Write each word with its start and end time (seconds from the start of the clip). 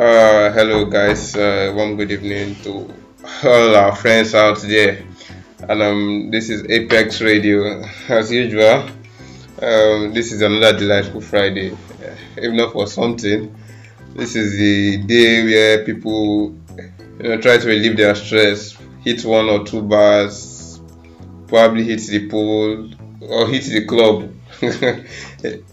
Uh, 0.00 0.50
hello, 0.52 0.86
guys. 0.86 1.36
Uh, 1.36 1.70
one 1.76 1.94
good 1.94 2.10
evening 2.10 2.54
to 2.62 2.90
all 3.44 3.76
our 3.76 3.94
friends 3.94 4.34
out 4.34 4.58
there. 4.62 5.04
And 5.68 5.82
um, 5.82 6.30
this 6.30 6.48
is 6.48 6.64
Apex 6.70 7.20
Radio, 7.20 7.82
as 8.08 8.32
usual. 8.32 8.88
Um, 9.60 10.14
this 10.14 10.32
is 10.32 10.40
another 10.40 10.78
delightful 10.78 11.20
Friday. 11.20 11.72
Uh, 11.72 12.16
if 12.38 12.50
not 12.54 12.72
for 12.72 12.86
something, 12.86 13.54
this 14.14 14.36
is 14.36 14.56
the 14.56 15.04
day 15.04 15.44
where 15.44 15.84
people, 15.84 16.56
you 17.18 17.28
know, 17.28 17.38
try 17.38 17.58
to 17.58 17.68
relieve 17.68 17.98
their 17.98 18.14
stress, 18.14 18.78
hit 19.04 19.22
one 19.26 19.50
or 19.50 19.66
two 19.66 19.82
bars, 19.82 20.80
probably 21.46 21.84
hit 21.84 22.00
the 22.06 22.26
pool 22.26 22.88
or 23.20 23.48
hit 23.48 23.64
the 23.64 23.84
club 23.84 24.32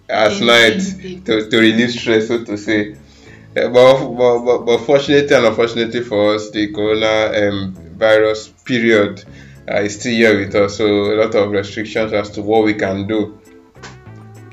at 0.09 0.41
night 0.41 0.81
to, 1.23 1.49
to 1.49 1.57
relieve 1.57 1.91
stress, 1.91 2.27
so 2.27 2.43
to 2.43 2.57
say. 2.57 2.97
Uh, 3.57 3.69
but, 3.69 4.07
but, 4.15 4.39
but, 4.39 4.65
but 4.65 4.77
fortunately 4.79 5.35
and 5.35 5.45
unfortunately 5.45 6.03
for 6.03 6.35
us, 6.35 6.51
the 6.51 6.71
corona 6.71 7.49
um, 7.49 7.73
virus 7.95 8.49
period 8.65 9.23
uh, 9.69 9.81
is 9.81 9.99
still 9.99 10.13
here 10.13 10.39
with 10.39 10.53
us, 10.55 10.77
so 10.77 10.85
a 10.85 11.15
lot 11.15 11.33
of 11.35 11.51
restrictions 11.51 12.13
as 12.13 12.29
to 12.29 12.41
what 12.41 12.63
we 12.63 12.73
can 12.73 13.07
do. 13.07 13.39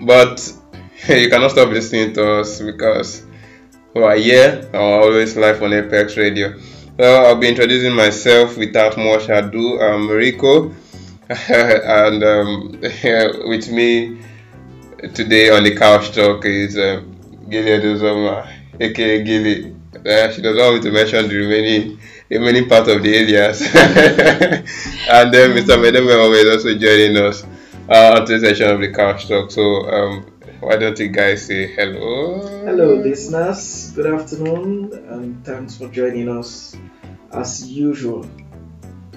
But 0.00 0.52
you 1.08 1.28
cannot 1.28 1.50
stop 1.50 1.68
listening 1.68 2.14
to 2.14 2.40
us 2.40 2.60
because 2.60 3.24
we 3.94 4.02
are 4.02 4.16
here, 4.16 4.68
are 4.72 5.02
always 5.02 5.36
live 5.36 5.62
on 5.62 5.72
Apex 5.72 6.16
Radio. 6.16 6.55
Well, 6.98 7.27
I'll 7.27 7.36
be 7.36 7.48
introducing 7.48 7.92
myself 7.92 8.56
without 8.56 8.96
much 8.96 9.28
ado. 9.28 9.80
I'm 9.80 10.08
Rico, 10.08 10.72
and 11.28 12.24
um, 12.24 12.80
with 12.80 13.70
me 13.70 14.20
today 15.12 15.50
on 15.50 15.64
the 15.64 15.77
couch 15.77 16.14
talk 16.14 16.44
is 16.44 16.78
um, 16.78 17.16
Gilead 17.50 17.83
Uzoma, 17.83 18.64
aka 18.80 19.22
Gilly. 19.22 19.77
Uh, 19.94 20.30
she 20.30 20.42
doesn't 20.42 20.56
want 20.56 20.77
me 20.77 20.80
to 20.83 20.91
mention 20.91 21.28
the 21.28 21.36
remaining 21.36 21.98
remaining 22.28 22.69
part 22.69 22.89
of 22.89 23.03
the 23.03 23.14
alias. 23.14 23.62
and 23.75 25.33
then 25.33 25.50
Mr. 25.53 25.77
Medeme 25.78 26.34
is 26.34 26.56
also 26.56 26.78
joining 26.78 27.17
us 27.17 27.45
uh, 27.89 28.19
on 28.19 28.25
this 28.27 28.42
session 28.42 28.70
of 28.70 28.80
the 28.80 28.92
couch 28.92 29.28
talk. 29.28 29.50
So 29.50 29.62
um, 29.89 30.27
why 30.61 30.77
don't 30.77 30.98
you 30.98 31.08
guys 31.08 31.47
say 31.47 31.67
hello? 31.75 32.41
Hello, 32.64 32.95
listeners. 32.95 33.92
Good 33.95 34.06
afternoon, 34.06 34.92
and 35.08 35.45
thanks 35.45 35.77
for 35.77 35.89
joining 35.89 36.28
us 36.28 36.77
as 37.33 37.70
usual. 37.70 38.27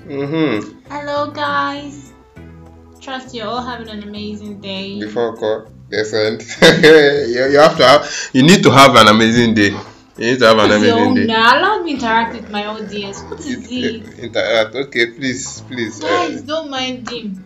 Mm-hmm. 0.05 0.79
Hello, 0.89 1.31
guys. 1.31 2.13
Trust 2.99 3.33
you're 3.33 3.47
all 3.47 3.63
having 3.63 3.89
an 3.89 4.03
amazing 4.03 4.59
day. 4.59 4.99
Before 4.99 5.35
call, 5.37 5.67
decent. 5.89 6.43
you, 6.83 7.45
you 7.53 7.59
have 7.59 7.77
to 7.77 7.85
have. 7.85 8.29
You 8.33 8.43
need 8.43 8.63
to 8.63 8.71
have 8.71 8.95
an 8.95 9.07
amazing 9.07 9.53
day. 9.53 9.71
You 10.17 10.31
need 10.31 10.39
to 10.39 10.47
have 10.47 10.57
an 10.57 10.71
amazing 10.71 11.13
day. 11.15 11.25
now? 11.25 11.59
Allow 11.59 11.83
me 11.83 11.91
to 11.91 12.05
interact 12.05 12.33
with 12.33 12.49
my 12.49 12.65
audience. 12.65 13.21
What 13.21 13.39
is 13.39 13.67
it? 13.71 14.19
Interact. 14.19 14.75
Okay, 14.75 15.11
please, 15.11 15.61
please. 15.61 16.03
uh, 16.03 16.07
Guys, 16.07 16.41
don't 16.41 16.69
mind 16.69 17.09
him. 17.09 17.43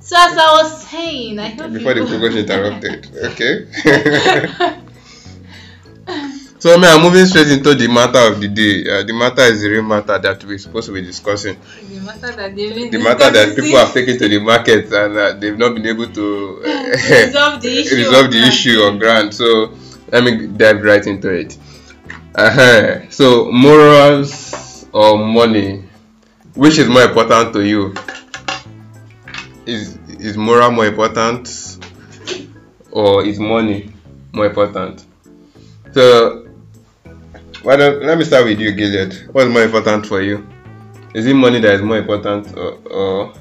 So 0.00 0.16
as 0.16 0.36
I 0.38 0.62
was 0.62 0.86
saying, 0.86 1.38
I 1.38 1.48
hope 1.48 1.72
before 1.72 1.94
the 1.94 2.06
program 2.06 2.36
interrupted. 2.42 3.10
Okay. 3.30 3.66
so, 6.58 6.78
man, 6.78 6.96
I'm 6.96 7.02
moving 7.02 7.26
straight 7.26 7.48
into 7.48 7.74
the 7.74 7.88
matter 7.88 8.18
of 8.32 8.40
the 8.40 8.48
day. 8.48 8.82
Uh, 8.90 9.02
the 9.04 9.12
matter 9.12 9.42
is 9.42 9.62
the 9.62 9.68
real 9.68 9.82
matter 9.82 10.18
that 10.18 10.42
we're 10.44 10.58
supposed 10.58 10.86
to 10.88 10.92
be 10.94 11.02
discussing. 11.02 11.56
the 11.88 12.00
matter 12.00 12.32
that 12.32 12.56
they've 12.56 12.90
The 12.90 12.98
matter 12.98 13.30
that 13.30 13.54
people 13.56 13.78
have 13.78 13.92
taken 13.92 14.18
to 14.18 14.28
the 14.28 14.38
market 14.40 14.92
and 14.92 15.16
uh, 15.16 15.32
they've 15.34 15.56
not 15.58 15.74
been 15.74 15.86
able 15.86 16.06
to 16.08 16.62
uh, 16.64 16.68
resolve 17.26 17.62
the 17.62 17.78
issue. 17.80 17.96
resolve 17.96 18.26
of 18.26 18.32
the 18.32 18.38
issue 18.46 18.78
on 18.80 18.98
ground. 18.98 19.34
So, 19.34 19.74
let 20.12 20.24
me 20.24 20.46
dive 20.46 20.82
right 20.82 21.06
into 21.06 21.28
it. 21.30 21.56
uh 22.34 23.00
So, 23.10 23.50
morals 23.50 24.86
or 24.92 25.18
money, 25.18 25.84
which 26.54 26.78
is 26.78 26.88
more 26.88 27.02
important 27.02 27.52
to 27.54 27.62
you? 27.66 27.94
Is 29.66 29.98
is 30.20 30.36
moral 30.36 30.70
more 30.70 30.86
important, 30.86 31.48
or 32.92 33.24
is 33.24 33.38
money 33.40 33.92
more 34.32 34.46
important? 34.46 35.04
So, 35.92 36.45
why 37.66 37.74
don't 37.74 38.00
let 38.04 38.16
me 38.16 38.22
start 38.22 38.44
with 38.44 38.60
you, 38.60 38.70
Gilead. 38.70 39.28
What's 39.32 39.50
more 39.50 39.64
important 39.64 40.06
for 40.06 40.22
you? 40.22 40.46
Is 41.14 41.26
it 41.26 41.34
money 41.34 41.58
that 41.58 41.74
is 41.74 41.82
more 41.82 41.98
important, 41.98 42.56
or 42.56 42.74
or, 42.98 43.34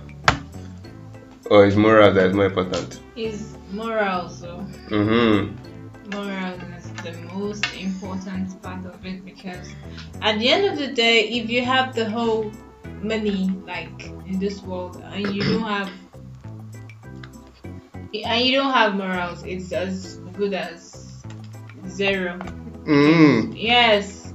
or 1.51 1.65
is 1.67 1.75
moral 1.75 2.11
that 2.11 2.25
is 2.29 2.33
more 2.33 2.45
important? 2.45 3.01
Is 3.15 3.55
morals, 3.71 4.39
so 4.39 4.65
Mm-hmm. 4.89 6.09
morals 6.09 6.59
is 6.75 6.91
the 7.03 7.13
most 7.35 7.71
important 7.75 8.59
part 8.63 8.83
of 8.87 9.05
it 9.05 9.23
because 9.23 9.75
at 10.23 10.39
the 10.39 10.49
end 10.49 10.65
of 10.65 10.79
the 10.79 10.87
day, 10.87 11.29
if 11.29 11.47
you 11.47 11.63
have 11.63 11.93
the 11.93 12.09
whole 12.09 12.51
money 13.03 13.51
like 13.67 14.11
in 14.25 14.39
this 14.39 14.63
world 14.63 15.03
and 15.05 15.35
you 15.35 15.43
don't 15.43 15.67
have 15.69 15.91
and 18.11 18.43
you 18.43 18.57
don't 18.57 18.73
have 18.73 18.95
morals, 18.95 19.43
it's 19.43 19.71
as 19.71 20.15
good 20.33 20.55
as 20.55 21.23
zero. 21.87 22.39
Mm. 22.85 23.53
Yes. 23.55 24.33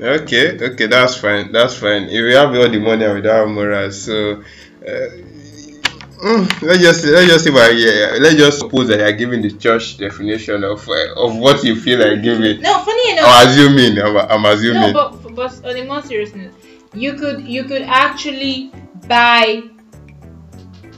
Okay, 0.00 0.58
okay, 0.60 0.86
that's 0.86 1.16
fine. 1.16 1.52
That's 1.52 1.76
fine. 1.76 2.04
If 2.04 2.22
we 2.24 2.32
have 2.34 2.52
all 2.54 2.68
the 2.68 2.78
money 2.80 3.06
we 3.14 3.20
don't 3.20 3.46
have 3.46 3.48
morals, 3.48 4.02
so 4.02 4.42
uh, 4.82 5.08
mm, 6.24 6.62
let's 6.62 6.82
just 6.82 7.04
let's 7.04 7.28
just 7.30 7.44
see 7.44 7.50
what 7.50 7.70
yeah, 7.76 8.18
let's 8.20 8.34
just 8.34 8.58
suppose 8.58 8.88
that 8.88 8.98
you're 8.98 9.12
giving 9.12 9.40
the 9.42 9.52
church 9.52 9.96
definition 9.98 10.64
of 10.64 10.88
uh, 10.88 11.14
of 11.14 11.36
what 11.36 11.62
you 11.62 11.76
feel 11.80 12.00
like 12.00 12.22
giving. 12.22 12.60
No, 12.60 12.82
funny 12.82 13.12
enough. 13.12 13.26
I'm 13.28 13.48
assuming. 13.48 13.98
I'm, 14.02 14.16
I'm 14.16 14.42
no, 14.42 14.50
assuming. 14.50 14.92
but 14.92 15.34
but 15.34 15.64
on 15.64 15.76
a 15.76 15.84
more 15.84 16.02
serious 16.02 16.34
note, 16.34 16.52
you 16.92 17.14
could 17.14 17.46
you 17.46 17.62
could 17.64 17.82
actually 17.82 18.72
buy. 19.06 19.62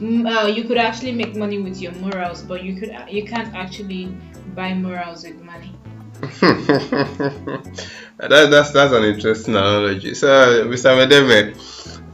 mm, 0.00 0.24
Uh, 0.24 0.46
you 0.48 0.64
could 0.64 0.78
actually 0.78 1.12
make 1.12 1.36
money 1.36 1.58
with 1.58 1.80
your 1.82 1.92
morals, 2.00 2.42
but 2.42 2.62
you 2.64 2.76
could 2.80 2.96
you 3.10 3.24
can't 3.26 3.54
actually 3.54 4.08
buy 4.54 4.72
morals 4.72 5.24
with 5.24 5.36
money. 5.42 5.75
that, 8.18 8.48
that's 8.50 8.70
that's 8.72 8.92
an 8.92 9.04
interesting 9.04 9.54
analogy. 9.54 10.14
So, 10.14 10.26
Mr. 10.66 10.96
Medeme, 10.96 11.54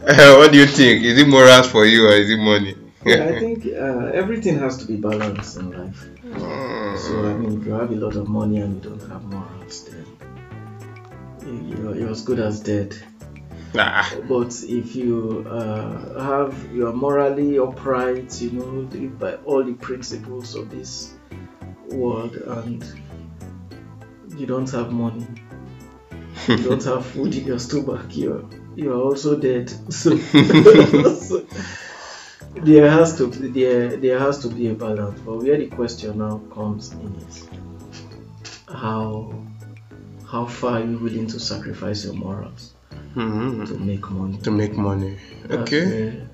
what 0.39 0.53
do 0.53 0.59
you 0.59 0.67
think? 0.67 1.05
Is 1.05 1.19
it 1.19 1.29
morals 1.29 1.69
for 1.71 1.85
you 1.85 2.07
or 2.09 2.13
is 2.13 2.31
it 2.31 2.39
money? 2.39 2.77
Yeah, 3.05 3.25
I 3.25 3.39
think 3.41 3.67
uh, 3.67 4.13
everything 4.15 4.61
has 4.61 4.77
to 4.79 4.87
be 4.87 4.95
balanced 4.97 5.57
in 5.57 5.73
life. 5.73 6.07
Mm. 6.25 6.97
So, 6.97 7.27
I 7.29 7.35
mean, 7.35 7.61
if 7.61 7.67
you 7.67 7.73
have 7.73 7.91
a 7.91 7.97
lot 7.97 8.15
of 8.15 8.29
money 8.29 8.59
and 8.61 8.77
you 8.85 8.91
don't 8.91 9.11
have 9.11 9.25
morals, 9.25 9.89
then 9.91 10.07
you- 11.45 11.77
you're, 11.83 11.97
you're 11.97 12.11
as 12.11 12.23
good 12.23 12.39
as 12.39 12.61
dead. 12.61 12.97
Nah. 13.75 14.05
But 14.29 14.55
if 14.69 14.95
you 14.95 15.45
uh, 15.51 16.23
have 16.23 16.55
you 16.73 16.87
are 16.87 16.93
morally 16.93 17.59
upright, 17.59 18.41
you 18.41 18.51
know, 18.53 19.09
by 19.19 19.35
all 19.47 19.65
the 19.65 19.75
principles 19.75 20.55
of 20.55 20.71
this 20.71 21.15
world, 21.91 22.37
and 22.37 22.85
you 24.37 24.47
don't 24.47 24.71
have 24.71 24.93
money, 24.93 25.27
you 26.49 26.57
don't 26.59 26.83
have 26.85 27.05
food 27.07 27.35
in 27.35 27.47
your 27.47 27.59
stomach, 27.59 28.07
you're 28.17 28.45
you 28.75 28.91
are 28.93 29.01
also 29.01 29.37
dead. 29.39 29.69
So, 29.93 30.17
so 30.17 31.47
there 32.55 32.91
has 32.91 33.17
to 33.19 33.27
there 33.27 33.97
there 33.97 34.19
has 34.19 34.39
to 34.43 34.49
be 34.49 34.69
a 34.69 34.75
balance. 34.75 35.21
But 35.21 35.37
where 35.39 35.59
the 35.59 35.67
question 35.69 36.19
now 36.19 36.39
comes 36.53 36.93
in 36.93 37.15
is 37.29 37.47
how 38.69 39.45
how 40.27 40.47
far 40.47 40.81
are 40.81 40.85
you 40.85 40.99
willing 40.99 41.27
to 41.29 41.39
sacrifice 41.39 42.05
your 42.05 42.15
morals 42.15 42.73
Mhm. 43.15 43.67
to 43.69 43.75
make 43.79 44.11
money? 44.11 44.39
To 44.39 44.51
make 44.51 44.75
money. 44.77 45.19
That's 45.47 45.63
Okay. 45.63 45.85
where- 45.87 46.29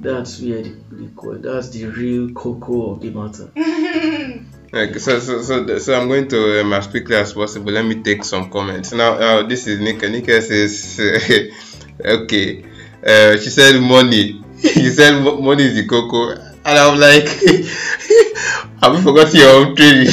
that's 0.00 0.40
where 0.42 0.62
the, 0.62 0.74
the 0.90 1.38
that's 1.42 1.70
the 1.70 1.86
real 1.86 2.28
cocoa 2.34 2.92
of 2.92 3.00
the 3.00 3.10
matter. 3.10 3.48
Okay, 4.74 4.98
so, 4.98 5.20
so, 5.20 5.40
so, 5.40 5.78
so 5.78 5.94
I'm 5.94 6.08
going 6.08 6.26
to, 6.26 6.60
um, 6.60 6.72
as 6.72 6.88
quickly 6.88 7.14
as 7.14 7.32
possible, 7.32 7.70
let 7.70 7.84
me 7.84 8.02
take 8.02 8.24
some 8.24 8.50
comments. 8.50 8.90
Now, 8.90 9.12
uh, 9.12 9.42
this 9.44 9.68
is 9.68 9.78
Nika. 9.78 10.08
Nika 10.08 10.42
says, 10.42 10.98
okay, 12.04 12.64
uh, 13.06 13.36
she 13.36 13.50
said 13.50 13.78
money. 13.80 14.42
you 14.58 14.90
said 14.90 15.20
money 15.22 15.62
is 15.62 15.76
the 15.76 15.86
cocoa. 15.86 16.32
And 16.64 16.76
I'm 16.76 16.98
like, 16.98 17.22
have 18.82 18.96
you 18.96 19.02
forgotten 19.02 19.38
your 19.38 19.50
own 19.50 19.76
training? 19.76 20.08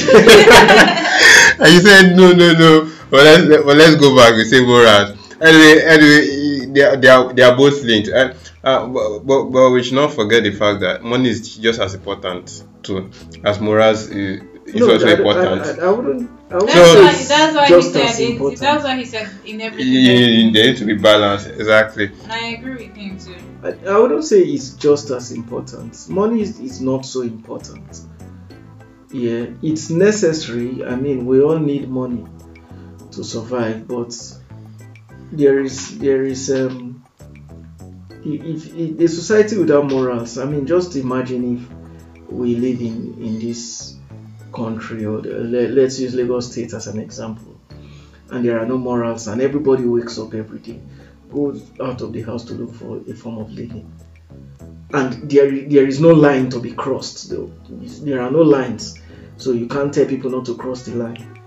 and 1.58 1.74
you 1.74 1.82
said, 1.82 2.16
no, 2.16 2.32
no, 2.32 2.54
no. 2.54 2.92
But 3.10 3.24
let's, 3.24 3.64
but 3.66 3.78
let's 3.78 3.96
go 3.96 4.16
back. 4.16 4.36
We 4.36 4.44
say 4.44 4.64
morals. 4.64 5.18
Anyway, 5.42 5.82
anyway, 5.84 6.66
they 6.68 6.82
are, 6.84 6.98
they 6.98 7.08
are, 7.08 7.34
they 7.34 7.42
are 7.42 7.58
both 7.58 7.82
linked. 7.82 8.10
And, 8.10 8.36
uh, 8.64 8.86
but, 8.86 9.20
but, 9.22 9.44
but 9.46 9.72
we 9.72 9.82
should 9.82 9.96
not 9.96 10.14
forget 10.14 10.44
the 10.44 10.52
fact 10.52 10.82
that 10.82 11.02
money 11.02 11.30
is 11.30 11.58
just 11.58 11.80
as 11.82 11.96
important 11.96 12.64
too 12.84 13.10
as 13.44 13.60
morals 13.60 14.10
is, 14.10 14.42
is 14.66 14.76
no, 14.76 14.92
also 14.92 15.08
I, 15.08 15.12
important. 15.14 15.80
I, 15.80 15.84
I, 15.84 15.88
I 15.88 15.92
wouldn't. 15.92 16.30
I 16.50 16.54
wouldn't 16.56 16.72
That's 16.72 16.92
So- 16.92 17.04
why 17.04 17.14
that's 17.14 17.56
why 17.56 17.78
he 17.78 17.82
said 17.82 18.20
it, 18.20 18.30
important. 18.32 18.62
that's 18.62 18.84
why 18.84 18.96
he 18.98 19.06
said 19.06 19.30
in 19.46 19.62
everything. 19.62 19.92
You- 19.92 20.52
they 20.52 20.64
need 20.68 20.78
to 20.78 20.86
be 20.86 20.96
balanced, 20.96 21.48
exactly. 21.48 22.12
And 22.24 22.32
I 22.32 22.46
agree 22.58 22.88
with 22.88 22.96
him 22.96 23.18
too. 23.18 23.36
I, 23.64 23.94
I 23.94 23.98
wouldn't 24.00 24.24
say 24.24 24.42
it's 24.42 24.72
just 24.72 25.10
as 25.12 25.32
important. 25.32 26.10
Money 26.10 26.42
is, 26.42 26.60
is 26.60 26.82
not 26.82 27.06
so 27.06 27.22
important. 27.22 28.02
Yeah, 29.12 29.48
it's 29.62 29.90
necessary. 29.90 30.86
I 30.86 30.96
mean, 30.96 31.26
we 31.26 31.42
all 31.42 31.60
need 31.60 31.90
money, 31.90 32.26
to 33.12 33.24
survive. 33.24 33.88
But 33.88 34.14
there 35.32 35.60
is 35.60 35.98
there 36.00 36.24
is 36.24 36.50
um, 36.52 37.04
if, 38.24 38.74
if 38.76 39.00
a 39.00 39.08
society 39.08 39.58
without 39.58 39.90
morals, 39.90 40.38
I 40.38 40.46
mean, 40.46 40.66
just 40.66 40.96
imagine 40.96 41.58
if 41.58 42.32
we 42.32 42.56
live 42.56 42.80
in 42.82 43.22
in 43.22 43.40
this 43.40 43.96
country 44.52 45.06
or 45.06 45.22
the, 45.22 45.30
let, 45.30 45.72
let's 45.72 46.00
use 46.00 46.14
Lagos 46.14 46.52
State 46.52 46.74
as 46.74 46.88
an 46.88 47.00
example, 47.00 47.60
and 48.30 48.46
there 48.46 48.60
are 48.60 48.66
no 48.66 48.78
morals, 48.78 49.28
and 49.28 49.42
everybody 49.42 49.86
wakes 49.86 50.18
up 50.20 50.34
every 50.34 50.60
day, 50.60 50.80
goes 51.32 51.70
out 51.82 52.02
of 52.02 52.14
the 52.14 52.22
house 52.22 52.44
to 52.46 52.54
look 52.54 52.74
for 52.74 52.98
a 53.10 53.14
form 53.14 53.38
of 53.38 53.52
living, 53.52 53.92
and 54.94 55.30
there 55.30 55.50
there 55.68 55.88
is 55.88 56.00
no 56.00 56.10
line 56.10 56.50
to 56.50 56.60
be 56.60 56.72
crossed. 56.72 57.30
Though 57.30 57.52
there 58.04 58.22
are 58.22 58.32
no 58.32 58.42
lines, 58.42 59.00
so 59.38 59.52
you 59.52 59.68
can't 59.68 59.94
tell 59.94 60.06
people 60.06 60.30
not 60.30 60.46
to 60.46 60.56
cross 60.56 60.84
the 60.84 60.96
line. 60.96 61.40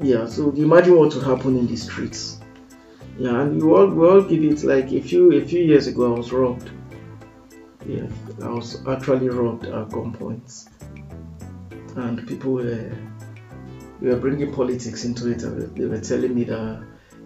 Yeah, 0.00 0.26
so 0.26 0.50
imagine 0.50 0.96
what 0.96 1.14
would 1.14 1.24
happen 1.24 1.56
in 1.56 1.66
the 1.66 1.76
streets. 1.76 2.40
Yeah, 3.18 3.42
and 3.42 3.60
you 3.60 3.76
all 3.76 3.86
we 3.86 4.06
all 4.06 4.22
give 4.22 4.42
it 4.42 4.64
like 4.64 4.90
a 4.92 5.00
few 5.00 5.32
a 5.32 5.44
few 5.44 5.62
years 5.62 5.86
ago 5.86 6.14
I 6.14 6.18
was 6.18 6.32
robbed. 6.32 6.70
Yeah, 7.86 8.06
I 8.42 8.48
was 8.48 8.86
actually 8.86 9.28
robbed 9.28 9.66
at 9.66 9.88
gunpoint, 9.88 10.68
and 11.96 12.26
people 12.26 12.52
were 12.52 12.92
we 14.00 14.08
were 14.08 14.16
bringing 14.16 14.52
politics 14.52 15.04
into 15.04 15.30
it. 15.30 15.42
and 15.42 15.76
They 15.76 15.84
were 15.86 16.00
telling 16.00 16.34
me 16.34 16.44
that 16.44 16.82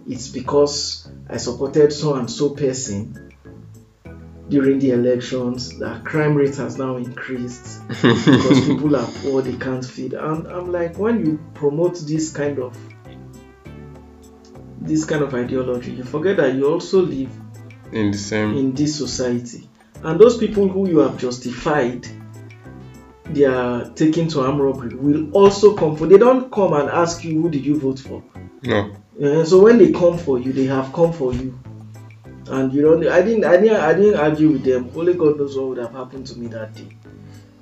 it's 0.06 0.28
because 0.28 1.08
I 1.28 1.38
supported 1.38 1.92
so 1.92 2.14
and 2.14 2.30
so 2.30 2.50
person 2.50 3.32
during 4.48 4.78
the 4.78 4.90
elections 4.92 5.78
that 5.78 6.04
crime 6.04 6.36
rate 6.36 6.54
has 6.56 6.78
now 6.78 6.96
increased 6.96 7.86
because 7.88 8.66
people 8.66 8.94
are 8.94 9.08
poor, 9.22 9.42
they 9.42 9.56
can't 9.56 9.84
feed. 9.84 10.14
And 10.14 10.46
I'm 10.46 10.70
like, 10.70 10.98
when 10.98 11.24
you 11.24 11.40
promote 11.54 11.98
this 12.06 12.32
kind 12.32 12.58
of 12.58 12.76
this 14.80 15.04
kind 15.04 15.22
of 15.22 15.34
ideology, 15.34 15.92
you 15.92 16.04
forget 16.04 16.36
that 16.36 16.54
you 16.54 16.70
also 16.70 17.00
live 17.00 17.30
in 17.90 18.12
the 18.12 18.18
same. 18.18 18.56
in 18.56 18.72
this 18.74 18.96
society. 18.96 19.68
And 20.04 20.20
those 20.20 20.36
people 20.36 20.68
who 20.68 20.88
you 20.88 20.98
have 20.98 21.18
justified 21.18 22.06
their 23.30 23.90
taking 23.94 24.28
to 24.28 24.40
armed 24.40 24.60
robbery 24.60 24.94
will 24.94 25.30
also 25.32 25.74
come 25.74 25.96
for 25.96 26.06
they 26.06 26.18
don't 26.18 26.50
come 26.52 26.72
and 26.74 26.88
ask 26.88 27.24
you 27.24 27.42
who 27.42 27.50
did 27.50 27.64
you 27.64 27.78
vote 27.78 27.98
for. 27.98 28.22
no. 28.62 28.96
Uh, 29.22 29.44
so 29.44 29.62
when 29.62 29.78
they 29.78 29.92
come 29.92 30.18
for 30.18 30.38
you, 30.38 30.52
they 30.52 30.66
have 30.66 30.92
come 30.92 31.10
for 31.10 31.32
you. 31.32 31.58
And 32.48 32.72
you 32.72 32.82
know, 32.82 33.10
I 33.10 33.22
didn't, 33.22 33.44
I 33.44 33.56
didn't, 33.56 33.76
I 33.76 33.94
didn't 33.94 34.20
argue 34.20 34.50
with 34.50 34.64
them. 34.64 34.90
Only 34.94 35.14
God 35.14 35.38
knows 35.38 35.56
what 35.56 35.68
would 35.68 35.78
have 35.78 35.92
happened 35.92 36.26
to 36.28 36.38
me 36.38 36.48
that 36.48 36.74
day. 36.74 36.88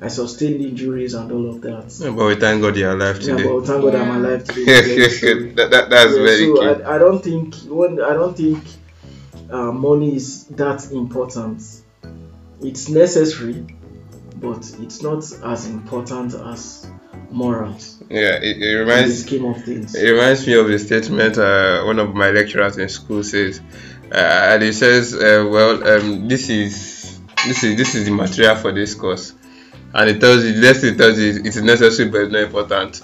I 0.01 0.09
sustained 0.09 0.61
injuries 0.61 1.15
and 1.15 1.31
all 1.31 1.49
of 1.49 1.61
that. 1.63 1.97
Yeah, 2.01 2.11
but 2.11 2.27
we 2.27 2.35
thank 2.35 2.61
God 2.61 2.77
you're 2.77 2.91
alive 2.91 3.21
today. 3.21 3.31
Yeah, 3.31 3.37
today. 3.37 3.49
but 3.49 3.67
thank 3.67 3.83
God 3.83 3.95
I'm 3.95 4.25
alive 4.25 4.45
today. 4.45 4.65
that, 5.55 5.71
that, 5.71 5.91
that's 5.91 6.17
Yeah, 6.17 6.23
very 6.25 6.45
so 6.45 6.61
key. 6.61 6.83
I, 6.83 6.97
I 6.97 6.99
don't 6.99 7.23
think 7.23 7.55
when 7.69 8.03
I 8.03 8.13
don't 8.13 8.37
think 8.37 8.65
uh, 9.49 9.73
money 9.73 10.17
is 10.17 10.47
that 10.49 10.91
important. 10.91 11.63
It's 12.61 12.89
necessary, 12.89 13.65
but 14.45 14.71
it's 14.81 15.03
not 15.03 15.25
as 15.53 15.67
important 15.67 16.35
as 16.35 16.87
morals 17.31 18.03
Yeah, 18.11 18.37
it, 18.43 18.63
it 18.63 18.75
reminds 18.77 19.23
scheme 19.23 19.45
of 19.47 19.65
things. 19.65 19.95
It 19.95 20.11
reminds 20.11 20.47
me 20.47 20.55
of 20.55 20.69
the 20.69 20.79
statement 20.79 21.39
uh, 21.39 21.83
one 21.85 21.99
of 21.99 22.15
my 22.15 22.31
lecturers 22.31 22.77
in 22.77 22.89
school 22.89 23.23
says, 23.25 23.61
uh, 24.13 24.51
and 24.53 24.63
he 24.63 24.73
says, 24.73 25.15
uh, 25.15 25.49
"Well, 25.51 25.83
um, 25.89 26.29
this 26.29 26.49
is 26.51 27.19
this 27.47 27.65
is 27.65 27.77
this 27.77 27.95
is 27.95 28.05
the 28.05 28.13
material 28.13 28.57
for 28.57 28.73
this 28.73 28.95
course." 28.95 29.35
And 29.97 30.11
it 30.11 30.21
tells 30.21 30.45
you, 30.45 30.55
let's 30.61 30.83
it 30.83 30.99
tells 30.99 31.19
you 31.19 31.41
it's 31.45 31.57
necessary 31.57 32.09
but 32.09 32.23
it's 32.23 32.33
not 32.33 32.43
important. 32.43 32.95
so, 32.97 33.03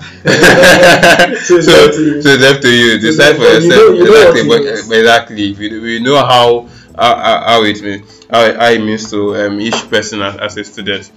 it's 1.57 1.67
left 1.69 1.95
to 1.95 2.03
you. 2.03 2.23
so 2.23 2.29
it's 2.31 2.43
left 2.43 2.63
to 2.63 2.71
you. 2.71 2.99
Decide 2.99 3.37
for 3.37 3.43
you 3.43 3.69
know- 3.69 3.77
yourself. 3.77 3.97
you 3.97 4.05
know 4.05 4.11
what 4.11 4.37
exactly, 4.37 4.49
but, 4.89 4.99
exactly. 4.99 5.53
We, 5.55 5.81
we 5.81 6.01
know 6.01 6.17
how 6.17 6.69
how, 6.99 7.17
how 7.17 7.41
how 7.47 7.65
it 7.65 7.81
means 7.83 8.27
how, 8.31 8.53
how 8.59 8.69
it 8.71 8.81
means 8.81 9.11
to 9.11 9.37
um, 9.37 9.61
each 9.61 9.89
person 9.89 10.21
as, 10.23 10.37
as 10.37 10.57
a 10.57 10.65
student. 10.65 11.11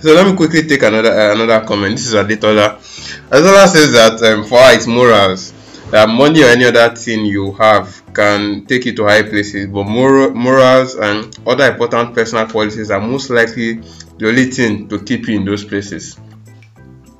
So 0.00 0.14
let 0.14 0.26
me 0.28 0.36
quickly 0.36 0.62
take 0.62 0.82
another 0.84 1.10
uh, 1.10 1.34
another 1.34 1.66
comment. 1.66 1.96
This 1.96 2.06
is 2.06 2.14
Adetola. 2.14 2.76
Adetola 3.30 3.66
says 3.66 3.92
that 3.92 4.22
um, 4.22 4.44
for 4.44 4.58
her 4.58 4.74
it's 4.74 4.86
morals. 4.86 5.52
That 5.90 6.08
money 6.08 6.42
or 6.42 6.46
any 6.46 6.66
other 6.66 6.94
thing 6.94 7.24
you 7.24 7.52
have 7.54 8.02
can 8.14 8.64
take 8.66 8.84
you 8.84 8.94
to 8.94 9.06
high 9.06 9.22
places, 9.22 9.66
but 9.66 9.84
moral, 9.84 10.30
morals 10.34 10.94
and 10.94 11.36
other 11.46 11.72
important 11.72 12.14
personal 12.14 12.46
qualities 12.46 12.90
are 12.90 13.00
most 13.00 13.30
likely 13.30 13.80
the 14.18 14.28
only 14.28 14.50
thing 14.50 14.86
to 14.88 15.00
keep 15.00 15.26
you 15.26 15.36
in 15.36 15.44
those 15.44 15.64
places. 15.64 16.16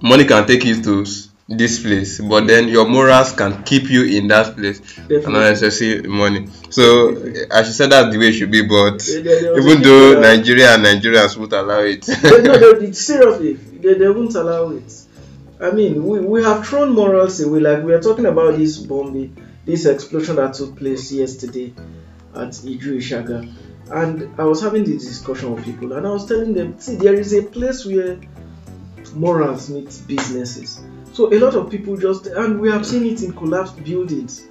Money 0.01 0.25
can 0.25 0.47
take 0.47 0.65
you 0.65 0.81
to 0.83 1.05
this 1.49 1.83
place, 1.83 2.21
but 2.21 2.47
then 2.47 2.69
your 2.69 2.87
morals 2.87 3.33
can 3.33 3.63
keep 3.65 3.89
you 3.89 4.05
in 4.05 4.29
that 4.29 4.55
place, 4.55 4.81
and 4.99 5.09
not 5.09 5.09
Definitely. 5.09 5.41
necessarily 5.41 6.09
money. 6.09 6.49
So, 6.69 7.17
as 7.51 7.67
she 7.67 7.73
said, 7.73 7.91
that's 7.91 8.13
the 8.13 8.19
way 8.19 8.29
it 8.29 8.33
should 8.35 8.51
be. 8.51 8.63
But 8.67 9.09
even 9.09 9.83
though 9.83 10.21
Nigeria 10.21 10.75
and 10.75 10.85
Nigerians 10.85 11.37
won't 11.39 11.53
allow 11.55 11.81
it. 11.81 12.05
They- 12.23 12.43
no, 12.43 12.93
seriously, 12.93 13.55
they, 13.55 13.95
they 13.95 14.09
won't 14.11 14.35
allow 14.35 14.71
it. 14.71 14.93
I 15.61 15.71
mean, 15.71 16.05
we, 16.05 16.21
we 16.21 16.43
have 16.45 16.67
thrown 16.67 16.91
morals 16.93 17.41
away. 17.41 17.61
Like 17.61 17.83
we 17.83 17.93
are 17.95 18.01
talking 18.01 18.27
about 18.27 18.57
this 18.59 18.77
bombing, 18.77 19.35
this 19.65 19.87
explosion 19.87 20.37
that 20.37 20.53
took 20.55 20.77
place 20.77 21.11
yesterday 21.11 21.73
at 22.35 22.51
Iju 22.51 22.99
Ishaga. 22.99 23.51
And 23.91 24.39
I 24.39 24.45
was 24.45 24.61
having 24.61 24.85
this 24.85 25.07
discussion 25.07 25.55
with 25.55 25.65
people, 25.65 25.95
and 25.95 26.07
I 26.07 26.11
was 26.11 26.27
telling 26.27 26.53
them, 26.53 26.79
see, 26.79 26.97
there 26.97 27.15
is 27.15 27.33
a 27.33 27.43
place 27.43 27.87
where 27.87 28.21
morals 29.15 29.71
meet 29.71 29.99
businesses. 30.07 30.81
So 31.19 31.35
a 31.35 31.39
lot 31.41 31.57
of 31.57 31.69
people 31.69 31.97
just, 31.97 32.29
and 32.29 32.61
we 32.61 32.71
have 32.71 32.87
seen 32.87 33.05
it 33.05 33.25
in 33.25 33.33
collapsed 33.33 33.83
buildings. 33.83 34.47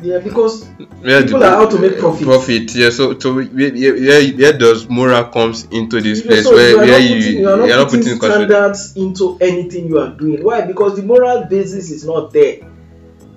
Yeah, 0.00 0.18
because 0.18 0.64
Where 1.02 1.22
People 1.22 1.38
the- 1.38 1.46
are 1.46 1.62
out 1.62 1.70
to 1.70 1.78
make 1.78 1.98
uh, 1.98 2.00
profit. 2.00 2.26
Profit, 2.26 2.74
yeah. 2.74 2.90
So, 2.90 3.16
so 3.16 3.32
where, 3.32 3.46
where, 3.46 4.34
where, 4.34 4.52
does 4.58 4.88
moral 4.88 5.22
comes 5.26 5.66
into 5.66 6.00
this 6.00 6.18
You 6.18 6.24
know, 6.24 6.30
place 6.30 6.44
so 6.46 6.52
where, 6.52 6.70
you 6.70 6.74
are 6.74 6.78
where 6.78 6.98
not 6.98 7.00
you, 7.02 7.14
putting, 7.14 7.38
you 7.38 7.48
are 7.48 7.56
not 7.58 7.68
you're 7.68 7.76
not 7.76 7.90
putting 7.90 8.18
putting 8.18 8.18
standards 8.18 8.96
into 8.96 9.38
anything 9.40 9.86
you 9.86 10.00
are 10.00 10.08
doing. 10.08 10.42
Why? 10.42 10.62
Because 10.62 10.96
the 10.96 11.04
moral 11.04 11.44
basis 11.44 11.92
is 11.92 12.04
not 12.04 12.32
there. 12.32 12.68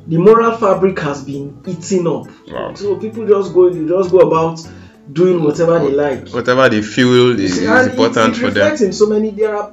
The 0.08 0.18
moral 0.18 0.58
fabric 0.58 0.98
has 1.02 1.24
been 1.24 1.62
eaten 1.68 2.08
up. 2.08 2.26
Wow. 2.48 2.74
So 2.74 2.96
people 2.96 3.28
just 3.28 3.54
go, 3.54 3.70
they 3.70 3.88
just 3.88 4.10
go 4.10 4.22
about 4.22 4.68
doing 5.14 5.44
whatever 5.44 5.78
they 5.78 5.92
like. 5.92 6.30
Whatever 6.30 6.70
they 6.70 6.82
feel 6.82 7.40
is, 7.40 7.60
is 7.60 7.88
important 7.88 8.36
it, 8.36 8.38
it 8.38 8.46
for 8.46 8.50
them. 8.50 8.74
in 8.74 8.94
so 8.94 9.06
many. 9.06 9.30
There 9.30 9.56
are 9.56 9.72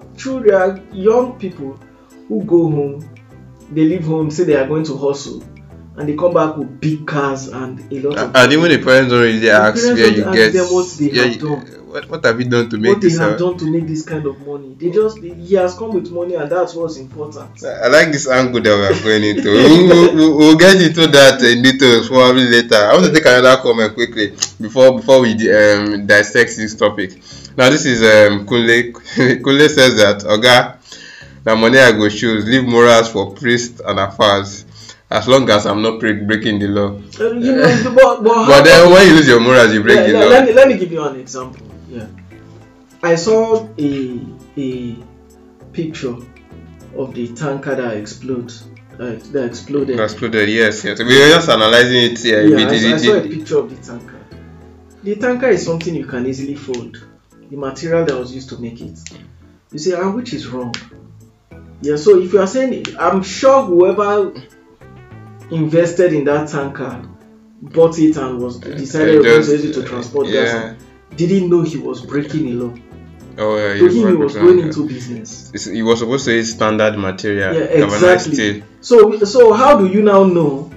are 0.52 0.80
young 0.92 1.38
people 1.38 1.80
who 2.32 2.44
go 2.44 2.70
home, 2.70 3.14
they 3.70 3.82
leave 3.84 4.04
home, 4.06 4.30
say 4.30 4.44
they 4.44 4.56
are 4.56 4.66
going 4.66 4.84
to 4.84 4.96
hustle, 4.96 5.42
and 5.96 6.08
they 6.08 6.16
come 6.16 6.32
back 6.32 6.56
with 6.56 6.80
big 6.80 7.06
cars 7.06 7.48
and 7.48 7.92
a 7.92 8.00
lot 8.00 8.18
of. 8.18 8.34
And 8.36 8.52
even 8.52 8.70
the 8.70 8.82
parents 8.82 9.10
don't 9.12 9.20
really 9.22 9.50
ask 9.50 9.76
where 9.84 10.08
you 10.08 10.24
get. 10.24 10.52
them 10.54 10.66
what 10.72 10.88
they 10.98 11.10
yeah, 11.10 11.22
have 11.24 11.34
you- 11.34 11.40
done. 11.40 11.78
What, 11.92 12.08
what 12.08 12.24
have 12.24 12.40
you 12.40 12.48
done 12.48 12.70
to 12.70 12.78
make 12.78 12.92
what 12.94 13.02
they 13.02 13.08
this? 13.08 13.18
have 13.18 13.32
uh, 13.32 13.36
done 13.36 13.58
to 13.58 13.70
make 13.70 13.86
this 13.86 14.02
kind 14.02 14.24
of 14.24 14.40
money. 14.46 14.74
They 14.80 14.90
just 14.90 15.18
he 15.18 15.54
has 15.56 15.74
come 15.74 15.92
with 15.92 16.10
money 16.10 16.36
and 16.36 16.50
that's 16.50 16.74
what's 16.74 16.96
important. 16.96 17.62
I 17.62 17.88
like 17.88 18.10
this 18.10 18.26
angle 18.26 18.62
that 18.62 18.74
we 18.74 18.96
are 18.96 19.02
going 19.02 19.22
into. 19.22 19.52
we'll, 19.52 20.14
we'll, 20.14 20.38
we'll 20.38 20.56
get 20.56 20.80
into 20.80 21.06
that 21.08 21.42
in 21.42 21.62
details 21.62 22.08
probably 22.08 22.48
later. 22.48 22.76
I 22.76 22.94
want 22.94 23.04
to 23.04 23.12
take 23.12 23.26
another 23.26 23.60
comment 23.60 23.92
quickly 23.92 24.28
before 24.58 24.96
before 24.98 25.20
we 25.20 25.32
um, 25.52 26.06
dissect 26.06 26.56
this 26.56 26.74
topic. 26.74 27.10
Now 27.58 27.68
this 27.68 27.84
is 27.84 28.00
um, 28.00 28.46
Kunle. 28.46 28.92
Kunle 29.44 29.68
says 29.68 29.94
that 29.98 30.20
Oga, 30.24 30.78
the 31.44 31.56
money 31.56 31.78
I 31.78 31.92
go 31.92 32.08
choose, 32.08 32.44
leave 32.46 32.64
morals 32.64 33.10
for 33.10 33.32
priests 33.34 33.80
and 33.84 33.98
affairs. 33.98 34.64
As 35.10 35.28
long 35.28 35.48
as 35.50 35.66
I'm 35.66 35.82
not 35.82 36.00
break, 36.00 36.26
breaking 36.26 36.58
the 36.58 36.68
law. 36.68 36.88
Uh, 37.20 37.32
you 37.32 37.54
know, 37.54 37.92
but, 37.94 38.22
but, 38.24 38.46
But 38.46 38.62
then 38.64 38.90
when 38.90 39.06
you 39.08 39.14
lose 39.14 39.28
your 39.28 39.40
morals, 39.40 39.74
you 39.74 39.82
break 39.82 39.96
let, 39.96 40.06
the 40.06 40.12
let- 40.14 40.22
law. 40.24 40.28
let 40.30 40.46
me, 40.46 40.52
let 40.54 40.68
me 40.68 40.78
give 40.78 40.90
you 40.90 41.02
an 41.04 41.16
example. 41.20 41.66
Yeah, 41.90 42.06
I 43.02 43.14
saw 43.16 43.68
a 43.78 44.20
a 44.56 44.96
picture 45.72 46.16
of 46.96 47.14
the 47.14 47.28
tanker 47.34 47.74
that 47.74 47.96
exploded. 47.98 48.52
Uh, 48.94 49.16
that 49.32 49.44
exploded. 49.44 50.00
Exploded, 50.00 50.48
yes, 50.48 50.82
yes. 50.84 50.98
We 50.98 51.04
were 51.18 51.28
just 51.28 51.48
analyzing 51.50 52.12
it 52.12 52.18
here. 52.18 52.46
yeah, 52.46 52.56
It- 52.58 52.68
I, 52.68 52.74
it- 52.74 52.80
saw- 52.80 52.94
I 52.94 52.96
saw 53.20 53.26
a 53.26 53.28
picture 53.28 53.58
of 53.58 53.68
the 53.70 53.76
tanker. 53.92 54.18
The 55.02 55.16
tanker 55.16 55.48
is 55.48 55.64
something 55.66 55.94
you 55.94 56.06
can 56.06 56.24
easily 56.26 56.54
fold. 56.54 57.04
The 57.50 57.56
material 57.56 58.06
that 58.06 58.16
was 58.18 58.34
used 58.34 58.48
to 58.50 58.58
make 58.58 58.80
it. 58.80 58.98
You 59.72 59.78
say, 59.78 59.92
and 59.92 60.14
which 60.14 60.32
is 60.32 60.46
wrong? 60.48 60.74
Yeah, 61.82 61.96
so 61.96 62.20
if 62.20 62.32
you 62.32 62.40
are 62.40 62.46
saying, 62.46 62.84
I'm 62.98 63.22
sure 63.22 63.64
whoever 63.64 64.32
invested 65.50 66.12
in 66.12 66.24
that 66.24 66.48
tanker 66.48 67.08
bought 67.60 67.98
it 67.98 68.16
and 68.16 68.40
was 68.40 68.58
decided 68.58 69.22
to 69.22 69.28
use 69.28 69.48
just- 69.48 69.64
it 69.64 69.72
to 69.74 69.82
transport 69.84 70.28
yeah. 70.28 70.44
gas. 70.44 70.82
Didn't 71.16 71.50
know 71.50 71.62
he 71.62 71.76
was 71.76 72.00
breaking 72.00 72.48
a 72.48 72.52
law. 72.52 72.74
Oh, 73.38 73.56
yeah, 73.56 73.78
To 73.78 73.86
him, 73.86 74.08
he 74.08 74.14
was 74.14 74.34
going 74.34 74.58
into 74.58 74.86
business. 74.86 75.50
It's, 75.54 75.66
it 75.66 75.82
was 75.82 76.00
supposed 76.00 76.26
to 76.26 76.32
be 76.32 76.42
standard 76.42 76.98
material. 76.98 77.54
Yeah, 77.54 77.84
exactly. 77.84 78.62
So, 78.80 79.18
so 79.24 79.52
how 79.52 79.78
do 79.78 79.86
you 79.88 80.02
now 80.02 80.24
know 80.24 80.70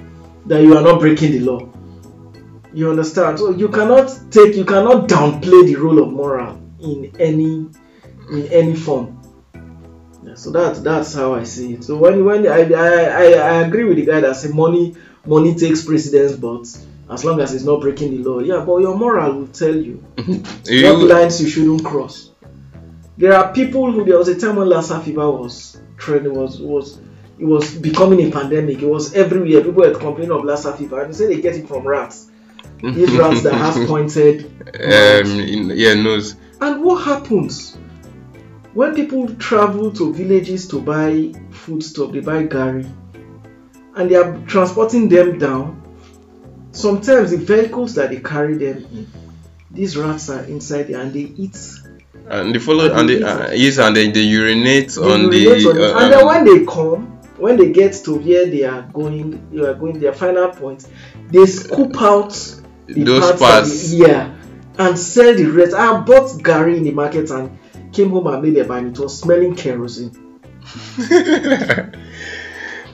that 0.46 0.62
you 0.62 0.76
are 0.78 0.82
not 0.82 1.00
breaking 1.00 1.32
the 1.34 1.40
law? 1.42 1.70
You 2.74 2.90
understand? 2.90 3.40
So 3.40 3.52
you 3.52 3.70
cannot 3.70 4.14
take, 4.32 4.56
you 4.56 4.66
cannot 4.66 5.08
downplay 5.10 5.66
the 5.66 5.76
role 5.76 6.02
of 6.02 6.12
moral 6.12 6.62
in 6.80 7.12
any, 7.20 7.70
in 8.32 8.48
any 8.52 8.76
form. 8.76 9.15
So 10.36 10.52
that 10.52 10.84
that's 10.84 11.14
how 11.14 11.34
I 11.34 11.44
see 11.44 11.74
it. 11.74 11.84
So 11.84 11.96
when 11.98 12.26
when 12.26 12.48
I, 12.48 12.70
I 12.72 13.26
I 13.32 13.62
agree 13.62 13.86
with 13.86 13.98
the 13.98 14.06
guy 14.06 14.20
that 14.20 14.36
say 14.36 14.50
money 14.50 14.96
money 15.26 15.56
takes 15.56 15.84
precedence, 15.84 16.34
but 16.34 16.68
as 17.12 17.24
long 17.24 17.40
as 17.40 17.54
it's 17.54 17.64
not 17.64 17.82
breaking 17.82 18.12
the 18.12 18.30
law, 18.30 18.40
yeah. 18.40 18.64
But 18.66 18.78
your 18.78 18.98
moral 18.98 19.34
will 19.34 19.48
tell 19.48 19.76
you 19.76 20.04
what 20.18 21.00
lines 21.00 21.42
you 21.42 21.48
shouldn't 21.48 21.86
cross. 21.86 22.32
There 23.18 23.34
are 23.34 23.54
people 23.54 23.92
who 23.92 24.04
there 24.04 24.18
was 24.18 24.28
a 24.28 24.38
time 24.38 24.58
when 24.58 24.68
Lassa 24.68 25.00
fever 25.00 25.32
was 25.32 25.78
trending 25.98 26.34
was 26.34 26.60
was 26.60 27.00
it 27.40 27.46
was 27.46 27.74
becoming 27.74 28.28
a 28.28 28.32
pandemic. 28.32 28.82
It 28.82 28.88
was 28.88 29.14
everywhere. 29.14 29.62
People 29.62 29.84
were 29.84 29.94
complaining 29.94 30.32
of 30.32 30.44
Lassa 30.44 30.76
fever, 30.76 31.02
and 31.02 31.14
they 31.14 31.18
say 31.18 31.28
they 31.28 31.42
get 31.42 31.56
it 31.56 31.68
from 31.68 31.88
rats. 31.88 32.30
These 32.82 33.12
rats 33.14 33.42
that 33.44 33.54
have 33.54 33.88
pointed 33.88 34.46
um, 34.46 35.40
in, 35.40 35.72
yeah, 35.76 35.94
nose. 35.94 36.36
and 36.60 36.84
what 36.84 37.04
happens 37.04 37.78
when 38.76 38.94
people 38.94 39.34
travel 39.36 39.90
to 39.94 40.14
villages 40.14 40.68
to 40.68 40.82
buy 40.82 41.34
foodstuff, 41.50 42.12
they 42.12 42.20
buy 42.20 42.44
gari, 42.44 42.86
and 43.96 44.12
they 44.12 44.16
are 44.16 44.38
transporting 44.46 45.10
them 45.10 45.40
down? 45.40 45.82
Sometimes 46.74 47.32
the 47.32 47.38
vehicles 47.38 47.96
that 47.96 48.10
they 48.10 48.20
carry 48.20 48.58
them 48.58 48.86
in, 48.92 49.08
these 49.72 49.96
rats 49.96 50.30
are 50.30 50.44
inside 50.44 50.84
there 50.84 51.00
and 51.00 51.14
they 51.14 51.22
eat. 51.22 51.58
And 52.28 52.54
they 52.54 52.60
follow 52.60 52.94
and 52.94 53.08
they 53.08 53.24
uh, 53.24 53.52
yes, 53.52 53.78
and 53.78 53.96
they, 53.96 54.12
they 54.12 54.22
urinate 54.22 54.90
They 54.90 55.02
on 55.02 55.32
urinate 55.32 55.64
the. 55.64 55.70
on 55.70 55.78
uh, 55.78 56.00
and 56.00 56.14
then 56.14 56.20
um, 56.20 56.26
when 56.26 56.46
they 56.46 56.66
come, 56.66 57.06
when 57.38 57.56
they 57.56 57.72
get 57.72 57.94
to 58.04 58.16
where 58.16 58.46
they 58.46 58.64
are 58.64 58.82
going, 58.82 59.52
they 59.52 59.66
are 59.66 59.74
going 59.74 60.00
their 60.00 60.14
final 60.14 60.50
point, 60.50 60.86
they 61.30 61.46
scoop 61.46 61.96
out 62.02 62.32
the 62.88 63.04
those 63.04 63.22
parts, 63.22 63.40
parts. 63.42 63.92
That, 63.92 63.96
yeah, 63.96 64.36
and 64.78 65.00
sell 65.00 65.34
the 65.34 65.46
rest. 65.46 65.74
I 65.74 66.02
bought 66.02 66.32
gari 66.42 66.76
in 66.76 66.84
the 66.84 66.92
market 66.92 67.30
and 67.32 67.58
came 67.96 68.10
home 68.10 68.28
and 68.28 68.42
made 68.44 68.58
a 68.58 68.72
and 68.74 68.88
it 68.96 69.00
was 69.00 69.18
smelling 69.20 69.56
kerosene. 69.56 70.12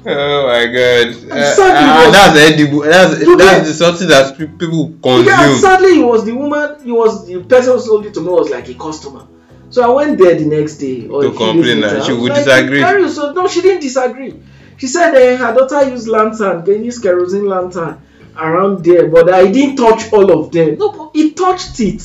oh 0.06 0.48
my 0.48 0.66
god! 0.66 1.08
Uh, 1.32 1.56
ah, 1.60 2.10
that's 2.12 2.38
edible. 2.38 2.82
That's 2.82 3.20
Look 3.22 3.40
that's 3.40 3.70
at- 3.70 3.76
something 3.76 4.08
that 4.08 4.38
pe- 4.38 4.48
people 4.48 4.90
Yeah, 5.24 5.36
consume. 5.38 5.60
sadly, 5.60 6.00
it 6.02 6.06
was 6.06 6.26
the 6.26 6.34
woman. 6.34 6.76
It 6.86 6.92
was 6.92 7.28
the 7.28 7.44
person 7.44 7.74
who 7.74 7.80
sold 7.80 8.06
it 8.06 8.14
to 8.16 8.22
me 8.22 8.28
was 8.30 8.50
like 8.50 8.68
a 8.70 8.74
customer. 8.74 9.28
So 9.70 9.84
I 9.84 9.94
went 9.96 10.18
there 10.18 10.36
the 10.36 10.46
next 10.46 10.78
day 10.78 11.08
or 11.08 11.22
To 11.24 11.30
complain 11.32 11.80
later. 11.82 12.04
she 12.04 12.12
would 12.14 12.32
like, 12.32 12.44
disagree. 12.44 13.10
So 13.10 13.32
no, 13.34 13.48
she 13.48 13.62
didn't 13.62 13.82
disagree. 13.82 14.34
She 14.78 14.88
said 14.88 15.16
eh, 15.16 15.38
her 15.38 15.54
daughter 15.54 15.90
used 15.90 16.08
lantern, 16.08 16.66
they 16.66 16.78
used 16.84 17.02
kerosene 17.02 17.46
lantern 17.46 18.02
around 18.38 18.84
there, 18.84 19.08
but 19.08 19.32
I 19.34 19.52
didn't 19.52 19.76
touch 19.78 20.12
all 20.12 20.30
of 20.40 20.52
them. 20.52 20.78
No, 20.78 20.92
but 20.92 21.12
it 21.14 21.38
touched 21.38 21.80
it. 21.80 22.02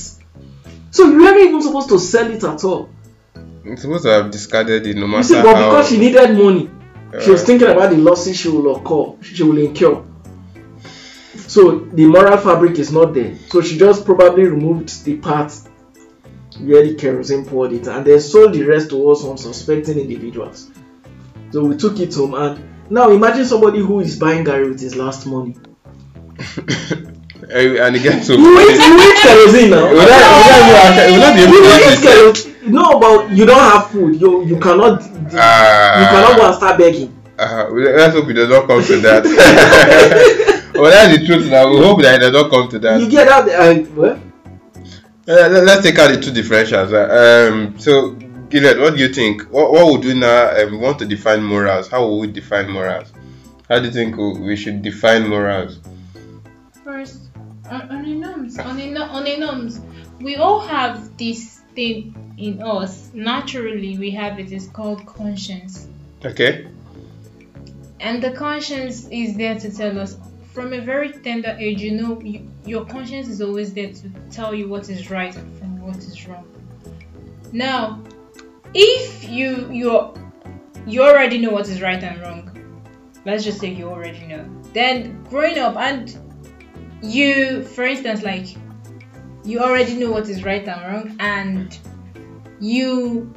So 0.96 1.04
you 1.04 1.20
weren't 1.20 1.36
even 1.36 1.60
supposed 1.60 1.90
to 1.90 1.98
sell 1.98 2.30
it 2.30 2.42
at 2.42 2.64
all. 2.64 2.88
You're 3.62 3.76
supposed 3.76 4.04
to 4.04 4.10
have 4.12 4.30
discarded 4.30 4.86
it 4.86 4.96
no 4.96 5.06
matter 5.06 5.18
You 5.18 5.24
see, 5.24 5.42
but 5.42 5.54
how. 5.54 5.68
because 5.68 5.90
she 5.90 5.98
needed 5.98 6.38
money, 6.38 6.70
she 7.22 7.30
was 7.32 7.42
uh, 7.42 7.44
thinking 7.44 7.68
about 7.68 7.90
the 7.90 7.98
losses 7.98 8.34
she 8.34 8.48
will 8.48 8.74
occur, 8.76 9.22
she 9.22 9.42
will 9.42 9.58
incur. 9.58 10.02
So 11.34 11.80
the 11.80 12.06
moral 12.06 12.38
fabric 12.38 12.78
is 12.78 12.92
not 12.92 13.12
there. 13.12 13.36
So 13.48 13.60
she 13.60 13.76
just 13.76 14.06
probably 14.06 14.44
removed 14.44 15.04
the 15.04 15.18
part 15.18 15.52
where 16.60 16.82
the 16.82 16.94
kerosene 16.94 17.44
poured 17.44 17.74
it 17.74 17.86
and 17.88 18.02
then 18.06 18.18
sold 18.18 18.54
the 18.54 18.64
rest 18.64 18.88
to 18.88 19.10
us 19.10 19.22
unsuspecting 19.22 19.98
individuals. 19.98 20.70
So 21.50 21.62
we 21.62 21.76
took 21.76 22.00
it 22.00 22.14
home 22.14 22.32
and 22.32 22.90
now 22.90 23.10
imagine 23.10 23.44
somebody 23.44 23.80
who 23.80 24.00
is 24.00 24.18
buying 24.18 24.46
gari 24.46 24.66
with 24.66 24.80
his 24.80 24.96
last 24.96 25.26
money. 25.26 25.56
eh, 27.50 27.84
and 27.86 27.96
it 27.96 28.02
gets 28.02 28.26
to. 28.28 28.34
You 28.34 28.60
eat, 28.60 28.76
you 28.76 28.96
eat 29.06 29.16
kerosene 29.22 29.70
now. 29.70 29.84
Will 29.88 29.96
that- 29.96 30.28
will 30.36 30.44
that 30.50 30.94
be- 30.96 31.12
will 31.12 31.20
that 31.20 31.34
be 31.34 31.40
You 31.40 31.46
able 31.46 31.68
to 31.68 31.88
eat 31.88 31.98
eat 31.98 32.02
kerosene. 32.02 32.52
No, 32.72 32.98
but 32.98 33.30
you 33.30 33.46
don't 33.46 33.58
have 33.72 33.90
food. 33.90 34.20
You 34.20 34.44
you 34.44 34.56
cannot 34.58 35.02
you 35.02 35.38
Ah. 35.38 36.08
cannot 36.12 36.36
go 36.36 36.46
and 36.46 36.54
start 36.54 36.78
begging. 36.78 37.12
Uh, 37.38 37.66
let's 37.70 38.14
hope 38.14 38.28
it 38.30 38.34
does 38.34 38.48
not 38.48 38.66
come 38.66 38.82
to 38.82 38.96
that. 39.00 39.22
well, 40.74 40.90
that's 40.90 41.18
the 41.18 41.26
truth 41.26 41.50
now. 41.50 41.68
We 41.70 41.78
hope 41.78 42.00
that 42.02 42.14
it 42.16 42.18
does 42.20 42.32
not 42.32 42.50
come 42.50 42.68
to 42.70 42.78
that. 42.80 43.00
You 43.00 43.08
get 43.10 43.28
out 43.28 43.48
uh, 43.48 43.82
well, 43.94 44.18
Uh, 45.28 45.48
let- 45.50 45.64
let's 45.64 45.82
take 45.82 45.98
out 45.98 46.10
the 46.12 46.20
two 46.20 46.30
differentials. 46.30 46.92
Uh, 46.92 47.50
um, 47.52 47.74
so, 47.78 48.10
Gilead, 48.48 48.78
what 48.78 48.94
do 48.94 49.00
you 49.00 49.08
think? 49.12 49.42
What, 49.50 49.72
what 49.72 49.86
would 49.92 50.04
we 50.04 50.14
now 50.14 50.50
um, 50.56 50.70
we 50.72 50.78
want 50.78 50.98
to 51.00 51.04
define 51.04 51.42
morals? 51.42 51.88
How 51.88 52.00
will 52.06 52.20
we 52.20 52.28
define 52.28 52.70
morals? 52.70 53.12
How 53.68 53.78
do 53.80 53.86
you 53.86 53.90
think 53.92 54.16
we 54.16 54.32
we 54.40 54.56
should 54.56 54.82
define 54.82 55.28
morals? 55.28 55.78
First, 56.84 57.16
on, 57.66 58.02
the 58.02 58.14
norms, 58.14 58.58
on 58.58 58.76
the, 58.76 58.96
on 58.98 59.40
norms, 59.40 59.80
we 60.20 60.36
all 60.36 60.60
have 60.60 61.16
this 61.16 61.60
thing 61.74 62.34
in 62.38 62.62
us. 62.62 63.10
Naturally, 63.14 63.98
we 63.98 64.10
have 64.12 64.38
it. 64.38 64.52
It's 64.52 64.68
called 64.68 65.04
conscience. 65.06 65.88
Okay. 66.24 66.68
And 68.00 68.22
the 68.22 68.32
conscience 68.32 69.08
is 69.08 69.36
there 69.36 69.58
to 69.58 69.74
tell 69.74 69.98
us 69.98 70.18
from 70.52 70.72
a 70.72 70.80
very 70.80 71.12
tender 71.12 71.54
age, 71.58 71.82
you 71.82 71.92
know, 72.00 72.20
you, 72.20 72.50
your 72.64 72.84
conscience 72.86 73.28
is 73.28 73.42
always 73.42 73.74
there 73.74 73.92
to 73.92 74.10
tell 74.30 74.54
you 74.54 74.68
what 74.68 74.88
is 74.88 75.10
right 75.10 75.34
from 75.34 75.80
what 75.82 75.96
is 75.98 76.26
wrong. 76.26 76.46
Now, 77.52 78.02
if 78.74 79.28
you 79.28 79.70
you 79.70 80.14
you 80.86 81.02
already 81.02 81.38
know 81.38 81.50
what 81.50 81.68
is 81.68 81.82
right 81.82 82.02
and 82.02 82.20
wrong, 82.22 82.82
let's 83.24 83.44
just 83.44 83.60
say 83.60 83.72
you 83.72 83.88
already 83.88 84.26
know. 84.26 84.48
Then 84.72 85.22
growing 85.24 85.58
up 85.58 85.76
and 85.76 86.16
you, 87.06 87.62
for 87.62 87.84
instance, 87.84 88.22
like 88.22 88.56
you 89.44 89.60
already 89.60 89.94
know 89.94 90.10
what 90.10 90.28
is 90.28 90.44
right 90.44 90.66
and 90.66 90.82
wrong, 90.92 91.16
and 91.20 91.78
you 92.60 93.32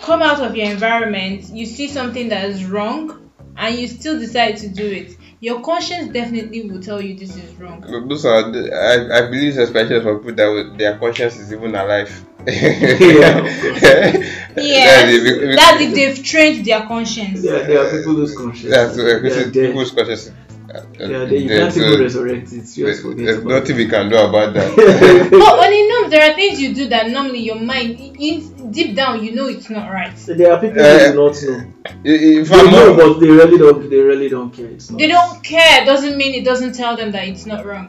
come 0.00 0.22
out 0.22 0.40
of 0.40 0.56
your 0.56 0.70
environment, 0.70 1.48
you 1.50 1.66
see 1.66 1.88
something 1.88 2.28
that 2.28 2.46
is 2.46 2.64
wrong, 2.64 3.30
and 3.56 3.76
you 3.76 3.86
still 3.86 4.18
decide 4.18 4.56
to 4.58 4.68
do 4.68 4.86
it, 4.86 5.16
your 5.40 5.60
conscience 5.62 6.12
definitely 6.12 6.70
will 6.70 6.80
tell 6.80 7.00
you 7.00 7.16
this 7.16 7.36
is 7.36 7.54
wrong. 7.54 7.80
Those 8.08 8.24
are, 8.26 8.50
the, 8.50 8.72
I, 8.72 9.18
I 9.18 9.30
believe, 9.30 9.56
especially 9.58 10.00
for 10.02 10.18
people 10.18 10.34
that 10.34 10.74
their 10.76 10.98
conscience 10.98 11.38
is 11.38 11.52
even 11.52 11.74
alive. 11.74 12.26
Yeah. 12.46 14.26
Yes, 14.56 15.56
That's 15.56 15.80
if 15.80 15.94
they've 15.94 16.24
trained 16.24 16.64
their 16.66 16.82
conscience. 16.82 17.40
there, 17.42 17.66
there 17.66 17.86
are 17.86 17.96
people 17.98 18.14
whose 18.16 18.36
conscience. 18.36 18.74
That's 18.74 18.98
uh, 18.98 19.02
they 19.02 19.10
are 19.12 19.20
this 19.20 19.50
people's 19.52 19.92
conscience. 19.92 20.30
Uh, 20.72 20.82
Yeah, 21.00 21.24
they, 21.24 21.38
you 21.38 21.48
can't 21.48 21.72
so 21.74 21.80
even 21.80 22.00
resurrect 22.00 22.52
it. 22.52 22.60
Just 22.60 22.76
there's, 22.76 23.02
forget 23.02 23.26
there's 23.26 23.38
about 23.38 23.50
nothing 23.62 23.76
we 23.76 23.88
can 23.88 24.08
do 24.08 24.16
about 24.16 24.54
that. 24.54 24.68
But 25.30 25.58
on 25.64 25.72
a 25.72 25.88
norm, 25.88 26.10
there 26.10 26.30
are 26.30 26.34
things 26.34 26.60
you 26.60 26.74
do 26.74 26.88
that 26.88 27.10
normally 27.10 27.40
your 27.40 27.58
mind, 27.58 27.98
in, 27.98 28.70
deep 28.70 28.94
down, 28.94 29.24
you 29.24 29.32
know 29.34 29.46
it's 29.46 29.68
not 29.70 29.90
right. 29.90 30.14
there 30.38 30.52
are 30.52 30.60
people 30.60 30.80
Uh, 30.80 30.98
who 30.98 31.12
do 31.12 31.16
not 31.16 31.42
know. 31.42 31.72
if 32.04 32.48
They 32.48 32.58
I'm 32.58 32.70
know, 32.70 32.86
not, 32.94 32.96
but 32.96 33.20
they 33.20 33.30
really 33.30 33.58
don't. 33.58 33.90
They 33.90 33.96
really 33.98 34.28
don't 34.28 34.52
care. 34.52 34.66
It's 34.66 34.90
not. 34.90 34.98
They 34.98 35.08
don't 35.08 35.42
care. 35.42 35.84
Doesn't 35.84 36.16
mean 36.16 36.34
it 36.34 36.44
doesn't 36.44 36.74
tell 36.74 36.96
them 36.96 37.10
that 37.12 37.26
it's 37.26 37.46
not 37.46 37.64
wrong. 37.66 37.88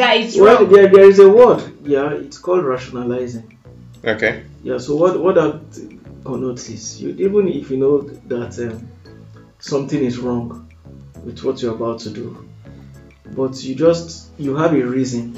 That 0.00 0.16
it's 0.18 0.36
Well, 0.36 0.62
wrong. 0.62 0.72
there, 0.72 0.86
there 0.88 1.08
is 1.08 1.18
a 1.18 1.28
word. 1.28 1.60
Yeah, 1.84 2.12
it's 2.12 2.38
called 2.38 2.64
rationalizing. 2.64 3.58
okay. 4.04 4.44
Yeah. 4.62 4.78
So 4.78 4.94
what 4.94 5.18
what 5.20 5.34
that 5.34 5.60
connotes 6.24 6.68
is 6.68 7.00
you 7.02 7.10
even 7.26 7.48
if 7.48 7.70
you 7.72 7.76
know 7.78 8.02
that 8.28 8.56
um, 8.60 8.86
something 9.58 10.02
is 10.04 10.18
wrong 10.18 10.65
with 11.26 11.42
what 11.44 11.60
you're 11.60 11.74
about 11.74 11.98
to 12.00 12.10
do, 12.10 12.48
but 13.36 13.62
you 13.64 13.74
just 13.74 14.30
you 14.38 14.56
have 14.56 14.72
a 14.72 14.82
reason, 14.98 15.36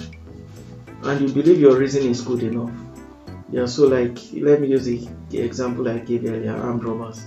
and 1.03 1.21
you 1.23 1.29
believe 1.35 1.59
your 1.59 1.77
reason 1.77 2.03
is 2.09 2.21
good 2.21 2.43
enough. 2.43 2.71
Yeah. 3.51 3.67
So 3.67 3.87
like 3.89 4.19
let 4.35 4.61
me 4.61 4.69
use 4.69 4.85
the, 4.85 5.09
the 5.31 5.39
example 5.41 5.89
I 5.89 5.99
gave 5.99 6.25
earlier, 6.27 6.55
armed 6.57 6.85
robbers. 6.85 7.21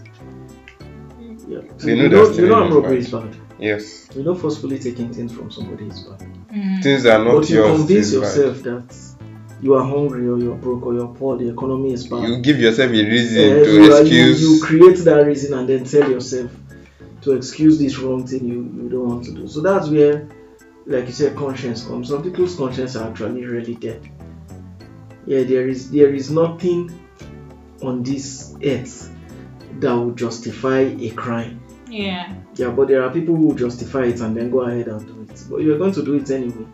Yeah. 1.47 1.61
So 1.77 1.87
They 1.87 1.95
you 1.95 2.09
that 2.09 2.15
know, 2.15 2.29
you 2.31 2.47
know 2.47 2.55
armed 2.55 2.73
robbery 2.73 2.99
is 2.99 3.09
bad. 3.11 3.35
Yes. 3.59 4.07
You 4.15 4.23
know 4.23 4.35
forcefully 4.35 4.79
taking 4.79 5.13
things 5.13 5.33
from 5.33 5.51
somebody 5.51 5.87
is 5.87 5.99
bad. 6.01 6.19
Mm. 6.51 6.83
Things 6.83 7.05
are 7.05 7.23
not 7.23 7.35
but 7.41 7.49
you 7.49 7.63
convince 7.63 8.07
is 8.07 8.13
bad. 8.13 8.21
yourself 8.21 8.63
that 8.63 8.95
you 9.61 9.73
are 9.75 9.83
hungry 9.83 10.27
or 10.27 10.37
you're 10.39 10.55
broke 10.55 10.85
or 10.87 10.93
you're 10.93 11.07
poor, 11.07 11.37
the 11.37 11.49
economy 11.49 11.93
is 11.93 12.07
bad. 12.07 12.27
You 12.27 12.37
give 12.41 12.59
yourself 12.59 12.89
a 12.89 12.93
reason 12.93 13.37
Eh, 13.39 13.63
to 13.63 13.73
you, 13.73 13.93
are- 13.93 14.01
you- 14.03 14.31
excuse. 14.31 14.41
you 14.41 14.61
create 14.63 14.97
that 15.05 15.25
reason 15.25 15.53
and 15.57 15.67
then 15.69 15.83
tell 15.85 16.09
yourself 16.09 16.49
to 17.21 17.33
excuse 17.33 17.77
this 17.79 17.97
wrong 17.99 18.25
thing 18.25 18.45
you, 18.45 18.63
you 18.83 18.89
don't 18.89 19.07
want 19.07 19.25
to 19.25 19.31
do. 19.31 19.47
So 19.47 19.61
that's 19.61 19.89
where, 19.89 20.27
like 20.85 21.05
you 21.05 21.11
said, 21.11 21.35
conscience 21.35 21.85
comes. 21.85 22.09
Some 22.09 22.23
people's 22.23 22.55
conscience 22.55 22.95
are 22.95 23.09
actually 23.09 23.45
really 23.45 23.75
dead. 23.75 24.09
Yeah, 25.25 25.43
there 25.43 25.67
is 25.67 25.91
there 25.91 26.13
is 26.13 26.31
nothing 26.31 26.91
on 27.83 28.03
this 28.03 28.55
earth 28.63 29.13
that 29.79 29.95
would 29.95 30.17
justify 30.17 30.79
a 30.79 31.11
crime. 31.11 31.61
Yeah. 31.87 32.33
Yeah, 32.55 32.69
but 32.69 32.87
there 32.87 33.03
are 33.03 33.11
people 33.11 33.35
who 33.35 33.55
justify 33.55 34.05
it 34.05 34.19
and 34.21 34.35
then 34.35 34.49
go 34.49 34.61
ahead 34.61 34.87
and 34.87 35.05
do 35.05 35.21
it. 35.21 35.43
But 35.49 35.57
you're 35.57 35.77
going 35.77 35.93
to 35.93 36.03
do 36.03 36.15
it 36.15 36.29
anyway. 36.31 36.65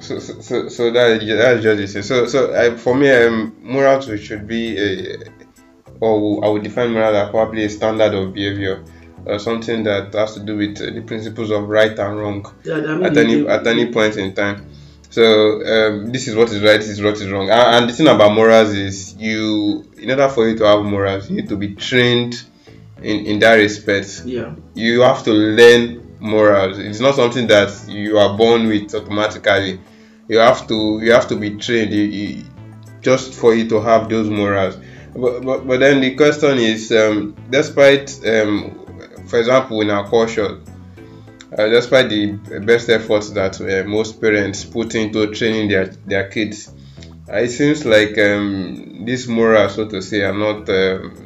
So, 0.00 0.18
so, 0.18 0.40
so, 0.40 0.68
so 0.68 0.90
that 0.90 1.20
that's 1.26 1.62
just 1.62 1.96
it. 1.96 2.02
So, 2.04 2.26
so 2.26 2.54
I, 2.54 2.76
for 2.76 2.94
me, 2.94 3.10
um, 3.10 3.56
morals 3.60 4.08
should 4.20 4.46
be 4.46 4.76
a, 4.78 5.18
or 6.00 6.44
I 6.44 6.48
would 6.48 6.62
define 6.62 6.92
moral 6.92 7.16
as 7.16 7.30
probably 7.30 7.64
a 7.64 7.70
standard 7.70 8.14
of 8.14 8.32
behavior, 8.32 8.84
or 9.24 9.38
something 9.38 9.84
that 9.84 10.14
has 10.14 10.34
to 10.34 10.40
do 10.40 10.56
with 10.56 10.80
uh, 10.80 10.90
the 10.90 11.02
principles 11.02 11.50
of 11.50 11.68
right 11.68 11.98
and 11.98 12.18
wrong 12.18 12.54
Yeah, 12.64 13.00
at 13.02 13.16
any 13.16 13.46
at 13.46 13.66
any 13.66 13.92
point 13.92 14.16
in 14.16 14.34
time. 14.34 14.66
So 15.10 15.22
um, 15.64 16.12
this 16.12 16.28
is 16.28 16.36
what 16.36 16.50
is 16.50 16.62
right, 16.62 16.78
this 16.78 16.90
is 16.90 17.02
what 17.02 17.14
is 17.14 17.28
wrong. 17.30 17.48
And, 17.48 17.76
and 17.76 17.88
the 17.88 17.94
thing 17.94 18.08
about 18.08 18.34
morals 18.34 18.70
is 18.70 19.14
you, 19.16 19.90
in 19.96 20.10
order 20.10 20.28
for 20.28 20.46
you 20.48 20.56
to 20.58 20.64
have 20.64 20.84
morals, 20.84 21.30
you 21.30 21.36
need 21.36 21.48
to 21.48 21.56
be 21.56 21.74
trained 21.74 22.42
in 23.02 23.26
in 23.26 23.38
that 23.40 23.54
respect. 23.54 24.22
Yeah. 24.24 24.54
You 24.74 25.00
have 25.02 25.24
to 25.24 25.32
learn 25.32 26.16
morals. 26.20 26.78
It's 26.78 27.00
not 27.00 27.14
something 27.14 27.46
that 27.46 27.88
you 27.88 28.18
are 28.18 28.36
born 28.36 28.66
with 28.68 28.94
automatically. 28.94 29.80
You 30.28 30.38
have 30.38 30.66
to 30.68 31.00
you 31.02 31.12
have 31.12 31.28
to 31.28 31.36
be 31.36 31.56
trained 31.56 31.92
you, 31.92 32.02
you, 32.02 32.44
just 33.00 33.34
for 33.34 33.54
you 33.54 33.68
to 33.70 33.80
have 33.80 34.08
those 34.08 34.28
morals. 34.28 34.76
But, 35.14 35.40
but, 35.44 35.66
but 35.66 35.80
then 35.80 36.00
the 36.00 36.14
question 36.14 36.58
is, 36.58 36.92
um, 36.92 37.34
despite, 37.50 38.18
um, 38.26 39.24
for 39.26 39.38
example, 39.38 39.80
in 39.80 39.90
our 39.90 40.08
culture, 40.08 40.60
uh, 41.56 41.68
despite 41.68 42.08
the 42.10 42.32
best 42.64 42.88
efforts 42.88 43.30
that 43.30 43.60
uh, 43.60 43.88
most 43.88 44.20
parents 44.20 44.64
put 44.64 44.94
into 44.94 45.32
training 45.34 45.68
their, 45.68 45.86
their 45.86 46.28
kids, 46.28 46.70
uh, 47.28 47.36
it 47.36 47.48
seems 47.50 47.84
like 47.84 48.16
um, 48.18 49.04
these 49.04 49.26
morals, 49.28 49.74
so 49.74 49.88
to 49.88 50.00
say, 50.02 50.22
are 50.22 50.34
not 50.34 50.68
um, 50.68 51.24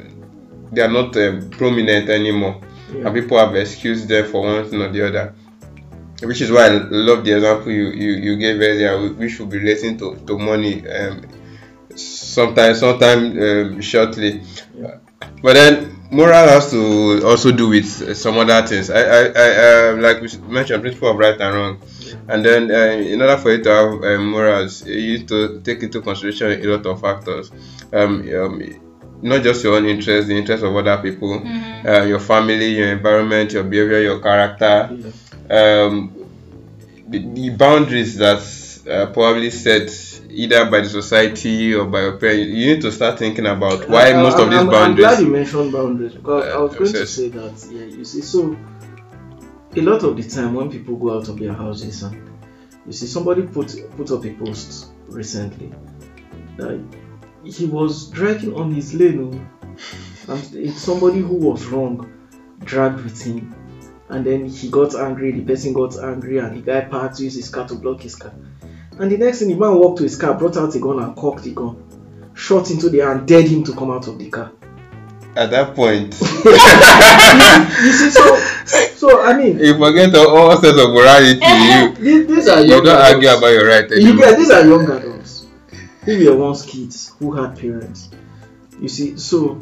they 0.71 0.81
are 0.81 0.91
not 0.91 1.15
uh, 1.15 1.39
prominent 1.51 2.09
anymore, 2.09 2.59
Yeah. 2.91 3.05
and 3.07 3.13
people 3.15 3.37
have 3.37 3.55
excused 3.55 4.07
them 4.07 4.25
for 4.31 4.41
one 4.41 4.67
thing 4.69 4.81
or 4.81 4.91
the 4.91 5.07
other. 5.07 5.33
Which 6.23 6.41
is 6.41 6.51
why 6.51 6.67
I 6.67 6.69
love 6.89 7.25
the 7.25 7.33
example 7.35 7.71
you, 7.71 7.89
you, 7.89 8.11
you 8.13 8.37
gave 8.37 8.59
earlier, 8.59 9.13
which 9.13 9.33
should 9.33 9.49
be 9.49 9.57
relating 9.59 9.97
to, 9.97 10.15
to 10.25 10.37
money. 10.39 10.87
Um, 10.87 11.21
sometime 11.95 12.75
sometime 12.75 13.21
um, 13.39 13.81
shortly 13.81 14.41
Yeah. 14.75 14.97
but 15.41 15.53
then 15.53 15.95
moral 16.11 16.47
has 16.47 16.71
to 16.71 17.21
also 17.25 17.51
do 17.51 17.69
with 17.69 18.01
uh, 18.01 18.13
some 18.13 18.37
other 18.37 18.65
things 18.67 18.89
i 18.89 19.01
i, 19.01 19.21
I 19.35 19.49
uh, 19.67 19.95
like 19.97 20.21
we 20.21 20.29
mentioned 20.47 20.81
principle 20.81 21.11
of 21.11 21.17
right 21.17 21.39
and 21.39 21.55
wrong 21.55 21.81
and 22.27 22.45
then 22.45 22.71
uh, 22.71 22.75
in 23.13 23.21
order 23.21 23.37
for 23.37 23.51
you 23.51 23.63
to 23.63 23.69
have 23.69 24.03
uh, 24.03 24.17
morals 24.21 24.85
you 24.85 25.17
need 25.19 25.27
to 25.27 25.61
take 25.61 25.83
into 25.83 26.01
consideration 26.01 26.51
a 26.51 26.65
lot 26.67 26.85
of 26.85 27.01
factors 27.01 27.51
um, 27.93 28.27
um 28.35 28.61
not 29.21 29.41
just 29.41 29.63
your 29.63 29.75
own 29.77 29.85
interest 29.85 30.27
the 30.27 30.37
interest 30.37 30.63
of 30.63 30.75
other 30.75 30.97
people 31.01 31.39
Mhm. 31.39 31.85
uh, 31.85 32.03
your 32.03 32.19
family 32.19 32.69
your 32.75 32.89
environment 32.91 33.53
your 33.53 33.63
behavior 33.63 33.99
your 34.01 34.19
character 34.21 34.91
Yeah. 35.49 35.85
um, 35.85 36.15
the, 37.07 37.19
the 37.33 37.49
boundaries 37.51 38.17
that 38.17 38.39
uh, 38.89 39.11
probably 39.13 39.49
set 39.51 39.89
either 40.33 40.69
by 40.69 40.81
the 40.81 40.89
society 40.89 41.73
or 41.75 41.85
by 41.85 42.01
your 42.01 42.17
parents, 42.17 42.47
you 42.53 42.73
need 42.73 42.81
to 42.81 42.91
start 42.91 43.19
thinking 43.19 43.45
about 43.45 43.83
uh, 43.83 43.87
why 43.87 44.11
I- 44.11 44.21
most 44.21 44.35
I'm, 44.35 44.43
of 44.43 44.49
these 44.49 44.59
I'm, 44.59 44.65
I'm 44.67 44.71
boundaries. 44.71 45.05
glad 45.07 45.19
you 45.21 45.27
mentioned 45.29 45.71
boundaries 45.71 46.13
because 46.13 46.45
uh, 46.45 46.57
I 46.57 46.61
was 46.61 46.73
Uh, 46.75 46.79
going 46.79 46.91
to 46.93 47.07
say 47.07 47.29
that. 47.29 47.67
Yeah, 47.71 47.85
you 47.85 48.05
see, 48.05 48.21
so 48.21 48.57
a 49.75 49.81
lot 49.81 50.03
of 50.03 50.15
the 50.17 50.23
time 50.23 50.53
when 50.55 50.69
people 50.71 50.95
go 50.97 51.17
out 51.17 51.27
of 51.29 51.39
their 51.39 51.53
houses 51.53 52.03
and 52.03 52.29
you 52.85 52.91
see 52.93 53.07
somebody 53.07 53.41
put 53.43 53.75
put 53.97 54.11
up 54.11 54.23
a 54.25 54.33
post 54.33 54.91
recently 55.07 55.71
that 56.57 56.79
he 57.43 57.65
was 57.65 58.09
dragging 58.11 58.53
on 58.53 58.71
his 58.71 58.93
lane 58.93 59.19
oh, 60.29 60.33
and 60.33 60.55
it's 60.55 60.79
somebody 60.79 61.19
who 61.19 61.33
was 61.35 61.65
wrong 61.65 62.11
dragged 62.63 63.03
with 63.03 63.19
him 63.21 63.53
and 64.09 64.23
then 64.25 64.45
he 64.45 64.69
got 64.69 64.93
angry 64.95 65.31
the 65.31 65.41
person 65.41 65.73
got 65.73 65.97
angry 66.03 66.37
and 66.37 66.55
the 66.57 66.61
guy 66.61 66.81
parked 66.81 67.19
used 67.19 67.35
his 67.35 67.49
car 67.49 67.67
to 67.67 67.75
block 67.75 67.99
his 68.01 68.15
car 68.15 68.31
and 68.99 69.11
the 69.11 69.17
next 69.17 69.39
thing 69.39 69.49
the 69.49 69.55
man 69.55 69.75
walked 69.75 69.97
to 69.97 70.03
his 70.03 70.15
car 70.15 70.33
brought 70.33 70.57
out 70.57 70.73
a 70.75 70.79
gun 70.79 70.99
and 71.01 71.15
cocked 71.15 71.43
the 71.43 71.51
gun 71.51 71.75
shot 72.35 72.69
into 72.71 72.89
the 72.89 73.01
air 73.01 73.11
and 73.13 73.27
dared 73.27 73.45
him 73.45 73.63
to 73.63 73.73
come 73.73 73.91
out 73.91 74.07
of 74.07 74.17
the 74.19 74.29
car 74.29 74.51
At 75.35 75.49
that 75.51 75.75
point, 75.75 76.13
you 77.83 77.91
see 77.91 78.09
so 78.11 78.37
so 78.95 79.21
i 79.23 79.33
mean 79.37 79.59
you 79.59 79.77
forget 79.77 80.13
all, 80.15 80.37
all 80.37 80.57
sense 80.61 80.79
of 80.79 80.89
morality. 80.91 81.39
you 81.41 81.93
these, 81.95 82.27
these 82.27 82.47
are 82.47 82.61
you 82.61 82.81
don't 82.81 82.87
argue 82.89 83.29
about 83.29 83.47
your 83.47 83.67
right 83.67 83.89
you 83.89 83.95
anymore. 83.97 84.17
get 84.25 84.37
these 84.37 84.51
are 84.51 84.65
young 84.65 84.89
adults 84.91 85.47
who 86.05 86.25
were 86.25 86.35
once 86.37 86.65
kids 86.65 87.13
who 87.19 87.31
had 87.33 87.57
parents 87.57 88.09
you 88.79 88.87
see 88.87 89.17
so 89.17 89.59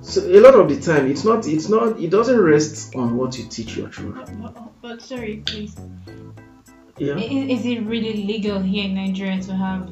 so 0.00 0.22
a 0.24 0.40
lot 0.40 0.54
of 0.54 0.68
the 0.68 0.80
time 0.80 1.06
it's 1.10 1.24
not 1.24 1.46
it's 1.46 1.68
not 1.68 1.98
it 2.00 2.10
doesn't 2.10 2.40
rest 2.40 2.94
on 2.96 3.16
what 3.16 3.36
you 3.38 3.44
teach 3.48 3.76
your 3.76 3.88
children 3.90 4.24
But, 4.42 4.54
but- 4.54 4.64
but 4.80 5.02
sorry, 5.02 5.42
please. 5.44 5.74
Yeah 6.98 7.14
I- 7.14 7.48
Is, 7.54 7.64
it 7.66 7.80
really 7.86 8.24
legal 8.24 8.60
here 8.60 8.84
in 8.84 8.94
Nigeria 8.94 9.40
to 9.42 9.52
have? 9.54 9.90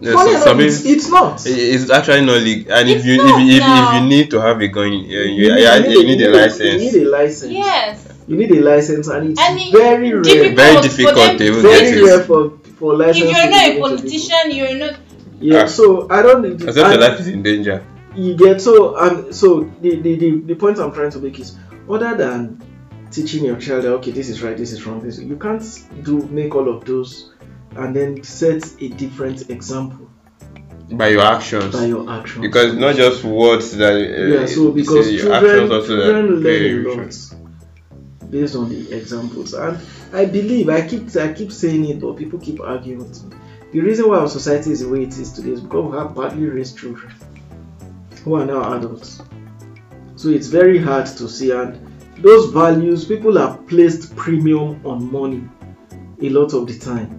Yeah, 0.00 0.14
Funny 0.14 0.32
so 0.36 0.50
enough, 0.52 0.60
it's, 0.66 0.84
it's 0.84 1.08
not 1.08 1.40
it's 1.46 1.88
actually 1.90 2.24
not 2.26 2.42
legal, 2.42 2.72
and 2.74 2.88
if 2.90 2.96
It's 2.98 3.06
you 3.06 3.14
if, 3.14 3.38
you- 3.40 3.54
if, 3.56 3.60
now. 3.60 3.94
if 3.96 4.02
you 4.02 4.08
need 4.08 4.30
to 4.32 4.40
have 4.40 4.60
a 4.60 4.66
gun, 4.68 4.92
you, 4.92 4.98
you, 4.98 5.20
You 5.20 5.54
you, 5.54 5.80
need- 5.82 5.90
you 5.92 6.04
need 6.06 6.20
a 6.22 6.30
license. 6.30 6.82
you 6.82 6.90
need 6.92 7.06
a 7.06 7.10
license 7.10 7.52
Yes. 7.52 8.08
you 8.26 8.36
need 8.36 8.50
a 8.50 8.60
license 8.62 9.06
and 9.08 9.30
it's 9.30 9.40
And 9.40 9.58
it- 9.60 9.72
very 9.72 10.12
rare 10.12 10.22
difficult 10.22 10.56
Very 10.56 10.82
difficult 10.82 11.16
them 11.16 11.38
to 11.38 11.44
even 11.44 11.62
get 11.62 11.80
very 11.80 12.02
rare 12.04 12.22
for 12.24 12.58
for 12.78 12.96
license 12.96 13.30
If 13.30 13.30
you're 13.30 13.46
not 13.46 13.46
a 13.46 13.50
given 13.50 13.62
to 13.62 13.72
people. 13.74 13.88
politician, 13.90 14.44
you're 14.50 14.74
not. 14.84 14.94
yeah 15.40 15.62
Ah. 15.62 15.66
so 15.66 15.84
i 16.10 16.18
don't 16.22 16.44
As 16.68 16.76
if 16.76 16.84
your 16.92 16.98
life 17.06 17.18
is 17.20 17.28
in 17.28 17.42
danger. 17.42 17.78
you 18.16 18.34
get 18.36 18.60
so 18.60 18.96
and 19.04 19.32
so 19.34 19.70
the, 19.82 19.90
the 20.04 20.12
the 20.22 20.30
the 20.50 20.54
point 20.62 20.78
i'm 20.82 20.92
trying 20.92 21.10
to 21.16 21.20
make 21.20 21.38
is 21.38 21.56
other 21.88 22.12
than 22.22 22.58
teaching 23.12 23.44
your 23.44 23.56
child 23.56 23.84
that, 23.84 23.92
okay 23.92 24.10
this 24.10 24.28
is 24.28 24.42
right 24.42 24.56
this 24.56 24.72
is 24.72 24.86
wrong 24.86 25.00
this 25.00 25.18
you 25.18 25.36
can't 25.36 25.62
do 26.02 26.22
make 26.28 26.54
all 26.54 26.68
of 26.68 26.84
those 26.84 27.32
and 27.76 27.94
then 27.94 28.22
set 28.22 28.62
a 28.80 28.88
different 28.88 29.50
example 29.50 30.08
by 30.96 31.08
your 31.08 31.22
actions. 31.22 31.74
by 31.74 31.86
your 31.86 32.10
actions. 32.10 32.42
Because 32.42 32.74
not 32.74 32.96
just 32.96 33.24
words 33.24 33.76
that 33.76 33.94
uh, 33.94 34.40
yeah 34.40 34.46
so 34.46 34.72
because 34.72 35.08
children 35.08 35.32
actions 35.32 35.70
also 35.70 35.96
that 35.96 36.04
children 36.04 36.40
learn 36.40 36.86
a 36.86 37.02
lot 37.02 38.30
based 38.30 38.56
on 38.56 38.68
the 38.68 38.92
examples. 38.92 39.54
And 39.54 39.78
i 40.12 40.24
believe 40.24 40.68
i 40.68 40.86
keep 40.86 41.14
i 41.16 41.32
keep 41.32 41.52
saying 41.52 41.86
it 41.86 42.00
but 42.00 42.16
people 42.16 42.38
keep 42.38 42.60
arguing 42.60 42.98
with 42.98 43.24
me. 43.24 43.36
The 43.72 43.80
reason 43.80 44.08
why 44.08 44.18
our 44.18 44.28
society 44.28 44.70
is 44.72 44.80
the 44.80 44.88
way 44.88 45.02
it 45.02 45.16
is 45.16 45.32
today 45.32 45.52
is 45.52 45.60
because 45.60 45.90
we 45.90 45.96
have 45.98 46.14
badly 46.14 46.46
raised 46.46 46.78
children 46.78 47.14
who 48.22 48.34
are 48.34 48.44
now 48.44 48.74
adults. 48.74 49.22
So 50.16 50.28
it's 50.28 50.48
very 50.48 50.78
hard 50.78 51.06
to 51.06 51.28
see 51.28 51.52
and 51.52 51.91
those 52.22 52.50
values 52.52 53.04
people 53.04 53.36
have 53.36 53.66
placed 53.66 54.14
premium 54.16 54.80
on 54.86 55.10
money 55.10 55.42
a 56.20 56.28
lot 56.30 56.52
of 56.54 56.66
the 56.68 56.78
time. 56.78 57.18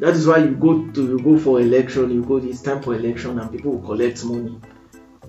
That 0.00 0.14
is 0.14 0.26
why 0.26 0.38
you 0.38 0.50
go 0.54 0.86
to 0.90 1.02
you 1.02 1.18
go 1.20 1.38
for 1.38 1.60
election 1.60 2.10
you 2.10 2.22
go 2.24 2.36
it's 2.36 2.60
time 2.60 2.82
for 2.82 2.94
election 2.94 3.38
and 3.38 3.50
people 3.50 3.72
will 3.72 3.86
collect 3.86 4.24
money 4.24 4.60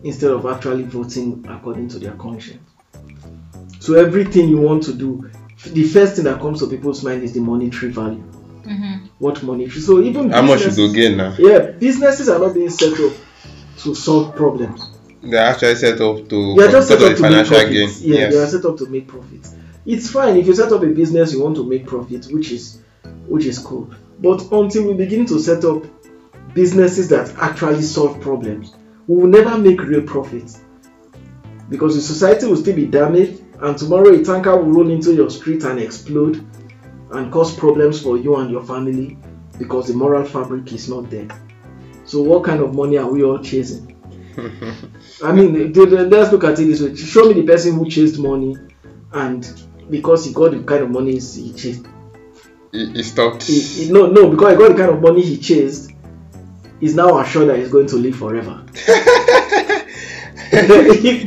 instead 0.04 0.32
of 0.32 0.46
actually 0.46 0.84
voting 0.84 1.46
according 1.48 1.88
to 1.90 2.00
their 2.00 2.14
conscience. 2.14 2.70
So 3.80 3.94
everything 3.96 4.50
you 4.50 4.58
want 4.58 4.84
to 4.84 4.94
do 4.94 5.30
the 5.68 5.84
first 5.84 6.16
thing 6.16 6.26
that 6.26 6.42
comes 6.42 6.60
to 6.60 6.68
people's 6.68 7.04
mind 7.04 7.24
is 7.24 7.34
the 7.34 7.40
monetary 7.40 7.92
value. 7.92 8.24
Mhm. 8.66 9.10
what 9.20 9.44
monetary 9.44 9.80
so 9.80 10.02
even 10.02 10.32
how 10.32 10.42
much 10.42 10.66
you 10.66 10.72
go 10.76 10.92
gain 10.92 11.18
now? 11.18 11.36
Yeah 11.38 11.72
businesses 11.72 12.28
are 12.30 12.40
not 12.40 12.56
being 12.56 12.72
set 12.72 13.00
up 13.00 13.14
to 13.78 13.94
solve 13.94 14.36
problems 14.36 14.90
they're 15.26 15.42
actually 15.42 15.76
set 15.76 16.00
up 16.02 16.28
to 16.30 16.60
are 16.60 16.72
just 16.72 16.88
set 16.88 17.02
up 17.02 17.16
to 17.18 17.30
make 17.30 17.48
profits. 17.48 18.02
Yeah, 18.02 18.30
they 18.30 18.38
are 18.38 18.48
set 18.48 18.66
up 18.66 18.78
to 18.78 18.88
make 18.88 19.08
profits. 19.08 19.56
It's 19.86 20.10
fine 20.10 20.38
if 20.38 20.48
you 20.48 20.56
set 20.56 20.72
up 20.72 20.82
a 20.82 20.88
business 20.88 21.34
you 21.34 21.42
want 21.42 21.56
to 21.58 21.68
make 21.68 21.86
profits, 21.86 22.28
which 22.32 22.52
is 22.52 22.82
which 23.28 23.46
is 23.46 23.60
cool. 23.60 23.90
But 24.20 24.52
until 24.52 24.88
we 24.88 24.94
begin 24.94 25.26
to 25.28 25.40
set 25.40 25.64
up 25.66 25.84
businesses 26.54 27.10
that 27.10 27.36
actually 27.38 27.82
solve 27.82 28.22
problems, 28.22 28.74
we 29.08 29.16
will 29.18 29.28
never 29.28 29.58
make 29.58 29.82
real 29.82 30.02
profits. 30.02 30.62
Because 31.70 31.96
the 31.96 32.02
society 32.02 32.46
will 32.46 32.58
still 32.58 32.76
be 32.76 32.86
damaged, 32.86 33.42
and 33.62 33.78
tomorrow 33.78 34.14
a 34.14 34.24
tanker 34.24 34.56
will 34.56 34.72
roll 34.72 34.90
into 34.90 35.14
your 35.14 35.30
street 35.30 35.64
and 35.64 35.80
explode 35.80 36.46
and 37.12 37.32
cause 37.32 37.56
problems 37.56 38.02
for 38.02 38.18
you 38.18 38.36
and 38.38 38.52
your 38.52 38.64
family 38.64 39.18
because 39.58 39.88
the 39.88 39.94
moral 39.94 40.26
fabric 40.26 40.72
is 40.74 40.90
not 40.90 41.10
there. 41.10 41.28
So, 42.06 42.22
what 42.22 42.44
kind 42.44 42.62
of 42.62 42.76
money 42.76 42.98
are 42.98 43.10
we 43.10 43.24
all 43.24 43.40
chasing? 43.40 43.95
I 45.24 45.32
mean, 45.32 45.74
let's 45.74 46.32
look 46.32 46.44
at 46.44 46.60
it 46.60 46.66
this 46.66 46.82
way. 46.82 46.96
Show 46.96 47.26
me 47.28 47.34
the 47.34 47.44
person 47.44 47.74
who 47.76 47.90
chased 47.90 48.20
money, 48.20 48.58
and 49.14 49.48
because 49.90 50.26
he 50.26 50.34
got 50.34 50.52
the 50.52 50.64
kind 50.64 50.84
of 50.84 50.92
money 50.92 51.12
he 51.14 51.54
chased, 51.54 51.86
he, 52.72 53.00
it 53.00 53.04
stopped 53.04 53.44
he, 53.48 53.60
he- 53.62 53.92
no, 53.92 54.08
no, 54.08 54.30
because 54.30 54.52
he 54.52 54.58
got 54.58 54.70
the 54.70 54.76
kind 54.78 54.90
of 54.92 55.02
money 55.02 55.22
he 55.22 55.38
chased, 55.38 55.92
he's 56.80 56.96
now 56.96 57.18
assured 57.20 57.50
that 57.50 57.60
he's 57.60 57.70
going 57.72 57.88
to 57.88 57.96
live 57.98 58.16
forever. 58.16 58.66
hey, 60.50 61.22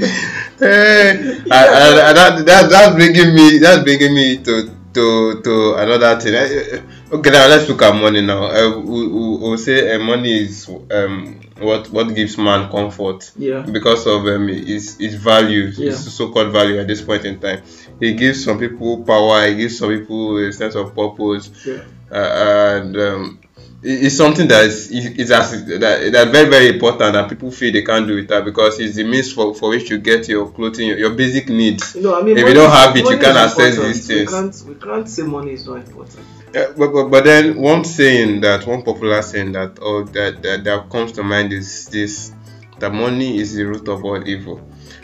and, 0.61 1.19
and, 1.25 1.49
and 1.51 2.17
that, 2.17 2.43
that 2.47 2.69
that's 2.71 2.95
bringing 2.95 3.35
me 3.35 3.59
that's 3.59 3.83
bringing 3.83 4.15
me 4.15 4.39
to 4.43 4.75
to 4.95 5.41
to 5.43 5.75
another 5.75 6.19
thing. 6.21 6.35
Eh, 6.35 6.65
eh, 6.73 6.81
okay 7.13 7.31
now 7.31 7.47
let's 7.49 7.69
look 7.69 7.83
at 7.83 7.95
money 7.95 8.21
now. 8.21 8.45
Uh, 8.45 8.79
we, 8.79 9.07
we, 9.07 9.37
we'll 9.39 9.59
say 9.59 9.95
uh, 9.95 9.99
money 9.99 10.45
is 10.45 10.69
um 10.91 11.41
what 11.59 11.91
what 11.91 12.15
gives 12.15 12.39
man 12.39 12.71
comfort. 12.71 13.31
Yeah, 13.37 13.63
because 13.63 14.07
of 14.07 14.27
um, 14.27 14.49
its, 14.49 14.99
its 15.01 15.15
value, 15.15 15.71
Yeah. 15.77 15.91
its 15.91 16.13
so-called 16.13 16.53
value 16.53 16.79
at 16.81 16.87
this 16.87 17.03
point 17.03 17.25
in 17.25 17.39
time. 17.41 17.63
It 18.01 18.15
gives 18.15 18.45
some 18.45 18.59
people 18.59 19.05
power, 19.05 19.45
it 19.47 19.57
gives 19.57 19.79
some 19.79 19.91
people 19.91 20.39
a 20.39 20.53
sense 20.53 20.75
of 20.77 20.95
purpose, 20.95 21.51
yeah, 21.67 21.83
uh, 22.11 22.79
and 22.81 22.97
um, 22.97 23.41
it's 23.83 24.17
something 24.17 24.49
that 24.49 24.65
is, 24.65 24.91
is 24.91 25.31
as, 25.31 25.65
that, 25.67 26.11
that's 26.13 26.31
very 26.31 26.49
very 26.51 26.69
important 26.69 27.13
that 27.13 27.29
people 27.29 27.51
feel 27.51 27.73
they 27.73 27.83
can't 27.83 28.09
do 28.09 28.17
without 28.17 28.45
because 28.45 28.81
it's 28.81 28.97
the 28.97 29.05
means 29.05 29.33
for, 29.33 29.55
for 29.55 29.71
which 29.71 29.89
you 29.89 29.99
get 29.99 30.27
your 30.29 30.51
clothing, 30.51 30.89
your, 30.89 30.99
your 30.99 31.11
basic 31.15 31.49
needs. 31.49 31.95
know, 31.95 32.19
I 32.19 32.23
mean, 32.23 32.37
If 32.37 32.49
you 32.49 32.55
don't 32.55 32.71
is- 32.71 32.77
have 32.77 32.97
it, 32.97 33.05
you 33.09 33.19
can't 33.19 33.37
is 33.37 33.37
access 33.37 33.77
these 33.77 34.07
things. 34.07 34.65
We 34.65 34.75
can't, 34.75 34.81
we 34.81 34.87
can't 34.87 35.09
say 35.09 35.23
money 35.23 35.53
is 35.53 35.67
not 35.67 35.77
important. 35.77 36.27
Yeah, 36.53 36.73
but, 36.77 36.93
but 36.93 37.09
but 37.09 37.25
then 37.25 37.61
one 37.61 37.85
saying 37.85 38.41
that 38.41 38.67
one 38.67 38.83
popular 38.83 39.23
saying 39.23 39.53
that 39.53 39.79
or 39.81 40.05
that, 40.07 40.43
that 40.43 40.65
that 40.65 40.91
comes 40.91 41.13
to 41.13 41.23
mind 41.23 41.53
is 41.53 41.87
this 41.89 42.33
that 42.81 42.93
money 42.93 43.39
is 43.39 43.55
the 43.55 43.65
root 43.65 43.87
of 43.89 44.05
all 44.05 44.27
evil, 44.27 44.61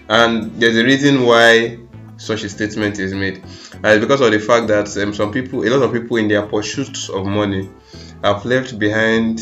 and 0.09 0.59
there's 0.61 0.77
a 0.77 0.85
reason 0.85 1.23
why 1.25 1.79
such 2.17 2.45
a 2.45 2.49
statement 2.49 2.99
is 2.99 3.13
made, 3.13 3.37
and 3.75 3.87
it's 3.87 4.01
because 4.01 4.21
of 4.21 4.33
the 4.33 4.39
fact 4.39 4.69
that 4.69 4.97
um, 4.97 5.13
some 5.13 5.31
people, 5.31 5.63
a 5.65 5.69
lot 5.69 5.83
of 5.83 5.93
people 5.93 6.17
in 6.17 6.29
their 6.29 6.43
pursuit 6.43 7.11
of 7.11 7.27
money, 7.27 7.69
have 8.25 8.45
left 8.45 8.79
behind 8.79 9.41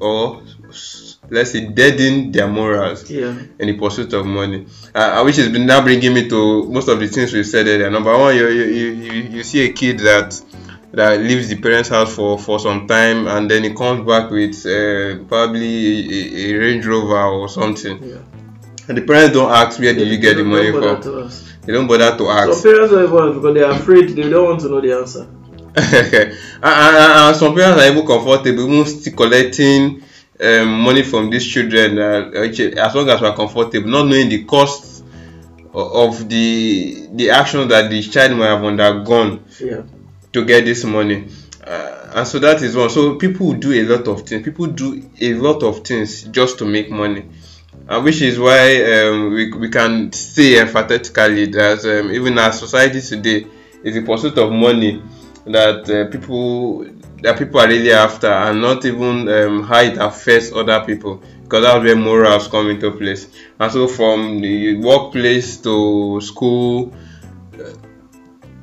or 0.00 0.42
let's 1.30 1.52
say 1.52 1.66
deaden 1.66 2.32
their 2.32 2.48
morals 2.48 3.08
Yeah. 3.10 3.34
in 3.58 3.66
the 3.68 3.76
pursuit 3.78 4.12
of 4.12 4.26
money. 4.26 4.66
Uh, 4.94 5.22
which 5.22 5.36
has 5.36 5.48
been 5.50 5.66
now 5.66 5.82
bringing 5.82 6.12
me 6.14 6.28
to 6.28 6.64
most 6.76 6.88
of 6.88 6.98
the 7.00 7.06
things 7.06 7.32
we 7.32 7.44
said 7.44 7.66
earlier. 7.66 7.90
Number 7.90 8.16
one, 8.18 8.36
you 8.36 8.48
you, 8.48 8.64
you, 9.06 9.12
you 9.36 9.42
see 9.42 9.60
a 9.68 9.72
kid 9.72 9.98
that 10.00 10.40
that 10.92 11.18
leaves 11.20 11.48
the 11.48 11.56
parents' 11.56 11.88
house 11.88 12.14
for, 12.14 12.38
for 12.38 12.60
some 12.60 12.86
time 12.86 13.26
and 13.26 13.50
then 13.50 13.64
he 13.64 13.74
comes 13.74 14.06
back 14.06 14.30
with 14.30 14.54
uh, 14.66 15.24
probably 15.24 15.72
a, 16.50 16.54
a 16.54 16.58
Range 16.58 16.86
Rover 16.86 17.22
or 17.24 17.48
something. 17.48 17.96
Yeah. 18.02 18.18
And 18.88 18.98
the 18.98 19.02
parents 19.02 19.34
don't 19.34 19.50
ask 19.50 19.80
where 19.80 19.94
did 19.94 20.06
you 20.06 20.18
get 20.18 20.36
the 20.36 20.44
money 20.44 20.70
from. 20.70 21.30
They 21.62 21.72
don't 21.72 21.86
bother 21.88 22.10
to 22.18 22.24
Some 22.26 22.50
ask. 22.50 22.62
parents 22.62 22.92
don't 22.92 23.34
because 23.34 23.54
they 23.54 23.62
are 23.62 23.72
afraid. 23.72 24.10
They 24.10 24.28
don't 24.28 24.44
want 24.50 24.60
to 24.60 24.68
know 24.68 24.80
the 24.80 24.92
answer. 24.92 25.26
and, 26.62 27.36
some 27.36 27.54
parents 27.54 27.82
are 27.82 27.90
even 27.90 28.06
comfortable, 28.06 28.72
even 28.72 28.86
still 28.86 29.14
collecting 29.14 30.02
um, 30.40 30.80
money 30.80 31.02
from 31.02 31.30
these 31.30 31.44
children 31.46 31.98
uh, 31.98 32.30
as 32.34 32.94
long 32.94 33.08
as 33.08 33.20
we 33.20 33.26
are 33.26 33.34
comfortable, 33.36 33.88
not 33.88 34.06
knowing 34.06 34.28
the 34.28 34.44
cost 34.44 35.04
of 35.72 36.28
the 36.28 37.08
the 37.14 37.30
action 37.30 37.66
that 37.68 37.90
the 37.90 38.00
child 38.02 38.38
might 38.38 38.46
have 38.46 38.62
undergone 38.64 39.44
Yeah. 39.60 39.82
to 40.32 40.44
get 40.44 40.64
this 40.64 40.84
money. 40.84 41.26
Uh, 41.66 42.12
and 42.14 42.28
so 42.28 42.38
that 42.38 42.62
is 42.62 42.76
one. 42.76 42.90
So 42.90 43.16
people 43.16 43.54
do 43.54 43.72
a 43.72 43.82
lot 43.84 44.06
of 44.06 44.22
things. 44.22 44.44
People 44.44 44.66
do 44.66 45.10
a 45.20 45.34
lot 45.34 45.62
of 45.64 45.80
things 45.84 46.22
just 46.24 46.58
to 46.58 46.64
make 46.64 46.90
money. 46.90 47.24
And 47.88 48.04
which 48.04 48.22
is 48.22 48.38
why 48.38 48.82
um, 48.84 49.32
we, 49.32 49.52
we 49.52 49.68
can 49.70 50.12
say 50.12 50.60
emphatically 50.60 51.46
that 51.46 51.84
um, 51.84 52.12
even 52.12 52.38
our 52.38 52.52
society 52.52 53.00
today 53.00 53.46
is 53.82 53.94
the 53.94 54.02
pursuit 54.02 54.38
of 54.38 54.52
money 54.52 55.02
that 55.46 55.88
uh, 55.90 56.10
people 56.10 56.84
that 57.22 57.38
people 57.38 57.60
are 57.60 57.68
really 57.68 57.92
after 57.92 58.26
and 58.28 58.60
not 58.60 58.84
even 58.84 59.28
um, 59.28 59.62
how 59.62 59.80
it 59.80 59.96
affects 59.98 60.52
other 60.52 60.84
people 60.84 61.22
because 61.42 61.62
that's 61.62 61.84
where 61.84 61.96
morals 61.96 62.48
come 62.48 62.68
into 62.70 62.90
place. 62.90 63.28
And 63.58 63.72
so 63.72 63.88
from 63.88 64.40
the 64.40 64.76
workplace 64.76 65.58
to 65.58 66.20
school 66.20 66.92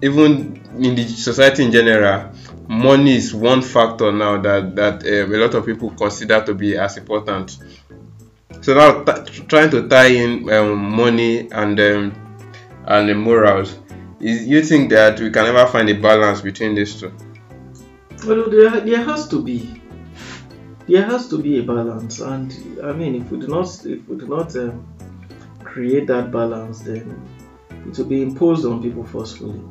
even 0.01 0.61
in 0.79 0.95
the 0.95 1.07
society 1.07 1.63
in 1.63 1.71
general, 1.71 2.31
money 2.67 3.15
is 3.15 3.33
one 3.33 3.61
factor 3.61 4.11
now 4.11 4.41
that 4.41 4.75
that 4.75 5.03
um, 5.05 5.33
a 5.33 5.37
lot 5.37 5.53
of 5.53 5.65
people 5.65 5.91
consider 5.91 6.43
to 6.43 6.53
be 6.53 6.77
as 6.77 6.97
important. 6.97 7.57
So 8.61 8.73
now 8.73 9.03
trying 9.47 9.69
to 9.71 9.87
tie 9.87 10.07
in 10.07 10.49
um, 10.51 10.77
money 10.95 11.49
and 11.51 11.79
um, 11.79 12.47
and 12.85 13.09
the 13.09 13.13
morals, 13.13 13.77
is 14.21 14.47
you 14.47 14.63
think 14.63 14.89
that 14.91 15.19
we 15.19 15.31
can 15.31 15.45
ever 15.45 15.65
find 15.67 15.89
a 15.89 15.93
balance 15.93 16.41
between 16.41 16.75
these 16.75 16.99
two? 16.99 17.11
Well, 18.25 18.49
there, 18.49 18.79
there 18.81 19.03
has 19.03 19.27
to 19.29 19.41
be. 19.41 19.81
There 20.87 21.03
has 21.05 21.27
to 21.29 21.41
be 21.41 21.59
a 21.59 21.63
balance, 21.63 22.19
and 22.19 22.53
I 22.83 22.91
mean, 22.91 23.15
if 23.15 23.31
we 23.31 23.39
do 23.39 23.47
not, 23.47 23.65
if 23.85 24.07
we 24.07 24.17
do 24.17 24.27
not 24.27 24.55
um, 24.55 24.85
create 25.63 26.07
that 26.07 26.31
balance, 26.31 26.81
then 26.81 27.27
it 27.87 27.97
will 27.97 28.05
be 28.05 28.21
imposed 28.21 28.65
on 28.65 28.81
people 28.81 29.05
forcefully. 29.05 29.61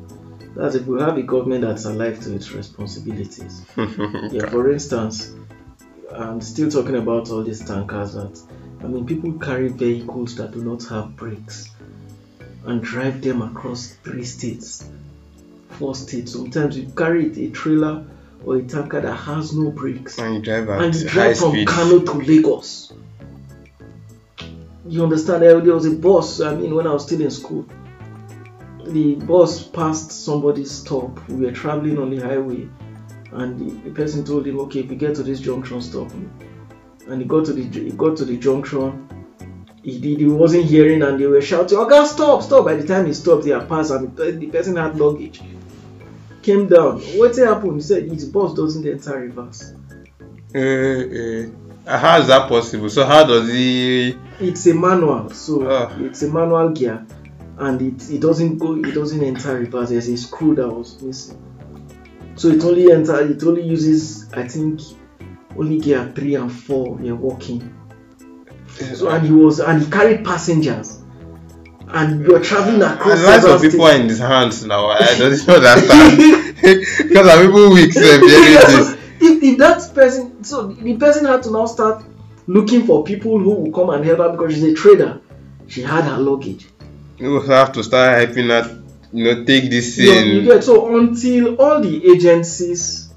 That's 0.55 0.75
if 0.75 0.85
we 0.85 0.99
have 0.99 1.17
a 1.17 1.23
government 1.23 1.61
that's 1.61 1.85
alive 1.85 2.19
to 2.21 2.35
its 2.35 2.51
responsibilities. 2.51 3.65
Yeah, 3.77 4.49
for 4.49 4.71
instance, 4.71 5.33
I'm 6.11 6.41
still 6.41 6.69
talking 6.69 6.95
about 6.95 7.29
all 7.29 7.43
these 7.43 7.63
tankers 7.65 8.13
that 8.13 8.41
I 8.83 8.87
mean 8.87 9.05
people 9.05 9.33
carry 9.33 9.69
vehicles 9.69 10.35
that 10.35 10.51
do 10.51 10.63
not 10.63 10.83
have 10.85 11.15
brakes 11.15 11.69
and 12.65 12.81
drive 12.83 13.21
them 13.21 13.41
across 13.41 13.87
three 14.03 14.23
states, 14.23 14.87
four 15.69 15.95
states. 15.95 16.33
Sometimes 16.33 16.77
you 16.77 16.91
carry 16.95 17.45
a 17.45 17.49
trailer 17.51 18.05
or 18.43 18.57
a 18.57 18.63
tanker 18.63 19.01
that 19.01 19.13
has 19.13 19.55
no 19.55 19.71
brakes 19.71 20.17
and 20.17 20.35
you 20.35 20.41
drive 20.41 20.69
and 20.69 20.95
you 20.95 21.07
drive 21.07 21.37
from 21.37 21.51
speed. 21.51 21.67
Kano 21.67 21.99
to 21.99 22.13
Lagos. 22.13 22.93
You 24.87 25.03
understand? 25.03 25.43
There 25.43 25.59
was 25.59 25.85
a 25.85 25.91
bus. 25.91 26.41
I 26.41 26.55
mean, 26.55 26.75
when 26.75 26.87
I 26.87 26.93
was 26.93 27.05
still 27.05 27.21
in 27.21 27.31
school, 27.31 27.65
the 28.85 29.15
bus 29.15 29.63
passed 29.63 30.11
somebody's 30.11 30.71
stop. 30.71 31.29
We 31.29 31.45
were 31.45 31.51
traveling 31.51 31.97
on 31.99 32.09
the 32.09 32.19
highway, 32.25 32.67
and 33.31 33.59
the, 33.59 33.89
the 33.89 33.95
person 33.95 34.25
told 34.25 34.47
him, 34.47 34.59
"Okay, 34.61 34.81
if 34.81 34.89
we 34.89 34.95
get 34.95 35.15
to 35.15 35.23
this 35.23 35.39
junction, 35.39 35.81
stop 35.81 36.11
me." 36.13 36.27
And 37.07 37.21
he 37.21 37.27
got 37.27 37.45
to 37.45 37.53
the 37.53 37.63
he 37.63 37.91
got 37.91 38.17
to 38.17 38.25
the 38.25 38.37
junction. 38.37 39.07
He 39.83 39.99
did. 39.99 40.19
He 40.19 40.25
wasn't 40.27 40.65
hearing, 40.65 41.01
and 41.01 41.19
they 41.19 41.25
were 41.25 41.41
shouting, 41.41 41.77
"Oh 41.77 41.85
God, 41.89 42.05
stop, 42.05 42.43
stop!" 42.43 42.65
By 42.65 42.75
the 42.75 42.87
time 42.87 43.07
he 43.07 43.13
stopped, 43.13 43.45
they 43.45 43.51
had 43.51 43.67
passed, 43.67 43.91
and 43.91 44.15
the, 44.15 44.47
person 44.47 44.75
had 44.75 44.95
luggage. 44.99 45.41
Came 46.43 46.67
down. 46.67 46.99
What 47.17 47.35
happened? 47.37 47.75
He 47.75 47.81
said 47.81 48.03
his 48.03 48.25
bus 48.25 48.53
doesn't 48.53 48.85
enter 48.87 49.19
reverse. 49.19 49.73
Uh, 50.53 50.59
uh, 51.87 51.97
how 51.97 52.19
is 52.19 52.27
that 52.27 52.47
possible? 52.49 52.89
So 52.89 53.05
how 53.05 53.23
does 53.25 53.47
he? 53.51 54.15
it's 54.39 54.65
a 54.65 54.73
manual 54.73 55.29
so 55.29 55.67
Ah. 55.69 55.95
it's 55.99 56.23
a 56.23 56.27
manual 56.27 56.69
gear 56.69 57.05
and 57.59 57.79
it, 57.81 58.09
it 58.09 58.19
doesn't 58.21 58.57
go 58.57 58.75
it 58.75 58.93
doesn't 58.93 59.23
enter 59.23 59.53
reverse 59.59 59.89
there's 59.89 60.07
a 60.07 60.17
screw 60.17 60.55
that 60.55 60.67
was 60.67 60.99
missing 61.01 61.37
so 62.35 62.47
it 62.47 62.63
only 62.63 62.91
enter 62.91 63.19
it 63.21 63.43
only 63.43 63.61
uses 63.61 64.31
i 64.33 64.47
think 64.47 64.81
only 65.55 65.79
gear 65.79 66.11
three 66.15 66.33
and 66.35 66.51
four 66.51 66.97
they're 66.97 67.13
working 67.15 67.61
so 68.95 69.09
and 69.09 69.25
he 69.25 69.31
was 69.33 69.59
and 69.59 69.83
he 69.83 69.89
carried 69.91 70.23
passengers 70.25 70.99
and 71.89 72.21
you're 72.25 72.39
traveling 72.41 72.81
across 72.81 73.19
The 73.19 73.25
lots 73.27 73.41
several 73.43 73.55
of 73.55 73.61
people 73.61 73.85
are 73.85 73.95
in 73.95 74.07
his 74.07 74.19
hands 74.19 74.63
now. 74.65 74.87
I 74.87 74.99
don't 75.17 75.49
understand 75.49 76.17
because 77.09 77.45
people 77.45 77.73
weak 77.73 77.91
sef 77.93 78.21
hearing 78.21 78.53
Yeah, 78.53 78.65
this. 78.65 78.87
so 78.91 78.97
if, 79.19 79.43
if 79.43 79.57
that 79.57 79.91
person 79.93 80.43
so 80.43 80.67
the 80.67 80.95
person 80.97 81.25
had 81.25 81.43
to 81.43 81.51
now 81.51 81.65
start 81.65 82.03
looking 82.47 82.85
for 82.85 83.03
people 83.03 83.37
who 83.39 83.51
will 83.55 83.71
come 83.71 83.89
and 83.89 84.03
help 84.05 84.19
her 84.19 84.29
because 84.31 84.53
she's 84.53 84.63
a 84.63 84.73
trader 84.73 85.21
she 85.67 85.81
had 85.81 86.03
her 86.05 86.17
luggage 86.17 86.67
You 87.19 87.29
will 87.31 87.47
have 87.47 87.71
to 87.73 87.83
start 87.83 88.17
helping 88.17 88.47
that. 88.47 88.65
You 89.13 89.23
know, 89.25 89.43
take 89.43 89.69
this 89.69 89.99
in. 89.99 90.61
so 90.61 90.97
until 90.97 91.55
all 91.61 91.81
the 91.81 91.95
agencies 92.13 93.09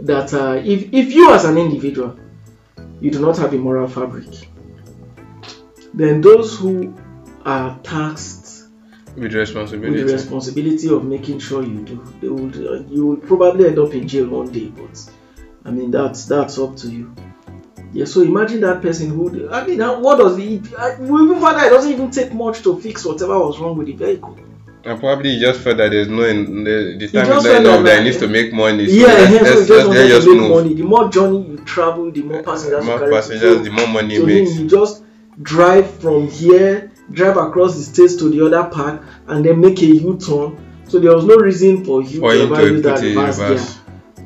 that 0.00 0.32
uh, 0.34 0.60
if 0.62 0.92
if 0.92 1.12
you 1.12 1.32
as 1.32 1.44
an 1.46 1.56
individual 1.56 2.16
you 3.00 3.10
do 3.10 3.18
not 3.20 3.36
have 3.38 3.52
a 3.54 3.56
moral 3.58 3.88
fabric 3.88 4.26
then 5.98 6.20
those 6.20 6.56
who 6.56 6.94
are 7.44 7.78
tasked 7.82 8.68
with 9.16 9.24
with 9.24 9.34
responsibility. 9.34 10.02
the 10.02 10.12
responsibility 10.12 10.88
of 10.88 11.04
making 11.04 11.38
sure 11.40 11.62
you 11.64 11.80
do 11.84 11.96
they 12.20 12.28
would 12.28 12.56
uh, 12.56 12.82
you 12.88 13.04
will 13.06 13.16
probably 13.16 13.66
end 13.66 13.78
up 13.78 13.92
in 13.92 14.06
jail 14.06 14.28
one 14.28 14.50
day 14.52 14.66
but 14.68 15.10
i 15.64 15.70
mean 15.70 15.90
that's 15.90 16.26
that's 16.26 16.56
up 16.58 16.76
to 16.76 16.88
you 16.88 17.12
yeah 17.92 18.04
so 18.04 18.22
imagine 18.22 18.60
that 18.60 18.80
person 18.80 19.10
who 19.10 19.50
i 19.50 19.66
mean 19.66 19.80
uh, 19.80 19.98
what 19.98 20.18
does 20.18 20.36
the 20.36 20.60
I, 20.78 21.00
we 21.00 21.24
even 21.24 21.40
found 21.40 21.56
it 21.66 21.70
doesn't 21.70 21.92
even 21.92 22.10
take 22.12 22.32
much 22.32 22.62
to 22.62 22.78
fix 22.80 23.04
whatever 23.04 23.36
was 23.38 23.58
wrong 23.58 23.76
with 23.76 23.88
the 23.88 23.94
vehicle 23.94 24.38
and 24.84 25.00
probably 25.00 25.30
he 25.34 25.40
just 25.40 25.60
felt 25.60 25.78
that 25.78 25.90
there's 25.90 26.08
no 26.08 26.22
in, 26.22 26.62
the, 26.62 26.96
the 26.98 27.08
time 27.08 27.30
is 27.32 27.44
not 27.44 27.60
enough 27.60 27.84
that, 27.84 27.98
he 27.98 28.04
needs 28.04 28.16
to 28.18 28.28
make 28.28 28.52
money. 28.52 28.86
So 28.86 28.94
yeah, 28.94 29.28
yeah, 29.28 29.44
so 29.44 29.60
he 29.60 29.66
just 29.66 29.88
wanted 29.88 30.08
to 30.08 30.30
make 30.30 30.40
move. 30.40 30.50
money. 30.50 30.74
The 30.74 30.82
more 30.84 31.08
journey 31.10 31.46
you 31.48 31.56
travel, 31.64 32.10
the 32.12 32.22
more 32.22 32.42
passengers 32.44 32.84
More 32.84 32.94
you 32.94 33.00
carry. 33.00 33.12
passengers, 33.12 33.56
So- 33.58 33.62
the 33.64 33.70
more 33.70 33.88
money 33.88 34.14
he 34.14 34.16
so 34.20 34.26
makes. 34.26 34.56
you 34.56 34.68
just 34.68 35.02
drive 35.42 36.00
from 36.00 36.28
here, 36.28 36.90
drive 37.10 37.36
across 37.36 37.76
the 37.76 37.82
states 37.82 38.16
to 38.16 38.28
the 38.30 38.44
other 38.44 38.68
park, 38.68 39.02
and 39.28 39.44
then 39.44 39.60
make 39.60 39.80
a 39.82 39.86
U-turn. 39.86 40.64
So 40.88 40.98
there 40.98 41.14
was 41.14 41.24
no 41.24 41.36
reason 41.36 41.84
for 41.84 42.02
you 42.02 42.20
For 42.20 42.32
to 42.32 42.42
ever 42.42 42.68
use 42.68 42.82
that 42.82 43.00
reverse 43.02 43.38
gear. 43.38 43.58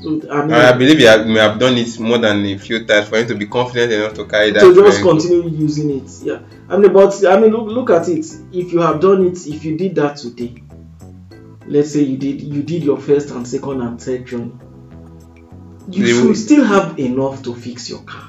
So 0.02 0.08
I 0.30 0.42
mean, 0.42 0.52
And 0.52 0.52
I 0.54 0.72
believe 0.76 0.98
have, 1.00 1.26
may 1.26 1.38
have 1.38 1.58
done 1.60 1.74
it 1.76 1.98
more 2.00 2.18
than 2.18 2.44
a 2.44 2.58
few 2.58 2.84
times 2.86 3.08
for 3.08 3.18
him 3.18 3.26
to 3.28 3.34
be 3.36 3.46
confident 3.46 3.92
enough 3.92 4.14
to 4.14 4.24
carry 4.26 4.50
that. 4.50 4.60
to 4.60 4.74
just 4.74 4.96
vehicle. 4.98 5.18
continue 5.20 5.48
using 5.48 5.90
it. 5.90 6.10
Yeah, 6.22 6.40
I 6.68 6.76
mean, 6.76 6.92
but 6.92 7.24
I 7.24 7.38
mean, 7.38 7.52
look, 7.52 7.66
look 7.68 7.90
at 7.90 8.08
it. 8.08 8.26
If 8.52 8.72
you 8.72 8.80
have 8.80 9.00
done 9.00 9.24
it, 9.26 9.46
if 9.46 9.64
you 9.64 9.76
did 9.76 9.94
that 9.96 10.16
today, 10.16 10.54
let's 11.66 11.92
say 11.92 12.00
you 12.02 12.16
did 12.16 12.40
you 12.42 12.62
did 12.62 12.82
your 12.82 12.98
first 12.98 13.30
and 13.30 13.46
second 13.46 13.80
and 13.80 14.00
third 14.00 14.26
journey, 14.26 14.52
you 15.88 16.04
They 16.04 16.12
should 16.12 16.26
will- 16.26 16.34
still 16.34 16.64
have 16.64 16.98
enough 16.98 17.42
to 17.44 17.54
fix 17.54 17.88
your 17.88 18.00
car. 18.00 18.28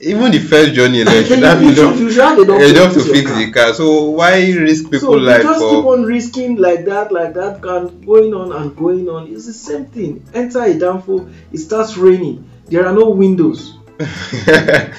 Even 0.00 0.30
the 0.30 0.38
first 0.38 0.74
journey 0.74 0.98
have 1.04 1.62
you 1.62 1.74
should, 1.74 2.18
enough, 2.40 2.62
enough, 2.62 2.94
to 2.94 3.00
fix 3.00 3.34
the 3.34 3.50
car. 3.52 3.74
So 3.74 4.10
why 4.10 4.52
risk 4.52 4.84
people 4.84 5.00
so 5.00 5.16
you 5.16 5.20
life 5.20 5.42
just 5.42 5.60
keep 5.60 5.82
for? 5.82 5.94
on 5.94 6.04
risking 6.04 6.56
like 6.56 6.84
that, 6.84 7.10
like 7.10 7.34
that, 7.34 7.64
and 7.64 8.06
going 8.06 8.32
on 8.32 8.52
and 8.52 8.76
going 8.76 9.08
on. 9.08 9.26
It's 9.26 9.46
the 9.46 9.52
same 9.52 9.86
thing. 9.86 10.24
Enter 10.34 10.62
a 10.62 10.78
downfall, 10.78 11.28
it 11.52 11.58
starts 11.58 11.96
raining. 11.96 12.48
There 12.66 12.86
are 12.86 12.92
no 12.94 13.10
windows. 13.10 13.76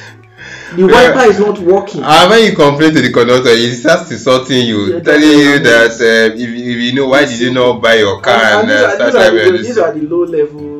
The 0.76 0.86
wiper 0.86 1.30
is 1.30 1.40
not 1.40 1.58
working. 1.60 2.04
And 2.04 2.30
when 2.30 2.46
you 2.46 2.56
complain 2.56 2.94
to 2.94 3.02
the 3.02 3.12
conductor, 3.12 3.56
he 3.56 3.72
starts 3.74 4.12
insulting 4.12 4.68
you, 4.68 4.94
Yeah, 4.94 5.00
telling 5.00 5.24
you 5.24 5.60
that 5.60 5.92
uh, 6.00 6.36
if, 6.36 6.50
if 6.50 6.78
you 6.78 6.94
know 6.94 7.08
why 7.08 7.26
did 7.26 7.40
you 7.40 7.52
not 7.52 7.82
buy 7.82 7.96
your 7.96 8.22
car 8.22 8.36
and, 8.36 8.70
and, 8.70 8.72
and 8.72 8.86
uh, 8.86 8.96
start 8.96 9.12
driving 9.14 9.64
these 9.64 9.78
are 9.80 9.92
the 9.94 10.02
low 10.02 10.24
level 10.24 10.79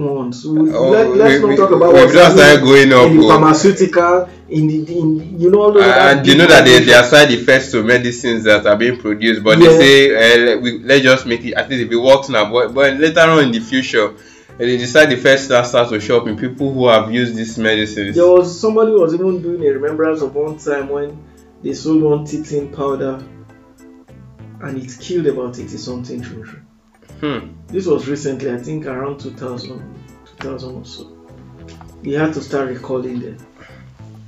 ones. 0.00 0.44
We, 0.46 0.70
Oh, 0.72 0.90
let, 0.90 1.10
let's 1.16 1.42
we- 1.42 1.48
not 1.50 1.56
talk 1.56 1.70
about 1.70 1.92
we 1.94 2.00
what's 2.00 2.14
happening 2.14 2.64
going 2.64 2.92
up, 2.92 3.10
in 3.10 3.16
the 3.18 3.24
oh. 3.24 3.28
pharmaceutical, 3.28 4.28
in 4.48 4.66
the 4.66 4.98
in 4.98 5.38
you 5.40 5.50
know 5.50 5.78
and 5.78 6.26
you 6.26 6.32
big 6.34 6.38
know 6.38 6.46
that 6.46 6.64
there, 6.64 6.80
there 6.80 6.98
are 7.00 7.04
side 7.04 7.30
effects 7.30 7.70
to 7.72 7.82
medicines 7.82 8.44
that 8.44 8.66
are 8.66 8.76
being 8.76 8.98
produced 8.98 9.42
but 9.44 9.58
Yeah. 9.58 9.68
they 9.68 9.78
say 9.78 10.14
uh, 10.14 10.44
let, 10.46 10.62
we, 10.62 10.78
let's 10.80 11.02
just 11.02 11.26
make 11.26 11.44
it 11.44 11.54
at 11.54 11.68
least 11.70 11.84
if 11.86 11.92
it 11.92 11.96
works 11.96 12.28
now 12.28 12.50
but, 12.50 12.74
but 12.74 12.94
later 12.98 13.20
on 13.20 13.44
in 13.44 13.52
the 13.52 13.60
future 13.60 14.08
uh, 14.08 14.56
the 14.58 14.84
side 14.86 15.12
effects 15.12 15.46
that 15.46 15.64
start 15.66 15.88
to 15.88 16.00
show 16.00 16.20
up 16.20 16.26
in 16.26 16.36
people 16.36 16.72
who 16.72 16.88
have 16.88 17.12
used 17.12 17.36
these 17.36 17.56
medicines 17.58 18.16
There 18.16 18.26
was 18.26 18.60
somebody 18.60 18.90
was 18.92 19.14
even 19.14 19.40
doing 19.40 19.64
a 19.64 19.70
remembrance 19.72 20.20
of 20.22 20.34
one 20.34 20.58
time 20.58 20.88
when 20.88 21.16
they 21.62 21.72
sold 21.72 22.02
one 22.02 22.24
teething 22.24 22.72
powder 22.72 23.22
and 24.62 24.76
it 24.76 24.90
killed 25.00 25.26
about 25.26 25.58
80 25.58 25.68
something 25.78 26.22
children. 26.22 26.66
Hmm. 27.20 27.38
This 27.68 27.86
was 27.86 28.08
recently, 28.08 28.50
I 28.52 28.58
think 28.58 28.86
around 28.86 29.20
2000, 29.20 29.80
2000 30.38 30.74
or 30.76 30.84
so. 30.84 31.16
They 32.02 32.12
had 32.12 32.32
to 32.34 32.40
start 32.40 32.68
recalling 32.68 33.20
them 33.20 33.36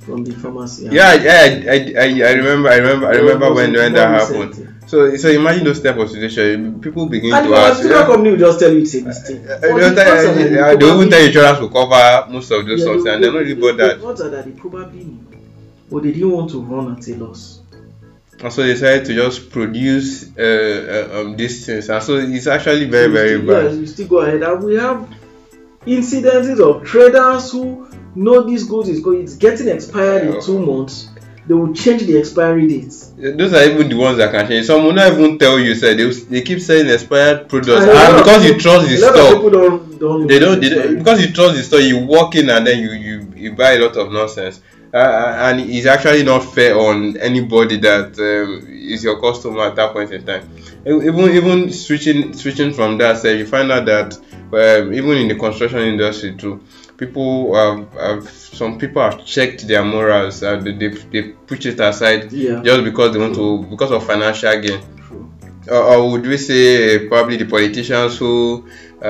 from 0.01 0.23
the 0.23 0.31
pharmacy. 0.33 0.83
yeah 0.91 1.13
yeah 1.13 1.71
I, 1.71 1.93
I, 1.97 2.29
I 2.29 2.31
remember 2.33 2.67
i 2.69 2.75
remember 2.75 3.07
i 3.07 3.11
remember 3.15 3.53
when, 3.53 3.71
when 3.71 3.93
that 3.93 4.09
happened 4.09 4.75
so 4.85 5.15
so 5.15 5.29
imagine 5.29 5.63
those 5.63 5.81
type 5.81 5.95
of 5.95 6.09
situation 6.09 6.81
people 6.81 7.05
begin 7.07 7.33
And 7.33 7.45
to 7.45 7.49
the 7.51 7.55
ask 7.55 7.77
pharmaceutical 7.79 7.99
yeah, 8.01 8.05
company 8.07 8.29
will 8.31 8.37
just 8.37 8.59
tell 8.59 8.73
you 8.73 8.81
it's 8.81 8.93
a 8.95 9.01
mistake. 9.01 9.41
uh, 9.49 9.59
But 9.61 9.61
they'll 9.61 9.89
the 9.89 9.95
tell- 9.95 9.95
fact 9.95 10.23
that 10.37 10.49
they 10.49 10.59
uh, 10.59 10.75
they 10.75 10.93
even 10.93 11.09
tell 11.09 11.25
insurance 11.25 11.59
will 11.61 11.69
cover 11.69 12.31
most 12.33 12.51
of 12.51 12.65
those 12.67 12.79
Yeah, 12.81 12.85
something 12.85 13.13
and 13.13 13.23
they're 13.23 13.31
not 13.31 13.39
really 13.39 13.55
bothered 13.55 14.01
The 14.01 14.05
fact 14.07 14.31
that 14.31 14.43
they 14.45 14.51
probably 14.51 15.03
knew, 15.05 15.25
but 15.89 16.03
they 16.03 16.11
didn't 16.11 16.31
want 16.31 16.49
to 16.51 16.61
run 16.61 16.97
at 16.97 17.07
a 17.07 17.15
loss. 17.15 17.61
And 18.43 18.51
so 18.51 18.61
they 18.61 18.73
decided 18.73 19.05
to 19.05 19.13
just 19.15 19.49
produce 19.49 20.37
uh, 20.37 21.09
uh, 21.11 21.21
um, 21.21 21.37
these 21.37 21.65
things 21.65 21.89
and 21.89 22.03
so 22.03 22.17
it's 22.17 22.47
actually 22.47 22.85
very 22.85 23.07
So 23.07 23.13
very 23.13 23.37
still, 23.41 23.47
bad 23.47 23.63
Yes, 23.65 23.75
we 23.77 23.85
still 23.87 24.07
go 24.07 24.17
ahead, 24.19 24.43
and 24.43 24.63
we 24.63 24.75
have 24.75 25.09
incidences 25.85 26.59
of 26.59 26.83
traders 26.85 27.51
who 27.51 27.87
know 28.15 28.43
this 28.43 28.63
goods 28.63 28.89
is 28.89 28.99
going, 28.99 29.23
it's 29.23 29.35
getting 29.35 29.67
expired 29.69 30.23
Yeah. 30.27 30.35
in 30.35 30.41
two 30.41 30.59
months. 30.59 31.09
They 31.45 31.53
will 31.53 31.73
change 31.73 32.03
the 32.03 32.17
expiry 32.17 32.67
dates. 32.67 33.11
those 33.17 33.53
are 33.53 33.63
even 33.65 33.89
the 33.89 33.95
ones 33.97 34.17
that 34.17 34.31
can 34.31 34.47
change 34.47 34.65
some 34.65 34.81
will 34.85 34.93
not 34.93 35.11
even 35.11 35.37
tell 35.37 35.59
you 35.59 35.75
say 35.75 35.93
they, 35.93 36.09
they 36.09 36.41
keep 36.41 36.61
selling 36.61 36.87
expired 36.89 37.49
products 37.49 37.83
And 37.83 37.89
and 37.89 38.17
because 38.23 38.45
you 38.45 38.57
trust 38.57 38.87
the 38.87 38.95
store 38.95 39.49
don't 39.51 39.99
don't. 39.99 40.27
they 40.27 40.39
don't, 40.39 40.61
they 40.61 40.69
don't 40.69 40.97
because 40.99 41.19
you 41.25 41.33
trust 41.33 41.55
the 41.57 41.63
store 41.63 41.81
you 41.81 41.97
walk 42.05 42.35
in 42.35 42.49
and 42.49 42.65
then 42.65 42.79
you 42.79 42.91
you, 42.91 43.33
you 43.35 43.51
buy 43.55 43.71
a 43.73 43.79
lot 43.79 43.97
of 43.97 44.09
nonsense 44.13 44.61
uh, 44.93 45.35
and 45.39 45.59
it's 45.61 45.87
actually 45.87 46.23
not 46.23 46.39
fair 46.53 46.77
on 46.77 47.17
anybody 47.17 47.77
that 47.77 48.17
um, 48.19 48.67
is 48.69 49.03
your 49.03 49.19
customer 49.19 49.63
at 49.63 49.75
that 49.75 49.91
point 49.91 50.11
in 50.11 50.23
time. 50.25 50.47
Even 50.85 51.31
even 51.31 51.71
switching 51.71 52.33
switching 52.33 52.73
from 52.73 52.97
that 52.99 53.17
say 53.17 53.37
you 53.37 53.45
find 53.47 53.71
out 53.71 53.85
that 53.85 54.15
um, 54.53 54.93
even 54.93 55.17
in 55.17 55.27
the 55.29 55.35
construction 55.35 55.79
industry 55.79 56.35
too 56.35 56.61
people 56.97 57.55
have, 57.55 57.91
have 57.93 58.29
some 58.29 58.77
people 58.77 59.01
have 59.01 59.25
checked 59.25 59.67
their 59.67 59.83
morals 59.83 60.43
and 60.43 60.63
they, 60.65 60.73
they, 60.73 60.89
they 60.89 61.21
push 61.31 61.65
it 61.65 61.79
aside 61.79 62.31
Yeah. 62.31 62.61
just 62.61 62.83
because 62.83 63.13
they 63.13 63.19
want 63.19 63.33
to 63.35 63.63
because 63.63 63.91
of 63.91 64.05
financial 64.05 64.61
gain. 64.61 64.79
Or, 65.69 65.77
or 65.77 66.11
would 66.11 66.27
we 66.27 66.37
say 66.37 66.97
uh, 66.97 67.09
probably 67.09 67.37
the 67.37 67.45
politicians 67.45 68.17
who 68.19 68.67
uh, 69.01 69.05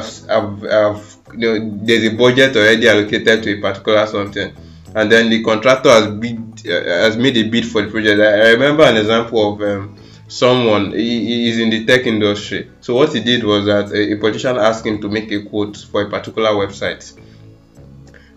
have, 0.00 0.26
have, 0.28 0.62
have 0.62 1.16
you 1.32 1.38
know 1.38 1.78
there's 1.82 2.04
a 2.12 2.16
budget 2.16 2.54
already 2.56 2.88
allocated 2.88 3.42
to 3.42 3.58
a 3.58 3.60
particular 3.60 4.06
something 4.06 4.52
and 4.94 5.10
then 5.12 5.30
the 5.30 5.42
contractor 5.42 5.90
has 5.90 6.06
bid 6.08 6.66
uh, 6.66 7.04
has 7.04 7.16
made 7.16 7.36
a 7.36 7.48
bid 7.48 7.66
for 7.66 7.82
the 7.82 7.90
project. 7.90 8.20
I, 8.20 8.48
I 8.48 8.50
remember 8.50 8.84
an 8.84 8.96
example 8.96 9.54
of 9.54 9.62
um, 9.62 9.96
someone 10.28 10.92
he, 10.92 11.48
is 11.48 11.58
in 11.58 11.70
the 11.70 11.84
tech 11.84 12.06
industry. 12.06 12.70
So 12.80 12.94
what 12.94 13.12
he 13.12 13.20
did 13.20 13.44
was 13.44 13.66
that 13.66 13.90
a, 13.92 14.12
a 14.12 14.16
politician 14.16 14.56
asked 14.56 14.86
him 14.86 15.00
to 15.00 15.08
make 15.08 15.30
a 15.32 15.44
quote 15.44 15.76
for 15.76 16.02
a 16.02 16.10
particular 16.10 16.50
website. 16.50 17.18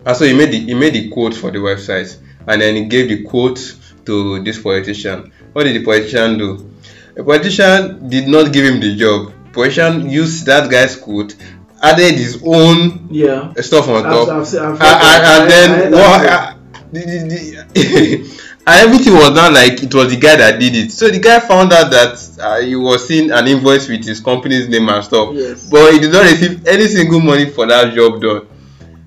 And 0.05 0.17
so 0.17 0.25
he 0.25 0.33
made 0.33 0.51
the 0.51 0.59
he 0.59 0.73
made 0.73 0.93
the 0.93 1.09
quote 1.09 1.33
for 1.33 1.51
the 1.51 1.59
website 1.59 2.17
and 2.47 2.61
then 2.61 2.75
he 2.75 2.85
gave 2.85 3.09
the 3.09 3.23
quote 3.23 3.77
to 4.05 4.43
this 4.43 4.61
politician. 4.61 5.31
What 5.53 5.63
did 5.65 5.75
the 5.75 5.85
politician 5.85 6.37
do? 6.37 6.71
The 7.13 7.23
politician 7.23 8.09
did 8.09 8.27
not 8.27 8.53
give 8.53 8.65
him 8.65 8.79
the 8.79 8.95
job. 8.95 9.33
Politician 9.53 10.09
used 10.09 10.45
that 10.45 10.71
guy's 10.71 10.95
quote 10.95 11.35
added 11.81 12.15
his 12.15 12.41
own 12.45 13.07
Yeah. 13.09 13.53
stuff 13.61 13.87
on 13.89 14.03
top. 14.03 14.29
I've 14.29 14.47
seen- 14.47 14.59
I've 14.61 14.71
and, 14.71 14.81
heard 14.81 15.49
that. 15.49 15.69
and, 15.69 15.83
and 15.83 15.95
I- 15.95 16.09
I 16.11 16.15
then 16.19 16.51
what 16.51 16.57
the, 16.93 16.99
the, 16.99 17.73
the, 17.73 18.37
and 18.67 18.87
everything 18.87 19.13
was 19.13 19.31
not 19.33 19.53
like 19.53 19.81
it 19.81 19.93
was 19.93 20.09
the 20.13 20.17
guy 20.19 20.35
that 20.35 20.59
did 20.59 20.75
it. 20.75 20.91
So 20.91 21.07
the 21.09 21.19
guy 21.19 21.39
found 21.39 21.73
out 21.73 21.89
that 21.91 22.37
uh, 22.39 22.59
he 22.61 22.75
was 22.75 23.07
seeing 23.07 23.31
an 23.31 23.47
invoice 23.47 23.87
with 23.89 24.05
his 24.05 24.19
company's 24.19 24.67
name 24.69 24.87
and 24.89 25.03
stuff. 25.03 25.29
Yes. 25.33 25.69
but 25.69 25.93
he 25.93 25.99
did 25.99 26.11
not 26.13 26.23
receive 26.23 26.65
any 26.67 26.85
single 26.87 27.19
money 27.21 27.45
for 27.49 27.65
that 27.67 27.93
job 27.95 28.21
done. 28.21 28.47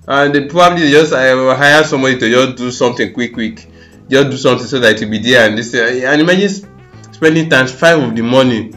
And 0.09 0.35
they 0.35 0.47
probably 0.47 0.91
just 0.91 1.13
uh, 1.13 1.55
hire 1.55 1.85
somebody 1.85 2.19
to 2.19 2.29
just 2.31 2.57
do 2.57 2.71
something 2.71 3.13
quick 3.15 3.33
quick. 3.35 3.67
Just 4.09 4.31
do 4.31 4.37
something 4.37 4.67
so 4.67 4.79
that 4.81 4.97
it 5.01 5.05
will 5.05 5.11
be 5.13 5.19
there 5.19 5.49
and 5.49 5.57
this 5.57 5.73
uh, 5.75 5.79
and 6.11 6.21
imagine 6.21 6.51
spending 7.13 7.49
times 7.49 7.73
five 7.73 8.03
of 8.03 8.15
the 8.15 8.23
money 8.23 8.71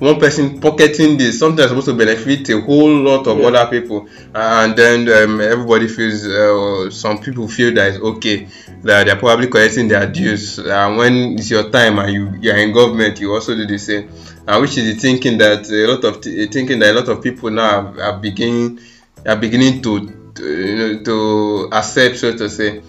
one 0.00 0.18
person 0.20 0.60
pocketing 0.60 1.16
this 1.16 1.38
something 1.38 1.56
that's 1.56 1.70
supposed 1.70 1.88
to 1.88 1.94
benefit 1.94 2.48
a 2.50 2.60
whole 2.60 2.94
lot 3.02 3.26
of 3.26 3.38
Yeah. 3.38 3.48
other 3.48 3.66
people. 3.70 4.08
And 4.34 4.76
then 4.76 5.08
um, 5.08 5.40
everybody 5.40 5.88
feels 5.88 6.24
uh, 6.26 6.90
some 6.90 7.18
people 7.18 7.48
feel 7.48 7.74
that 7.74 7.94
it's 7.94 7.98
okay 8.02 8.46
that 8.82 9.06
they're 9.06 9.16
probably 9.16 9.48
collecting 9.48 9.88
their 9.88 10.06
dues. 10.06 10.58
And 10.58 10.96
when 10.96 11.14
it's 11.38 11.50
your 11.50 11.70
time 11.70 11.98
and 11.98 12.12
you 12.12 12.32
you're 12.40 12.56
in 12.56 12.72
government 12.72 13.18
you 13.20 13.34
also 13.34 13.54
do 13.56 13.66
the 13.66 13.78
same. 13.78 14.08
And 14.46 14.60
which 14.62 14.78
is 14.78 14.94
the 14.94 15.00
thinking 15.00 15.38
that 15.38 15.68
a 15.70 15.86
lot 15.86 16.04
of 16.04 16.20
t- 16.20 16.46
thinking 16.46 16.78
that 16.78 16.94
a 16.94 16.98
lot 17.00 17.08
of 17.08 17.22
people 17.22 17.50
now 17.50 17.78
are, 17.78 18.02
are 18.02 18.18
beginning 18.18 18.80
are 19.26 19.36
beginning 19.36 19.82
to, 19.82 20.32
to 20.34 20.42
you 20.44 20.76
know 20.76 21.02
to 21.02 21.68
accept 21.72 22.18
so 22.18 22.36
to 22.36 22.48
say. 22.48 22.82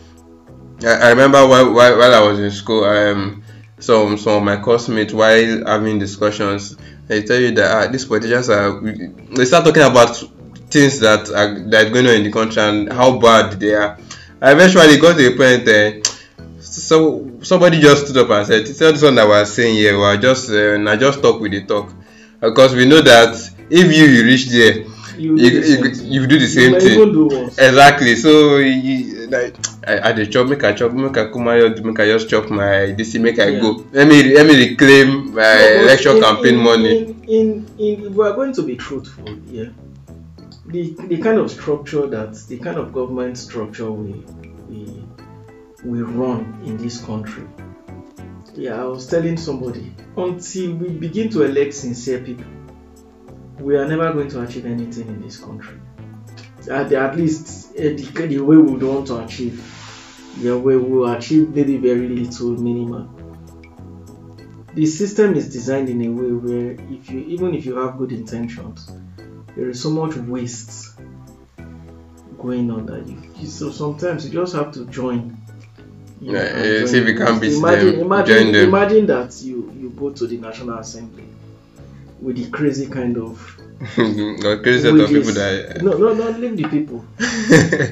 I, 0.83 0.87
I 0.87 1.09
remember 1.09 1.45
while, 1.47 1.73
while 1.73 1.97
while 1.97 2.13
I 2.13 2.21
was 2.21 2.39
in 2.39 2.51
school 2.51 2.83
um 2.85 3.43
some 3.79 4.17
some 4.17 4.33
of 4.37 4.43
my 4.43 4.57
classmates 4.57 5.13
while 5.13 5.65
having 5.65 5.99
discussions 5.99 6.77
they 7.09 7.23
tell 7.23 7.39
you 7.39 7.51
that 7.51 7.69
ah, 7.71 7.91
these 7.91 8.05
politicians 8.05 8.49
are 8.49 8.79
they 9.35 9.45
start 9.45 9.65
talking 9.65 9.83
about 9.83 10.15
things 10.69 10.99
that 11.01 11.29
are 11.31 11.59
that 11.69 11.87
are 11.87 11.89
going 11.89 12.07
on 12.07 12.13
in 12.15 12.23
the 12.23 12.31
country 12.31 12.61
and 12.61 12.91
how 12.93 13.19
bad 13.19 13.59
they 13.59 13.73
are. 13.73 13.97
I 14.41 14.53
eventually 14.53 14.97
got 14.97 15.17
to 15.17 15.25
a 15.27 15.35
point 15.35 15.67
uh, 15.67 16.09
so 16.61 17.27
somebody 17.41 17.79
just 17.81 18.05
stood 18.07 18.17
up 18.23 18.29
and 18.29 18.47
said 18.47 18.65
tell 18.77 18.91
this 18.93 19.01
one 19.01 19.15
that 19.15 19.27
we're 19.27 19.45
saying 19.45 19.75
here 19.75 19.97
we're 19.97 20.17
just 20.17 20.49
uh, 20.49 20.77
na 20.77 20.95
just 20.95 21.21
talk 21.21 21.41
with 21.41 21.51
the 21.51 21.65
talk. 21.65 21.91
Because 22.39 22.73
we 22.73 22.85
know 22.87 23.01
that 23.01 23.35
if 23.69 23.87
you, 23.97 24.05
you 24.05 24.23
reach 24.23 24.47
there 24.47 24.85
You, 25.17 25.35
you, 25.35 25.49
do 25.49 25.61
the 25.61 25.67
you, 25.67 25.95
same. 25.95 26.11
you 26.13 26.27
do 26.27 26.35
the 26.39 26.47
You 26.47 26.47
same 26.47 26.71
may 26.71 26.79
thing. 26.79 26.97
do 27.11 27.27
exactly. 27.57 28.15
So 28.15 28.57
you, 28.57 29.27
like 29.27 29.55
I, 29.87 30.11
dey 30.11 30.25
chop 30.25 30.47
make 30.47 30.63
I 30.63 30.73
chop 30.73 30.91
make 30.91 31.17
I 31.17 31.29
come 31.31 31.47
out 31.47 31.79
make 31.83 31.99
I 31.99 32.05
just 32.07 32.29
chop 32.29 32.49
my 32.49 32.93
thing, 32.95 33.21
make 33.21 33.39
I 33.39 33.47
Yeah. 33.49 33.61
go 33.61 33.85
let 33.91 34.07
me 34.07 34.23
let 34.35 34.45
me 34.45 34.69
reclaim 34.69 35.33
my 35.33 35.79
election 35.83 36.19
campaign 36.21 36.57
money. 36.57 37.15
In, 37.27 37.65
in, 37.77 38.13
we 38.13 38.25
are 38.25 38.33
going 38.33 38.53
to 38.53 38.63
be 38.63 38.75
truthful 38.75 39.25
here, 39.49 39.73
the, 40.67 40.95
the 41.07 41.17
kind 41.17 41.39
of 41.39 41.49
structure 41.49 42.07
that 42.07 42.35
the 42.47 42.57
kind 42.59 42.77
of 42.77 42.91
government 42.93 43.37
structure 43.37 43.89
we 43.91 44.13
we 44.69 45.03
we 45.83 46.01
run 46.01 46.61
in 46.65 46.77
this 46.77 47.03
country. 47.03 47.43
Yeah, 48.55 48.81
I 48.81 48.85
was 48.85 49.07
telling 49.07 49.37
somebody 49.37 49.93
until 50.17 50.75
we 50.75 50.89
begin 50.89 51.29
to 51.29 51.43
elect 51.43 51.73
sincere 51.73 52.19
people, 52.19 52.45
we 53.59 53.77
are 53.77 53.87
never 53.87 54.11
going 54.11 54.27
to 54.29 54.41
achieve 54.41 54.65
anything 54.65 55.07
in 55.07 55.21
this 55.21 55.37
country. 55.37 55.79
At, 56.69 56.91
at 56.91 57.17
least 57.17 57.71
eh, 57.75 57.95
the, 57.95 58.27
the 58.27 58.39
way 58.39 58.57
we 58.57 58.71
would 58.71 58.83
want 58.83 59.07
to 59.07 59.23
achieve, 59.23 59.63
the 60.41 60.57
way 60.57 60.75
we 60.75 60.89
will 60.89 61.11
achieve 61.11 61.55
maybe 61.55 61.77
very 61.77 62.07
little 62.07 62.51
minimal 62.51 63.09
the 64.73 64.85
system 64.85 65.35
is 65.35 65.51
designed 65.51 65.89
in 65.89 66.01
a 66.05 66.09
way 66.09 66.31
where 66.31 66.71
if 66.93 67.09
you 67.09 67.19
even 67.21 67.53
if 67.53 67.65
you 67.65 67.75
have 67.75 67.97
good 67.97 68.11
intentions 68.11 68.89
there 69.55 69.69
is 69.69 69.81
so 69.81 69.89
much 69.89 70.15
waste 70.15 70.97
going 72.37 72.71
on 72.71 72.85
that 72.85 73.05
you, 73.07 73.21
you 73.35 73.47
so 73.47 73.71
sometimes 73.71 74.25
you 74.25 74.31
just 74.31 74.55
have 74.55 74.71
to 74.71 74.85
join. 74.85 75.37
You 76.21 76.33
Yeah, 76.33 76.39
eh, 76.39 76.85
see 76.85 76.99
if 76.99 77.07
you 77.07 77.15
can 77.15 77.39
beat 77.39 77.53
imagine 77.53 77.91
them, 77.93 78.01
imagine 78.01 78.55
imagine 78.55 79.05
that 79.07 79.41
you 79.41 79.71
you 79.77 79.89
go 79.89 80.11
to 80.11 80.27
the 80.27 80.37
national 80.37 80.77
assembly 80.77 81.25
with 82.21 82.35
the 82.37 82.49
crazy 82.49 82.87
kind 82.87 83.17
of 83.17 83.58
Got 83.79 84.61
crazy 84.63 84.81
set 84.81 84.99
of 84.99 85.07
people 85.09 85.31
that 85.33 85.81
no 85.81 85.97
no 85.97 86.13
no 86.13 86.29
leave 86.37 86.57
the 86.57 86.67
people 86.67 87.05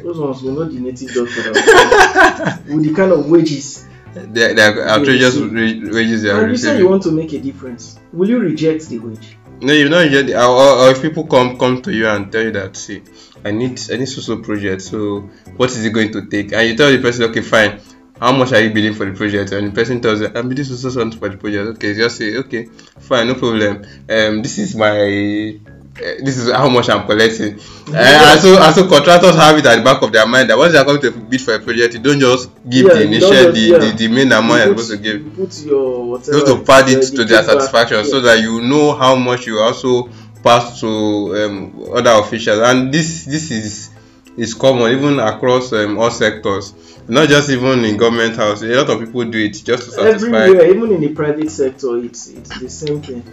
those 0.03 0.17
ones 0.19 0.41
will 0.43 0.51
not 0.63 0.71
the 0.71 0.79
native 0.79 1.13
doctor 1.13 1.53
that 1.53 2.61
will- 2.67 2.75
with 2.77 2.85
the 2.87 2.93
kind 2.93 3.11
of 3.13 3.29
wages 3.29 3.85
they 4.13 4.53
they 4.53 4.61
are 4.63 4.81
outrageous 4.89 5.37
wages 5.37 6.23
they 6.23 6.29
are 6.29 6.41
and 6.41 6.51
you 6.51 6.57
say 6.57 6.77
you 6.77 6.89
want 6.89 7.03
to 7.03 7.11
make 7.11 7.31
a 7.31 7.39
difference 7.39 7.99
will 8.11 8.27
you 8.27 8.39
reject 8.39 8.87
the 8.89 8.99
wage 8.99 9.37
No, 9.61 9.73
you 9.73 9.89
know 9.89 10.01
yet, 10.01 10.29
or, 10.35 10.85
or, 10.85 10.91
if 10.91 11.01
people 11.01 11.25
come 11.25 11.57
come 11.57 11.81
to 11.81 11.91
you 11.91 12.07
and 12.07 12.31
tell 12.31 12.43
you 12.43 12.51
that 12.51 12.75
see, 12.77 13.01
I 13.43 13.49
need 13.49 13.79
I 13.91 13.97
need 13.97 14.05
social 14.05 14.37
project. 14.43 14.83
So 14.83 15.21
what 15.57 15.71
is 15.71 15.83
it 15.83 15.89
going 15.97 16.11
to 16.13 16.27
take? 16.27 16.53
And 16.53 16.67
you 16.69 16.75
tell 16.77 16.91
the 16.91 17.01
person, 17.01 17.23
okay, 17.31 17.41
fine. 17.41 17.79
How 18.19 18.33
much 18.33 18.53
are 18.53 18.61
you 18.61 18.69
bidding 18.71 18.93
for 18.93 19.05
the 19.09 19.17
project? 19.17 19.51
And 19.53 19.67
the 19.69 19.71
person 19.71 19.99
tells 19.99 20.21
you, 20.21 20.29
I'm 20.33 20.47
bidding 20.49 20.63
so 20.65 20.75
so 20.75 20.89
so 20.91 21.09
for 21.17 21.29
the 21.29 21.37
project. 21.37 21.65
Okay, 21.77 21.95
just 21.95 22.17
say, 22.17 22.37
okay, 22.37 22.65
fine, 22.99 23.27
no 23.29 23.33
problem. 23.33 23.81
Um, 24.07 24.43
this 24.43 24.59
is 24.59 24.75
my 24.75 25.57
this 25.97 26.37
is 26.37 26.51
how 26.51 26.69
much 26.69 26.89
I'm 26.89 27.05
collecting. 27.05 27.59
Uh, 27.89 27.95
and 27.97 28.39
so 28.39 28.71
so 28.71 28.87
contractors 28.87 29.35
have 29.35 29.57
it 29.57 29.65
at 29.65 29.75
the 29.77 29.83
back 29.83 30.01
of 30.01 30.11
their 30.11 30.27
mind 30.27 30.49
that 30.49 30.57
once 30.57 30.73
they 30.73 30.79
are 30.79 30.85
coming 30.85 31.01
to 31.01 31.11
bid 31.11 31.41
for 31.41 31.55
a 31.55 31.59
project, 31.59 31.93
you 31.95 31.99
don't 31.99 32.19
just 32.19 32.49
give 32.69 32.85
Yeah, 32.87 32.93
the 32.93 33.03
initial 33.03 33.29
the, 33.29 33.35
just- 33.37 33.53
the, 33.53 33.85
yeah. 33.87 33.91
the 33.95 34.07
main 34.07 34.31
amount 34.31 34.65
You 34.67 34.73
put- 34.73 34.79
supposed 34.83 34.91
to 34.91 34.97
give. 34.97 35.21
you 35.23 35.29
Put 35.45 35.65
your 35.65 36.09
whatever. 36.09 36.31
just 36.39 36.45
to 36.47 36.63
pad 36.63 36.89
it 36.89 36.97
uh, 36.97 37.01
to 37.01 37.17
the 37.17 37.25
their 37.25 37.43
satisfaction 37.43 37.97
yeah. 37.97 38.03
so 38.03 38.19
that 38.21 38.39
you 38.41 38.61
know 38.61 38.93
how 38.93 39.15
much 39.15 39.47
you 39.47 39.59
also 39.59 40.09
pass 40.43 40.79
to 40.81 40.87
um, 40.87 41.83
other 41.93 42.11
officials 42.11 42.59
and 42.59 42.93
this 42.93 43.25
this 43.25 43.49
is 43.51 43.89
is 44.37 44.53
common 44.53 44.91
even 44.91 45.19
across 45.19 45.73
um, 45.73 45.97
all 45.97 46.11
sectors 46.11 46.73
not 47.07 47.27
just 47.27 47.49
even 47.49 47.83
in 47.83 47.97
government 47.97 48.35
house 48.35 48.61
a 48.61 48.67
lot 48.67 48.87
of 48.89 48.99
people 48.99 49.23
do 49.25 49.39
it 49.39 49.53
just 49.53 49.65
to 49.85 49.91
satisfy 49.91 50.27
everywhere 50.45 50.69
even 50.69 50.91
in 50.91 51.01
the 51.01 51.09
private 51.09 51.49
sector 51.49 51.97
it's 51.97 52.27
it's 52.27 52.59
the 52.59 52.69
same 52.69 53.01
thing 53.01 53.23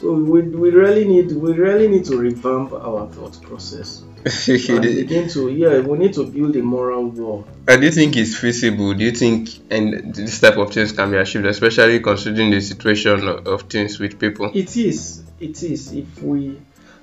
so 0.00 0.12
we, 0.12 0.42
we 0.42 0.70
really 0.70 1.04
need 1.06 1.32
we 1.32 1.52
really 1.52 1.88
need 1.88 2.04
to 2.04 2.16
revamp 2.16 2.72
our 2.72 3.08
thought 3.08 3.40
process 3.42 4.02
and 4.48 4.82
begin 4.82 5.28
to 5.28 5.48
yeah 5.50 5.78
we 5.80 5.98
need 5.98 6.12
to 6.12 6.24
build 6.24 6.54
a 6.56 6.62
moral 6.62 7.06
wall 7.08 7.46
And 7.68 7.80
do 7.80 7.86
you 7.86 7.92
think 7.92 8.16
it's 8.16 8.36
feasible? 8.36 8.94
Do 8.94 9.04
you 9.04 9.12
think 9.12 9.48
and 9.70 10.14
this 10.14 10.40
type 10.40 10.56
of 10.56 10.72
things 10.72 10.92
can 10.92 11.10
be 11.10 11.16
achieved, 11.18 11.46
especially 11.46 12.00
considering 12.00 12.50
the 12.50 12.60
situation 12.60 13.28
of, 13.28 13.46
of 13.46 13.62
things 13.62 13.98
with 13.98 14.18
people? 14.18 14.50
it 14.54 14.76
is 14.76 15.22
it 15.40 15.62
is 15.62 15.92
if 15.92 16.22
we 16.22 16.60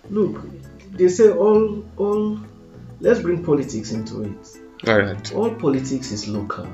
look 0.10 0.42
they 0.92 1.08
say 1.10 1.30
all 1.32 1.84
all 1.98 2.40
let's 3.00 3.20
bring 3.22 3.44
politics 3.44 3.92
into 3.92 4.24
it 4.24 4.88
All 4.88 5.00
right. 5.00 5.34
all 5.34 5.54
politics 5.56 6.12
is 6.12 6.28
local 6.28 6.68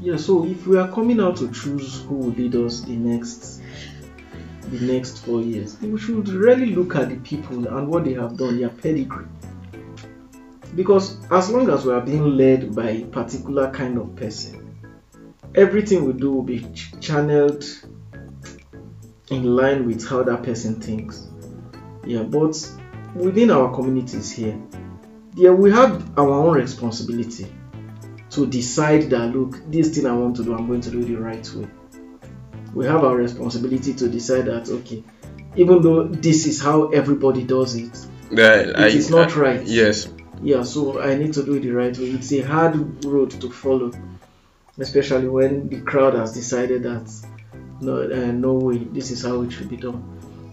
yeah 0.00 0.16
so 0.16 0.44
if 0.46 0.66
we 0.66 0.76
are 0.78 0.90
coming 0.90 1.20
out 1.20 1.36
to 1.38 1.50
choose 1.52 2.02
who 2.02 2.14
will 2.16 2.30
lead 2.32 2.54
us 2.56 2.82
the 2.82 2.96
next 2.96 3.60
the 4.70 4.92
next 4.92 5.24
four 5.24 5.40
years 5.40 5.80
we 5.80 5.98
should 5.98 6.28
really 6.28 6.74
look 6.74 6.96
at 6.96 7.08
the 7.08 7.16
people 7.16 7.66
and 7.66 7.88
what 7.88 8.04
they 8.04 8.14
have 8.14 8.36
done 8.36 8.58
their 8.58 8.68
pedigree 8.68 9.26
because 10.74 11.18
as 11.30 11.50
long 11.50 11.70
as 11.70 11.84
we 11.84 11.92
are 11.92 12.00
being 12.00 12.36
led 12.36 12.74
by 12.74 12.90
a 12.90 13.04
particular 13.06 13.70
kind 13.70 13.98
of 13.98 14.14
person 14.16 14.60
everything 15.54 16.04
we 16.04 16.12
do 16.12 16.32
will 16.32 16.42
be 16.42 16.60
ch- 16.72 16.92
channeled 17.00 17.64
in 19.30 19.56
line 19.56 19.86
with 19.86 20.06
how 20.08 20.22
that 20.22 20.42
person 20.42 20.80
thinks 20.80 21.28
yeah 22.04 22.22
but 22.22 22.56
within 23.14 23.50
our 23.50 23.72
communities 23.74 24.30
here 24.30 24.58
yeah, 25.36 25.50
we 25.50 25.72
have 25.72 26.16
our 26.16 26.30
own 26.30 26.54
responsibility 26.54 27.52
to 28.30 28.46
decide 28.46 29.10
that 29.10 29.34
look, 29.34 29.60
this 29.70 29.94
thing 29.94 30.06
I 30.06 30.12
want 30.12 30.36
to 30.36 30.44
do, 30.44 30.54
I'm 30.54 30.66
going 30.66 30.80
to 30.82 30.90
do 30.90 31.00
it 31.00 31.06
the 31.06 31.16
right 31.16 31.54
way. 31.54 31.66
We 32.74 32.86
have 32.86 33.04
our 33.04 33.16
responsibility 33.16 33.94
to 33.94 34.08
decide 34.08 34.46
that 34.46 34.68
okay, 34.68 35.02
even 35.56 35.82
though 35.82 36.04
this 36.08 36.46
is 36.46 36.60
how 36.60 36.88
everybody 36.88 37.44
does 37.44 37.76
it, 37.76 37.96
I- 38.76 38.88
it 38.88 38.94
is 38.94 39.10
not 39.10 39.36
I- 39.36 39.40
right. 39.40 39.66
Yes. 39.66 40.08
Yeah, 40.42 40.62
so 40.62 41.00
I 41.00 41.14
need 41.16 41.32
to 41.34 41.42
do 41.44 41.54
it 41.54 41.62
the 41.62 41.70
right 41.70 41.96
way. 41.96 42.06
It's 42.10 42.32
a 42.32 42.40
hard 42.40 43.04
road 43.04 43.30
to 43.40 43.50
follow, 43.50 43.92
especially 44.78 45.28
when 45.28 45.68
the 45.68 45.80
crowd 45.80 46.14
has 46.14 46.34
decided 46.34 46.82
that 46.82 47.10
no, 47.80 48.02
uh, 48.02 48.32
no 48.32 48.54
way, 48.54 48.78
this 48.78 49.10
is 49.10 49.22
how 49.22 49.42
it 49.42 49.52
should 49.52 49.68
be 49.68 49.76
done. 49.76 50.02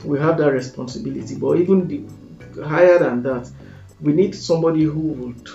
We 0.06 0.20
have 0.20 0.38
that 0.38 0.52
responsibility, 0.52 1.36
but 1.36 1.58
even 1.60 1.88
the, 1.88 2.64
higher 2.64 3.00
than 3.00 3.24
that, 3.24 3.50
we 4.00 4.14
need 4.14 4.34
somebody 4.36 4.84
who 4.84 5.00
would 5.00 5.50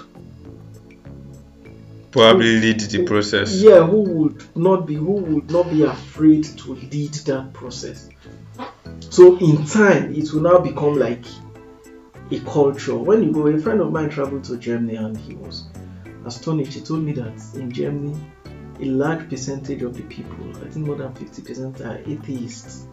Probably 2.17 2.61
lead 2.61 2.81
the 2.81 3.05
process. 3.05 3.61
yeah 3.61 3.85
who 3.87 4.01
would 4.01 4.57
not 4.57 4.87
be 4.87 4.95
who 4.95 5.13
would 5.13 5.51
not 5.51 5.71
be 5.71 5.83
afraid 5.83 6.45
to 6.45 6.75
lead 6.75 7.13
that 7.27 7.53
process? 7.53 8.09
So 9.11 9.37
in 9.39 9.67
time 9.67 10.15
it 10.15 10.33
will 10.33 10.41
now 10.41 10.59
become 10.59 10.99
like 10.99 11.27
a 12.31 12.41
culture. 12.41 12.97
When 12.97 13.23
you 13.23 13.33
go 13.33 13.47
a 13.49 13.59
friend 13.59 13.83
of 13.83 13.93
mine 13.93 14.09
traveled 14.09 14.45
to 14.45 14.57
germany 14.57 14.97
and 14.97 15.15
he 15.15 15.35
was 15.35 15.65
astonished. 16.25 16.73
He 16.73 16.81
told 16.81 17.03
me 17.05 17.13
that 17.13 17.35
in 17.55 17.71
germany 17.71 18.17
a 18.81 18.87
large 18.87 19.29
percentage 19.29 19.83
of 19.83 19.95
the 19.97 20.03
people 20.03 20.51
i 20.65 20.69
think 20.71 20.87
more 20.87 20.97
than 20.97 21.13
50% 21.13 21.81
are 21.85 21.99
atheists. 22.11 22.87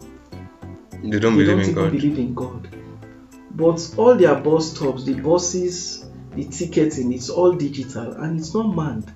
They 1.02 1.20
don't 1.20 1.38
they 1.38 1.46
believe 1.46 1.76
don't 1.76 1.86
in 1.86 1.92
believe 1.92 2.20
in 2.20 2.34
god. 2.34 2.68
But 3.52 3.94
all 3.98 4.16
their 4.16 4.36
bus 4.36 4.76
stops 4.76 5.06
the 5.06 5.14
buses 5.14 6.06
the 6.36 6.46
ticketing 6.46 7.14
it's 7.14 7.30
all 7.30 7.54
digital 7.54 8.12
and 8.14 8.40
it's 8.40 8.54
not 8.54 8.68
manned 8.76 9.12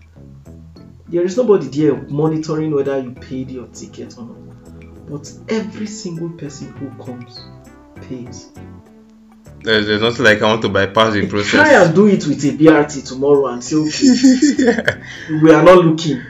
there 1.08 1.23
is 1.23 1.38
nobody 1.38 1.67
there 1.67 1.95
monitoring 2.10 2.73
whether 2.73 2.99
you 2.99 3.12
paid 3.12 3.49
your 3.49 3.67
ticket 3.67 4.17
or 4.17 4.23
not 4.25 5.10
but 5.10 5.32
every 5.49 5.88
single 5.88 6.30
person 6.32 6.67
who 6.73 6.89
comes 7.03 7.39
pays 8.08 8.51
There's, 9.63 9.88
there's 9.88 10.01
nothing 10.01 10.25
like 10.25 10.41
I 10.41 10.45
want 10.45 10.62
to 10.63 10.69
bypass 10.69 11.13
the 11.13 11.27
process. 11.27 11.51
try 11.51 11.73
and 11.84 11.95
do 11.95 12.08
it 12.08 12.25
with 12.27 12.43
a 12.45 12.51
brt 12.58 13.08
tomorrow 13.08 13.47
and 13.47 13.63
say 13.63 13.75
okay 13.77 15.01
we 15.41 15.51
are 15.53 15.63
not 15.63 15.84
looking 15.86 16.21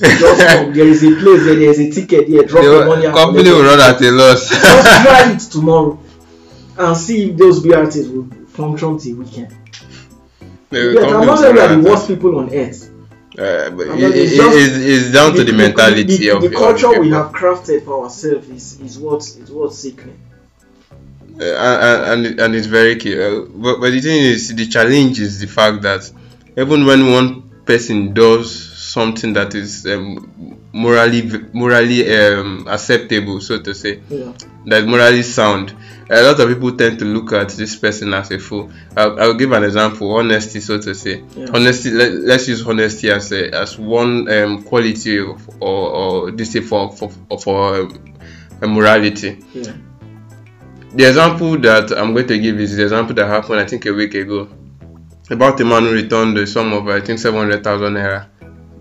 just 0.00 0.46
come 0.48 0.72
there 0.72 0.86
is 0.88 1.04
a 1.04 1.14
place 1.20 1.44
there 1.44 1.54
there 1.56 1.70
is 1.70 1.78
a 1.78 1.90
ticket 1.90 2.26
here 2.26 2.42
drop 2.44 2.64
the 2.64 2.84
money 2.86 3.02
the 3.02 3.08
and 3.08 3.16
company 3.16 3.50
will 3.50 3.62
run 3.62 3.80
at 3.80 4.00
a 4.00 4.10
loss. 4.10 4.48
just 4.48 4.62
try 5.06 5.32
it 5.32 5.38
tomorrow 5.38 5.98
and 6.78 6.96
see 6.96 7.30
if 7.30 7.36
those 7.36 7.62
BRTs 7.62 8.10
will 8.12 8.46
function 8.48 8.98
till 8.98 9.16
weekend. 9.18 9.54
The 10.72 10.92
Yes, 10.94 11.04
I'm 11.04 11.10
company 11.10 11.26
not 11.26 11.38
saying 11.38 11.54
we 11.54 11.60
are 11.60 11.74
the 11.76 11.88
worst 11.90 12.08
people 12.08 12.38
on 12.38 12.52
earth. 12.54 12.88
Uh, 13.38 13.70
but 13.70 13.86
it, 13.88 14.00
it, 14.02 14.16
it's 14.16 14.36
just- 14.36 14.56
it's, 14.56 14.76
it's 14.76 15.12
down 15.12 15.34
to 15.34 15.44
the, 15.44 15.52
mentality 15.52 16.16
the, 16.16 16.28
of 16.30 16.40
the 16.42 16.48
of 16.48 16.54
culture 16.54 17.00
we 17.00 17.10
have 17.10 17.30
crafted 17.32 17.84
for 17.84 18.04
ourselves 18.04 18.48
is, 18.48 18.80
is 18.80 18.98
what 18.98 19.20
is 19.22 19.50
what's 19.50 19.78
sickening. 19.78 20.18
Uh, 21.40 21.44
and, 21.44 22.26
and 22.26 22.40
and 22.40 22.54
it's 22.54 22.66
very 22.66 22.96
key. 22.96 23.14
Uh, 23.20 23.42
but, 23.48 23.80
but 23.80 23.90
the 23.90 24.00
thing 24.00 24.20
is, 24.22 24.54
the 24.54 24.66
challenge 24.66 25.18
is 25.18 25.40
the 25.40 25.46
fact 25.46 25.82
that 25.82 26.10
even 26.56 26.84
when 26.86 27.10
one 27.10 27.42
person 27.64 28.12
does 28.12 28.46
something 28.78 29.32
that 29.32 29.54
is 29.54 29.86
um, 29.86 30.58
morally 30.72 31.22
morally 31.52 32.14
um, 32.14 32.66
acceptable, 32.68 33.40
so 33.40 33.58
to 33.60 33.74
say, 33.74 34.00
Yeah. 34.10 34.32
that 34.66 34.86
morally 34.86 35.22
sound, 35.22 35.74
a 36.12 36.22
lot 36.22 36.38
of 36.40 36.48
people 36.48 36.76
tend 36.76 36.98
to 36.98 37.04
look 37.06 37.32
at 37.32 37.48
this 37.50 37.74
person 37.76 38.12
as 38.14 38.30
a 38.30 38.38
fool. 38.38 38.70
I'll, 38.96 39.18
I'll 39.20 39.34
give 39.34 39.52
an 39.52 39.64
example: 39.64 40.14
honesty, 40.14 40.60
so 40.60 40.78
to 40.80 40.94
say. 40.94 41.22
Yeah. 41.36 41.46
Honesty. 41.54 41.90
Let, 41.90 42.12
let's 42.12 42.48
use 42.48 42.66
honesty 42.66 43.10
as 43.10 43.32
a, 43.32 43.50
as 43.54 43.78
one 43.78 44.30
um, 44.30 44.62
quality 44.62 45.18
of, 45.18 45.48
or 45.60 45.90
or 45.90 46.30
this 46.30 46.56
for 46.68 46.92
for 46.92 47.10
for 47.40 47.76
um, 48.62 48.72
morality 48.74 49.38
Yeah. 49.54 49.72
the 50.94 51.08
example 51.08 51.58
that 51.60 51.90
I'm 51.92 52.12
going 52.12 52.26
to 52.28 52.38
give 52.38 52.60
is 52.60 52.76
the 52.76 52.82
example 52.82 53.14
that 53.16 53.26
happened, 53.26 53.60
I 53.60 53.66
think, 53.66 53.86
a 53.86 53.92
week 53.92 54.14
ago. 54.14 54.48
About 55.30 55.58
a 55.60 55.64
man 55.64 55.84
who 55.84 55.92
returned 55.92 56.36
the 56.36 56.46
sum 56.46 56.72
of, 56.74 56.86
I 56.88 57.00
think, 57.00 57.18
700,000 57.18 57.94
naira 57.94 58.26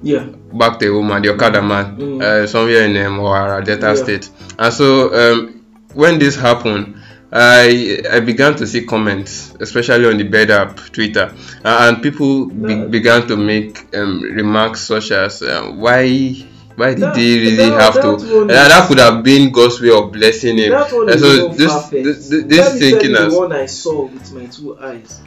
Yeah. 0.04 0.26
back 0.54 0.80
to 0.80 0.88
a 0.89 0.94
woman, 0.94 1.22
the 1.22 1.30
Okada 1.30 1.62
man, 1.62 1.96
Mm. 1.98 2.22
uh, 2.22 2.48
somewhere 2.48 2.84
in 2.84 2.98
um, 3.06 3.20
Oghara, 3.20 3.63
Delta 3.63 3.88
Yeah. 3.88 3.96
State. 3.96 4.30
And 4.60 4.74
so, 4.74 5.13
um, 5.13 5.63
when 5.94 6.20
this 6.20 6.36
happened, 6.36 6.96
I 7.32 8.02
I 8.12 8.20
began 8.20 8.56
to 8.58 8.67
see 8.67 8.86
comments, 8.86 9.54
especially 9.60 10.06
on 10.06 10.17
the 10.17 10.24
bird 10.26 10.52
app, 10.52 10.78
Twitter, 10.91 11.34
uh, 11.63 11.88
and 11.88 12.04
people 12.04 12.48
be- 12.48 12.76
No. 12.76 12.89
began 12.89 13.26
to 13.28 13.38
make 13.38 13.96
um, 13.96 14.22
remarks 14.22 14.82
such 14.82 15.12
as, 15.12 15.41
uh, 15.41 15.72
"Why, 15.76 16.36
why 16.76 16.89
did 16.89 17.00
That- 17.04 17.15
he 17.15 17.39
really 17.39 17.56
that- 17.70 17.80
have 17.82 17.94
that 17.94 18.02
to?" 18.20 18.39
Uh, 18.41 18.46
that 18.48 18.82
is- 18.84 18.88
could 18.89 19.00
have 19.00 19.24
been 19.24 19.50
God's 19.52 19.80
way 19.80 19.91
of 19.91 20.12
blessing 20.12 20.58
him. 20.58 20.72
That 20.72 20.91
one 20.91 21.10
And 21.10 21.20
so 21.22 21.48
this, 21.50 21.74
this, 21.89 22.28
this, 22.30 22.44
this 22.48 22.80
thinking 22.80 23.15
as 23.15 23.34
the 23.34 23.39
one 23.39 23.54
I 23.54 23.65
saw 23.65 24.04
with 24.04 24.34
my 24.34 24.46
two 24.48 24.78
eyes. 24.78 25.22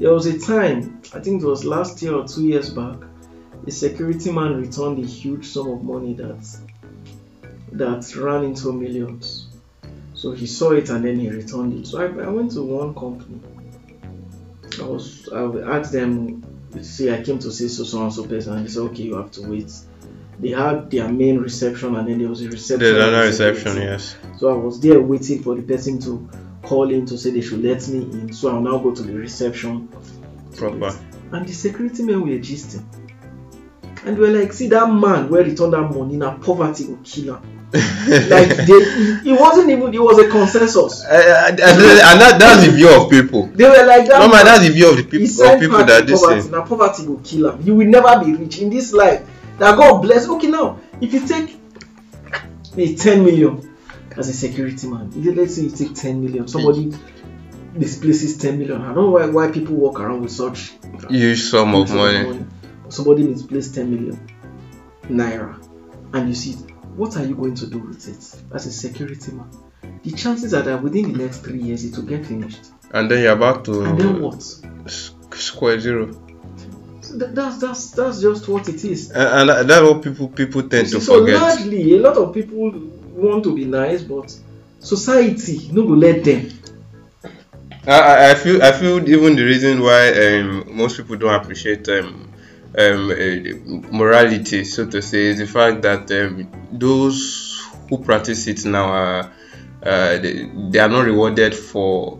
There 0.00 0.12
was 0.12 0.26
a 0.26 0.36
time, 0.36 0.98
I 1.14 1.20
think 1.20 1.40
it 1.40 1.46
was 1.46 1.64
last 1.64 2.02
year 2.02 2.14
or 2.14 2.26
two 2.26 2.42
years 2.42 2.70
back, 2.70 2.96
a 3.64 3.70
security 3.70 4.32
man 4.32 4.60
returned 4.60 4.98
a 4.98 5.06
huge 5.06 5.46
sum 5.46 5.68
of 5.70 5.84
money 5.84 6.14
that 6.14 6.44
that 7.72 8.16
ran 8.16 8.42
into 8.44 8.72
millions. 8.72 9.43
So 10.24 10.32
he 10.32 10.46
saw 10.46 10.70
it 10.70 10.88
and 10.88 11.04
then 11.04 11.18
he 11.18 11.28
returned 11.28 11.78
it. 11.78 11.86
So 11.86 12.00
I, 12.00 12.06
I 12.06 12.30
went 12.30 12.52
to 12.52 12.62
one 12.62 12.94
company. 12.94 13.42
I 14.80 14.86
was 14.86 15.28
I 15.28 15.42
asked 15.76 15.92
them, 15.92 16.42
see, 16.80 17.12
I 17.12 17.22
came 17.22 17.38
to 17.40 17.52
see 17.52 17.68
so 17.68 17.84
so 17.84 18.02
and 18.04 18.10
so 18.10 18.26
person, 18.26 18.56
and 18.56 18.64
they 18.64 18.70
said, 18.70 18.84
okay, 18.84 19.02
you 19.02 19.16
have 19.16 19.30
to 19.32 19.46
wait. 19.46 19.70
They 20.40 20.48
had 20.48 20.90
their 20.90 21.10
main 21.10 21.40
reception, 21.40 21.94
and 21.94 22.08
then 22.08 22.20
there 22.20 22.30
was 22.30 22.40
a 22.40 22.48
reception. 22.48 22.78
there's 22.78 23.06
another 23.06 23.26
reception, 23.26 23.76
yes. 23.76 24.16
So 24.38 24.48
I 24.48 24.56
was 24.56 24.80
there 24.80 24.98
waiting 24.98 25.42
for 25.42 25.56
the 25.56 25.62
person 25.62 26.00
to 26.00 26.26
call 26.62 26.90
in 26.90 27.04
to 27.04 27.18
say 27.18 27.30
they 27.30 27.42
should 27.42 27.62
let 27.62 27.86
me 27.88 27.98
in. 27.98 28.32
So 28.32 28.48
I'll 28.48 28.62
now 28.62 28.78
go 28.78 28.94
to 28.94 29.02
the 29.02 29.12
reception. 29.12 29.88
Proper. 30.56 30.98
And 31.32 31.46
the 31.46 31.52
security 31.52 32.02
men 32.02 32.22
were 32.22 32.28
gisting. 32.38 32.82
And 34.06 34.16
they 34.16 34.20
were 34.20 34.28
like, 34.28 34.54
see 34.54 34.68
that 34.68 34.86
man 34.86 35.28
where 35.28 35.44
returned 35.44 35.74
that 35.74 35.82
money 35.82 36.16
now 36.16 36.38
poverty 36.38 36.86
will 36.86 37.00
kill 37.04 37.36
him. 37.36 37.53
Like 37.74 38.48
they 38.68 38.80
it 39.26 39.40
wasn't 39.40 39.70
even 39.70 39.92
it 39.92 40.00
was 40.00 40.18
a 40.18 40.28
consensus. 40.28 41.04
Uh, 41.04 41.46
and 41.48 41.60
and 41.60 42.20
that, 42.20 42.36
that's 42.38 42.64
the 42.66 42.72
view 42.72 42.88
of 42.88 43.10
people. 43.10 43.46
They 43.48 43.64
were 43.64 43.86
like 43.86 44.06
that. 44.08 44.20
No 44.20 44.28
man, 44.28 44.44
that's 44.44 44.66
the 44.66 44.72
view 44.72 44.90
of 44.90 44.96
the 44.96 45.02
he 45.02 45.26
people 45.26 45.46
of 45.46 45.60
people 45.60 45.84
that 45.84 46.06
this 46.06 46.20
poverty. 46.20 46.42
thing. 46.42 46.50
Now 46.52 46.62
poverty 46.64 47.06
will 47.06 47.20
kill 47.20 47.50
him. 47.50 47.62
You 47.66 47.74
will 47.74 47.88
never 47.88 48.24
be 48.24 48.34
rich 48.34 48.58
in 48.60 48.70
this 48.70 48.92
life. 48.92 49.28
That 49.58 49.76
God 49.76 50.02
bless. 50.02 50.28
Okay, 50.28 50.48
now 50.48 50.78
if 51.00 51.12
you 51.12 51.26
take 51.26 51.56
a 52.76 52.94
10 52.94 53.24
million 53.24 53.74
as 54.16 54.28
a 54.28 54.32
security 54.32 54.86
man. 54.88 55.10
Let's 55.14 55.56
say 55.56 55.62
you 55.62 55.70
take 55.70 55.94
10 55.94 56.24
million, 56.24 56.48
somebody 56.48 56.92
displaces 57.78 58.36
10 58.38 58.58
million. 58.58 58.82
I 58.82 58.94
don't 58.94 58.96
know 58.96 59.10
why, 59.10 59.26
why 59.26 59.50
people 59.50 59.74
walk 59.76 60.00
around 60.00 60.22
with 60.22 60.32
such 60.32 60.72
Huge 61.08 61.42
sum 61.42 61.74
of 61.74 61.88
huge 61.88 61.96
money. 61.96 62.44
Somebody 62.88 63.24
misplaced 63.24 63.74
10 63.74 63.90
million 63.90 64.30
naira, 65.04 65.56
and 66.12 66.28
you 66.28 66.34
see. 66.34 66.56
What 66.96 67.16
are 67.16 67.24
you 67.24 67.34
going 67.34 67.54
to 67.56 67.66
do 67.66 67.78
with 67.78 68.08
it 68.08 68.54
as 68.54 68.66
a 68.66 68.72
security 68.72 69.32
man? 69.32 69.50
The 70.02 70.12
chances 70.12 70.54
are 70.54 70.62
that 70.62 70.82
within 70.82 71.12
the 71.12 71.18
next 71.24 71.38
three 71.38 71.60
years 71.60 71.84
it 71.84 71.96
will 71.96 72.04
get 72.04 72.26
finished. 72.26 72.66
And 72.92 73.10
then 73.10 73.22
you're 73.22 73.32
about 73.32 73.64
to 73.66 73.82
And 73.84 73.98
then 74.00 74.20
what? 74.22 74.42
square 75.34 75.80
zero. 75.80 76.12
So 77.00 77.16
that, 77.18 77.34
that's 77.34 77.58
that's 77.58 77.90
that's 77.90 78.20
just 78.22 78.48
what 78.48 78.68
it 78.68 78.84
is. 78.84 79.10
And, 79.10 79.50
and 79.50 79.68
that's 79.68 79.82
what 79.82 80.02
people 80.02 80.28
people 80.28 80.62
tend 80.68 80.88
to 80.88 81.00
so 81.00 81.20
forget. 81.20 81.40
largely, 81.40 81.94
a 81.96 82.00
lot 82.00 82.16
of 82.16 82.32
people 82.32 82.70
want 83.12 83.44
to 83.44 83.54
be 83.54 83.64
nice, 83.64 84.02
but 84.02 84.34
society 84.80 85.70
no 85.72 85.82
go 85.86 85.94
let 85.94 86.24
them. 86.24 86.50
I, 87.86 88.00
I- 88.00 88.30
I 88.30 88.34
feel 88.34 88.62
I 88.62 88.72
feel 88.72 89.06
even 89.08 89.36
the 89.36 89.44
reason 89.44 89.80
why 89.82 90.08
um, 90.12 90.64
most 90.76 90.96
people 90.96 91.16
don't 91.16 91.34
appreciate 91.34 91.86
um, 91.88 92.30
um, 92.76 93.10
uh, 93.10 93.90
morality, 93.96 94.64
so 94.64 94.86
to 94.86 95.00
say, 95.00 95.26
is 95.26 95.38
the 95.38 95.46
fact 95.46 95.82
that 95.82 96.10
um, 96.10 96.50
those 96.72 97.62
who 97.88 97.98
practice 97.98 98.46
it 98.46 98.64
now 98.64 98.86
are 98.86 99.32
uh, 99.82 100.18
they, 100.18 100.50
they 100.70 100.78
are 100.78 100.88
not 100.88 101.04
rewarded 101.04 101.54
for 101.54 102.18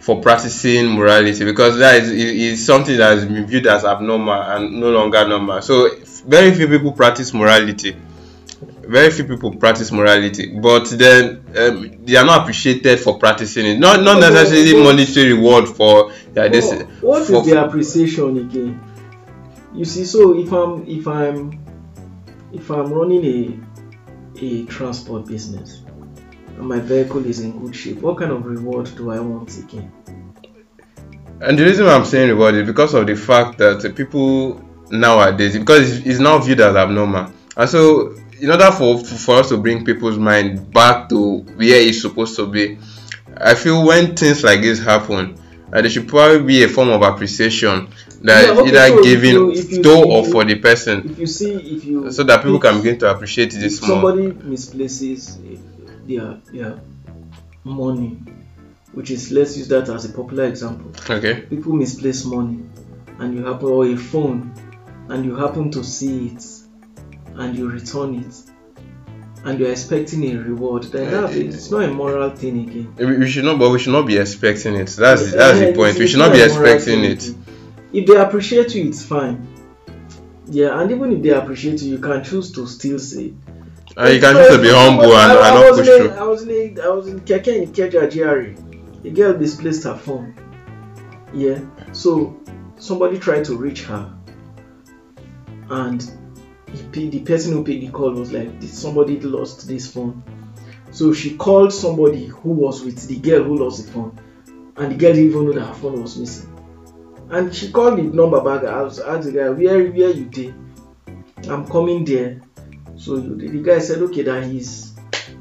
for 0.00 0.20
practicing 0.20 0.88
morality 0.88 1.44
because 1.44 1.78
that 1.78 2.02
is, 2.02 2.10
is 2.10 2.32
is 2.60 2.66
something 2.66 2.96
that 2.96 3.16
has 3.16 3.24
been 3.26 3.46
viewed 3.46 3.66
as 3.66 3.84
abnormal 3.84 4.32
and 4.42 4.80
no 4.80 4.90
longer 4.90 5.26
normal. 5.26 5.60
So 5.62 5.90
very 6.26 6.54
few 6.54 6.68
people 6.68 6.92
practice 6.92 7.32
morality. 7.34 7.96
Very 8.82 9.10
few 9.10 9.24
people 9.24 9.54
practice 9.56 9.92
morality, 9.92 10.58
but 10.58 10.88
then 10.90 11.44
um, 11.56 12.04
they 12.04 12.16
are 12.16 12.24
not 12.24 12.42
appreciated 12.42 12.98
for 13.00 13.18
practicing 13.18 13.66
it. 13.66 13.78
Not 13.78 14.02
not 14.02 14.18
necessarily 14.20 14.82
monetary 14.82 15.32
reward 15.34 15.68
for 15.68 16.12
yeah, 16.34 16.48
this. 16.48 16.70
What- 16.72 16.86
what 17.02 17.26
for- 17.26 17.40
is 17.42 17.46
the 17.46 17.64
appreciation 17.64 18.38
again? 18.38 18.80
You 19.74 19.84
see, 19.84 20.04
so 20.04 20.38
if 20.38 20.52
I'm 20.52 20.86
if 20.88 21.06
I'm 21.06 21.64
if 22.52 22.70
I'm 22.70 22.92
running 22.92 23.24
a 23.24 24.44
a 24.44 24.64
transport 24.66 25.26
business 25.26 25.82
and 26.56 26.66
my 26.66 26.80
vehicle 26.80 27.24
is 27.26 27.40
in 27.40 27.58
good 27.58 27.74
shape, 27.74 27.98
what 27.98 28.18
kind 28.18 28.32
of 28.32 28.44
reward 28.44 28.90
do 28.96 29.10
I 29.10 29.20
want 29.20 29.56
again? 29.58 29.92
And 31.40 31.58
the 31.58 31.64
reason 31.64 31.86
why 31.86 31.94
I'm 31.94 32.04
saying 32.04 32.30
reward 32.30 32.54
is 32.54 32.66
because 32.66 32.94
of 32.94 33.06
the 33.06 33.14
fact 33.14 33.58
that 33.58 33.92
people 33.94 34.64
nowadays, 34.90 35.56
because 35.56 35.98
it's, 35.98 36.06
it's 36.06 36.18
now 36.18 36.38
viewed 36.38 36.60
as 36.60 36.74
abnormal, 36.74 37.32
and 37.56 37.70
so 37.70 38.16
in 38.40 38.50
order 38.50 38.70
for 38.72 38.98
for 39.04 39.36
us 39.36 39.48
to 39.50 39.58
bring 39.58 39.84
people's 39.84 40.18
mind 40.18 40.72
back 40.72 41.08
to 41.10 41.38
where 41.56 41.80
it's 41.80 42.00
supposed 42.00 42.36
to 42.36 42.46
be, 42.46 42.78
I 43.36 43.54
feel 43.54 43.86
when 43.86 44.16
things 44.16 44.42
like 44.42 44.62
this 44.62 44.82
happen, 44.82 45.38
uh, 45.72 45.80
there 45.80 45.90
should 45.90 46.08
probably 46.08 46.42
be 46.42 46.64
a 46.64 46.68
form 46.68 46.88
of 46.88 47.02
appreciation 47.02 47.88
that 48.22 48.44
Yeah, 48.46 48.52
okay, 48.60 48.68
either 48.68 48.86
so 48.88 49.02
you- 49.02 49.16
if 49.16 49.24
you- 49.24 49.82
to 49.82 49.90
if 49.90 50.06
or 50.06 50.24
for 50.24 50.44
the 50.44 50.56
person, 50.56 51.02
If 51.10 51.18
you 51.18 51.26
see, 51.26 51.52
if 51.54 51.84
you 51.84 52.10
so 52.10 52.22
that 52.24 52.42
people 52.42 52.58
can 52.58 52.78
begin 52.78 52.98
to 52.98 53.10
appreciate 53.10 53.52
this 53.52 53.80
more. 53.80 53.88
somebody 53.88 54.32
misplaces 54.44 55.38
eh, 55.50 55.56
their 56.06 56.36
their 56.52 56.80
money, 57.64 58.18
which 58.92 59.10
is 59.10 59.30
let's 59.30 59.56
use 59.56 59.68
that 59.68 59.88
as 59.88 60.04
a 60.04 60.08
popular 60.10 60.44
example. 60.44 60.90
Okay. 61.08 61.34
people 61.48 61.72
misplace 61.74 62.24
money 62.24 62.58
and 63.20 63.34
you 63.34 63.44
happen 63.44 63.68
or 63.68 63.86
a 63.86 63.96
phone 63.96 64.52
and 65.08 65.24
you 65.24 65.36
happen 65.36 65.70
to 65.70 65.82
see 65.84 66.32
it 66.34 66.44
and 67.36 67.56
you 67.56 67.68
return 67.70 68.14
it 68.14 68.34
and 69.44 69.60
you're 69.60 69.70
expecting 69.70 70.24
a 70.24 70.36
reward 70.42 70.82
then 70.84 71.14
Uh, 71.14 71.20
that, 71.28 71.36
it's 71.36 71.70
not 71.70 71.84
a 71.84 71.88
moral 71.92 72.30
thing 72.30 72.68
again 72.68 73.18
We 73.20 73.28
should 73.28 73.44
not, 73.44 73.58
but 73.58 73.70
we 73.70 73.78
should 73.78 73.92
not 73.92 74.06
be 74.06 74.16
expecting 74.18 74.74
it. 74.74 74.88
That's 74.98 75.30
Yeah, 75.30 75.36
that's 75.38 75.58
the 75.60 75.72
point. 75.72 75.96
We 75.98 76.06
should 76.08 76.18
not 76.18 76.32
be 76.32 76.40
expecting 76.40 77.04
it. 77.04 77.32
If 77.92 78.06
they 78.06 78.16
appreciate 78.16 78.74
you 78.74 78.88
it's 78.88 79.04
fine 79.04 79.46
yeah 80.46 80.80
and 80.80 80.90
even 80.90 81.12
if 81.12 81.22
they 81.22 81.30
appreciate 81.30 81.80
you 81.82 81.92
you 81.92 81.98
can 81.98 82.22
choose 82.22 82.52
to 82.52 82.66
still 82.66 82.98
say 82.98 83.32
And 83.96 84.14
you 84.14 84.20
can 84.20 84.36
choose 84.36 84.56
to 84.56 84.62
be 84.62 84.68
humble 84.70 85.04
and, 85.06 85.32
I, 85.32 85.48
and 85.48 85.58
I 85.58 85.60
not 85.60 85.74
push 85.74 85.86
through. 85.86 86.10
I 86.10 86.22
was 86.22 86.42
in 86.42 86.50
a, 86.50 86.82
I 86.82 86.88
was 86.88 87.08
in 87.08 87.20
Keke 87.20 87.48
in 87.48 87.72
Ikeja 87.72 88.08
GRA. 88.12 88.54
A 89.04 89.10
girl 89.10 89.36
misplaced 89.36 89.84
her 89.84 89.96
phone. 89.96 90.34
Yeah. 91.34 91.60
So 91.92 92.40
somebody 92.78 93.18
tried 93.18 93.44
to 93.46 93.56
reach 93.56 93.82
her, 93.84 94.14
and 95.68 96.00
he, 96.72 97.08
the 97.08 97.20
person 97.20 97.52
who 97.54 97.64
paid 97.64 97.82
the 97.82 97.90
call 97.90 98.12
was 98.12 98.32
like, 98.32 98.62
somebody 98.62 99.18
lost 99.20 99.66
this 99.66 99.90
phone?" 99.92 100.22
So 100.92 101.12
she 101.12 101.36
called 101.36 101.72
somebody 101.72 102.26
who 102.26 102.50
was 102.50 102.84
with 102.84 103.06
the 103.08 103.16
girl 103.16 103.42
who 103.44 103.58
lost 103.58 103.84
the 103.84 103.92
phone, 103.92 104.18
and 104.76 104.92
the 104.92 104.96
girl 104.96 105.12
didn't 105.12 105.30
even 105.30 105.46
know 105.46 105.52
that 105.52 105.66
her 105.66 105.74
phone 105.74 106.02
was 106.02 106.16
missing. 106.18 106.48
And 107.30 107.54
she 107.54 107.70
called 107.70 107.98
the 107.98 108.02
number 108.02 108.40
back. 108.40 108.64
I 108.64 108.82
was 108.82 109.00
asked 109.00 109.26
the 109.26 109.32
guy, 109.32 109.48
"Where 109.50 109.90
where 109.90 110.10
you 110.10 110.24
did?" 110.24 110.54
I'm 111.46 111.66
coming 111.66 112.04
there. 112.04 112.40
So 112.96 113.16
the, 113.16 113.48
the 113.48 113.62
guy 113.62 113.78
said, 113.78 113.98
okay, 114.02 114.22
that 114.22 114.44
he's 114.44 114.94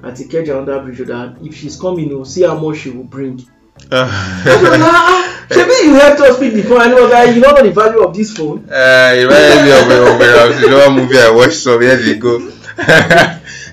at 0.03 0.15
the 0.15 0.25
Ikeja 0.25 0.57
under 0.57 0.79
bridge. 0.81 0.99
That 1.07 1.37
if 1.41 1.55
she's 1.55 1.79
coming, 1.79 2.09
we'll 2.09 2.25
see 2.25 2.43
how 2.43 2.57
much 2.57 2.79
she 2.79 2.91
will 2.91 3.03
bring. 3.03 3.45
I 3.91 4.43
was 4.45 4.69
like, 4.69 4.81
ah, 4.81 5.45
Shebi, 5.49 5.83
you 5.85 5.93
helped 5.95 6.21
us 6.21 6.39
pick 6.39 6.53
the 6.53 6.63
phone. 6.63 6.81
And 6.81 6.93
he 6.93 6.99
was 6.99 7.11
like, 7.11 7.35
you 7.35 7.41
know 7.41 7.63
the 7.63 7.71
value 7.71 8.03
of 8.03 8.15
this 8.15 8.35
phone. 8.35 8.69
Uh, 8.69 9.13
it 9.15 9.23
reminds 9.23 9.63
me 9.63 9.71
of 9.71 10.13
of 10.13 10.21
a, 10.21 10.61
you 10.61 10.69
know, 10.69 10.87
a 10.87 10.91
movie 10.93 11.17
I 11.17 11.31
watched 11.31 11.57
some 11.57 11.81
years 11.81 12.07
ago. 12.07 12.37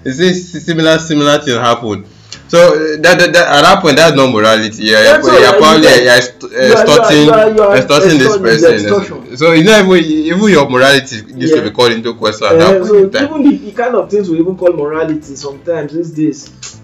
you 0.05 0.13
see, 0.13 0.33
similar 0.33 0.99
similar 0.99 1.39
thing 1.39 1.61
happened. 1.61 2.07
So 2.47 2.59
uh, 2.59 3.01
that, 3.01 3.19
that, 3.19 3.33
that 3.33 3.47
at 3.49 3.63
that 3.63 3.83
point, 3.83 3.97
that's 3.97 4.15
not 4.15 4.31
morality. 4.31 4.85
Yeah, 4.85 5.17
you're, 5.19 5.41
you're 5.41 5.59
probably 5.59 5.85
yeah, 5.85 6.05
get- 6.05 6.23
exto- 6.23 6.51
you 6.51 6.57
are- 6.57 6.69
you 6.69 6.73
are- 6.75 6.83
extorting, 6.85 7.25
you 7.25 7.33
are- 7.33 7.51
you 7.51 7.63
are 7.63 7.77
extorting 7.77 8.19
this 8.19 8.37
person. 8.39 9.37
So 9.37 9.53
you 9.53 9.65
know, 9.65 9.81
even, 9.81 10.05
even 10.05 10.49
your 10.51 10.69
morality 10.69 11.23
needs 11.33 11.53
to 11.53 11.63
be 11.63 11.71
called 11.71 11.93
into 11.93 12.15
question 12.15 12.47
at 12.47 12.53
Uh, 12.53 12.59
that 12.59 12.89
point 12.89 13.13
so 13.15 13.25
even 13.25 13.43
the, 13.51 13.57
the 13.57 13.73
kind 13.73 13.95
of 13.95 14.11
things 14.11 14.29
we 14.31 14.39
even 14.39 14.57
call 14.57 14.73
morality 14.73 15.35
sometimes 15.37 15.93
these 15.95 16.11
days, 16.13 16.81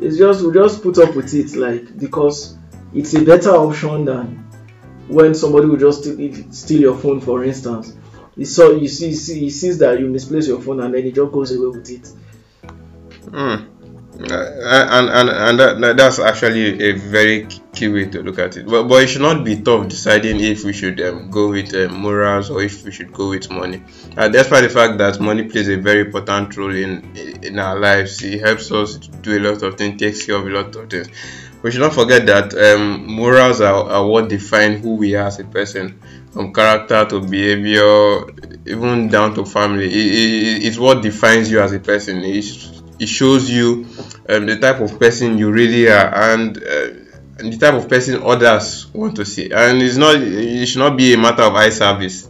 it's 0.00 0.18
just 0.18 0.42
we 0.44 0.52
just 0.52 0.82
put 0.82 0.98
up 0.98 1.14
with 1.14 1.32
it 1.32 1.54
like 1.56 1.96
because 1.98 2.58
it's 2.92 3.14
a 3.14 3.22
better 3.24 3.50
option 3.50 4.04
than 4.04 4.44
when 5.08 5.34
somebody 5.34 5.66
will 5.66 5.76
just 5.76 6.02
steal, 6.02 6.52
steal 6.52 6.80
your 6.80 6.96
phone, 6.98 7.20
for 7.20 7.44
instance. 7.44 7.94
He 8.36 8.44
saw 8.44 8.70
you 8.72 8.88
see, 8.88 9.14
see 9.14 9.38
he 9.40 9.50
sees 9.50 9.78
that 9.78 10.00
you 10.00 10.06
misplace 10.08 10.48
your 10.48 10.60
phone 10.60 10.80
and 10.80 10.92
then 10.92 11.04
he 11.04 11.12
just 11.12 11.30
goes 11.32 11.52
away 11.56 11.68
with 11.78 11.88
it. 11.88 12.08
Mm. 13.30 13.66
Uh, 14.14 14.86
and 14.94 15.08
and 15.10 15.28
and 15.28 15.58
that, 15.58 15.80
that- 15.80 15.96
that's 15.96 16.18
actually 16.20 16.80
a 16.88 16.92
very 16.92 17.46
key 17.74 17.88
way 17.88 18.04
to 18.06 18.22
look 18.22 18.38
at 18.38 18.56
it. 18.56 18.64
But 18.66 18.84
but 18.84 19.02
it 19.02 19.08
should 19.08 19.22
not 19.22 19.42
be 19.44 19.60
tough 19.60 19.88
deciding 19.88 20.38
if 20.38 20.62
we 20.62 20.72
should 20.72 21.00
um, 21.00 21.30
go 21.30 21.50
with 21.50 21.74
um, 21.74 21.94
morals 22.00 22.48
or 22.48 22.62
if 22.62 22.84
we 22.84 22.92
should 22.92 23.12
go 23.12 23.30
with 23.30 23.50
money. 23.50 23.82
And 24.16 24.32
despite 24.32 24.62
the 24.62 24.68
fact 24.68 24.98
that 24.98 25.18
money 25.20 25.42
plays 25.44 25.68
a 25.68 25.76
very 25.76 26.02
important 26.02 26.56
role 26.56 26.72
in 26.74 26.92
in 27.42 27.58
our 27.58 27.76
lives, 27.78 28.22
it 28.22 28.40
helps 28.40 28.70
us 28.70 28.98
do 28.98 29.36
a 29.36 29.40
lot 29.40 29.62
of 29.64 29.76
things, 29.76 29.98
takes 30.00 30.24
care 30.24 30.36
of 30.36 30.46
a 30.46 30.50
lot 30.50 30.76
of 30.76 30.88
things. 30.88 31.08
We 31.62 31.72
should 31.72 31.80
not 31.80 31.94
forget 31.94 32.26
that 32.26 32.54
um, 32.54 33.06
morals 33.06 33.60
are, 33.62 33.84
are 33.90 34.06
what 34.06 34.28
define 34.28 34.78
who 34.80 34.94
we 34.96 35.14
are 35.16 35.26
as 35.26 35.40
a 35.40 35.44
person, 35.44 35.98
from 36.32 36.52
character 36.52 37.04
to 37.06 37.20
behavior, 37.20 38.26
even 38.66 39.08
down 39.08 39.34
to 39.34 39.44
family. 39.44 39.86
It, 39.86 40.62
it, 40.62 40.66
it's 40.66 40.78
what 40.78 41.02
defines 41.02 41.50
you 41.50 41.60
as 41.60 41.72
a 41.72 41.80
person. 41.80 42.22
It's, 42.22 42.82
it 42.98 43.08
shows 43.08 43.50
you 43.50 43.86
um, 44.28 44.46
the 44.46 44.58
type 44.58 44.80
of 44.80 44.98
person 44.98 45.38
you 45.38 45.50
really 45.50 45.88
are 45.88 46.32
and, 46.32 46.56
uh, 46.58 46.88
and 47.38 47.52
the 47.52 47.56
type 47.58 47.74
of 47.74 47.88
person 47.88 48.22
others 48.22 48.86
want 48.92 49.16
to 49.16 49.24
see. 49.24 49.50
And 49.50 49.82
it's 49.82 49.96
not 49.96 50.16
it 50.16 50.66
should 50.66 50.78
not 50.80 50.96
be 50.96 51.14
a 51.14 51.18
matter 51.18 51.42
of 51.42 51.54
eye 51.54 51.70
service. 51.70 52.28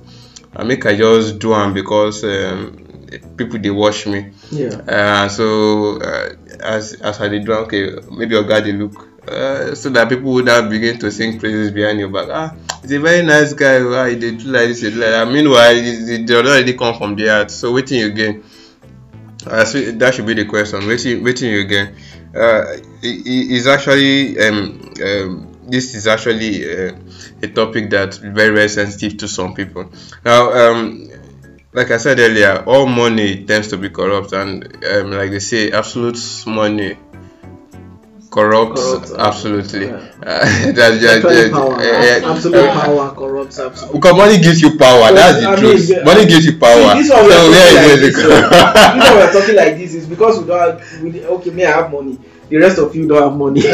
I 0.57 0.65
make 0.65 0.87
I 0.87 0.97
just 0.97 1.39
do 1.39 1.53
am 1.55 1.75
because 1.75 2.25
um, 2.25 2.77
people 3.37 3.59
they 3.59 3.71
watch 3.71 4.07
me. 4.07 4.33
Yeah. 4.51 4.69
Uh, 4.69 5.29
so 5.29 6.01
uh, 6.01 6.35
as 6.61 6.95
as 6.95 7.21
I 7.21 7.29
did 7.29 7.45
do, 7.45 7.53
okay, 7.53 7.91
maybe 8.11 8.35
Oga 8.35 8.63
dey 8.65 8.73
look. 8.73 9.09
Uh, 9.27 9.75
so 9.75 9.89
that 9.89 10.09
people 10.09 10.33
would 10.35 10.45
not 10.45 10.69
begin 10.69 10.99
to 10.99 11.11
sing 11.11 11.39
praises 11.41 11.71
behind 11.71 11.99
your 11.99 12.11
back. 12.11 12.29
Ah, 12.31 12.55
he's 12.83 12.93
a 12.93 13.01
very 13.01 13.25
nice 13.25 13.53
guy. 13.55 13.83
Why 13.83 14.11
he 14.11 14.17
dey 14.17 14.33
do 14.37 14.49
like 14.53 14.69
this, 14.69 14.83
he 14.83 14.91
do 14.91 14.97
like 15.01 15.11
that. 15.11 15.29
Meanwhile, 15.29 15.75
they 15.75 16.35
already 16.37 16.75
come 16.75 16.97
from 16.97 17.17
the 17.17 17.29
heart. 17.29 17.51
So 17.51 17.73
waiting 17.73 18.01
you 18.01 18.11
gain. 18.13 18.45
Uh, 19.47 19.65
so 19.65 19.81
that 19.93 20.15
should 20.15 20.27
be 20.27 20.35
the 20.35 20.45
question. 20.45 20.87
Waiting, 20.87 21.23
waiting 21.23 21.51
you 21.51 21.61
again. 21.61 21.95
Uh, 22.35 22.77
it, 23.03 23.27
it 23.27 23.51
is 23.51 23.67
actually 23.67 24.39
um, 24.41 24.93
um, 25.05 25.55
this 25.69 25.95
is 25.95 26.07
actually 26.07 26.65
uh, 26.65 26.95
a 27.43 27.49
topic 27.49 27.91
that's 27.91 28.19
very 28.19 28.55
very 28.55 28.69
sensitive 28.69 29.19
to 29.19 29.29
some 29.29 29.55
people. 29.55 29.91
Now, 30.25 30.53
um, 30.53 31.09
like 31.73 31.91
I 31.91 31.97
said 31.99 32.19
earlier, 32.19 32.65
all 32.67 32.87
money 32.87 33.45
tends 33.45 33.69
to 33.69 33.77
be 33.77 33.91
corrupt, 33.91 34.33
and 34.33 34.65
um, 34.85 35.11
like 35.11 35.31
they 35.31 35.41
say, 35.41 35.73
absolute 35.73 36.19
money 36.47 36.97
corrupt, 38.35 38.75
Corrupt, 38.77 39.11
uh, 39.13 39.29
absolutely. 39.29 39.87
yeah. 39.87 39.95
Uh, 40.23 40.73
that, 40.79 40.91
that, 41.01 41.23
that- 41.23 41.51
power, 41.53 41.75
uh, 41.79 42.33
absolute 42.35 42.57
uh, 42.69 42.81
power 42.83 43.07
corrupts 43.15 43.59
absolute. 43.61 43.93
Because 43.95 44.17
money 44.17 44.37
gives 44.43 44.61
you 44.61 44.71
power. 44.77 45.13
That's 45.15 45.39
the 45.41 45.49
I 45.49 45.55
mean, 45.55 45.61
truth. 45.61 45.89
yeah, 45.91 46.03
money 46.05 46.27
gives 46.27 46.45
you 46.47 46.59
power. 46.59 46.83
See, 46.95 46.99
this 47.03 47.11
one 47.11 47.25
we 47.27 47.31
so 47.33 47.39
are 47.39 47.51
where 47.55 47.71
talking 47.71 47.79
like 47.79 47.95
is 47.95 48.01
this. 48.01 48.17
it? 48.19 48.23
so- 48.23 48.29
this 48.29 49.15
we 49.15 49.21
are 49.23 49.33
talking 49.39 49.57
like 49.63 49.75
this 49.79 49.95
is 49.95 50.07
because 50.07 50.35
we 50.41 50.45
don't 50.47 50.61
have. 50.61 51.03
We, 51.03 51.25
okay, 51.25 51.51
me 51.51 51.65
I 51.65 51.71
have 51.71 51.93
money. 51.93 52.19
The 52.49 52.57
rest 52.59 52.79
of 52.79 52.95
you 52.95 53.07
don't 53.09 53.23
have 53.23 53.37
money. 53.39 53.63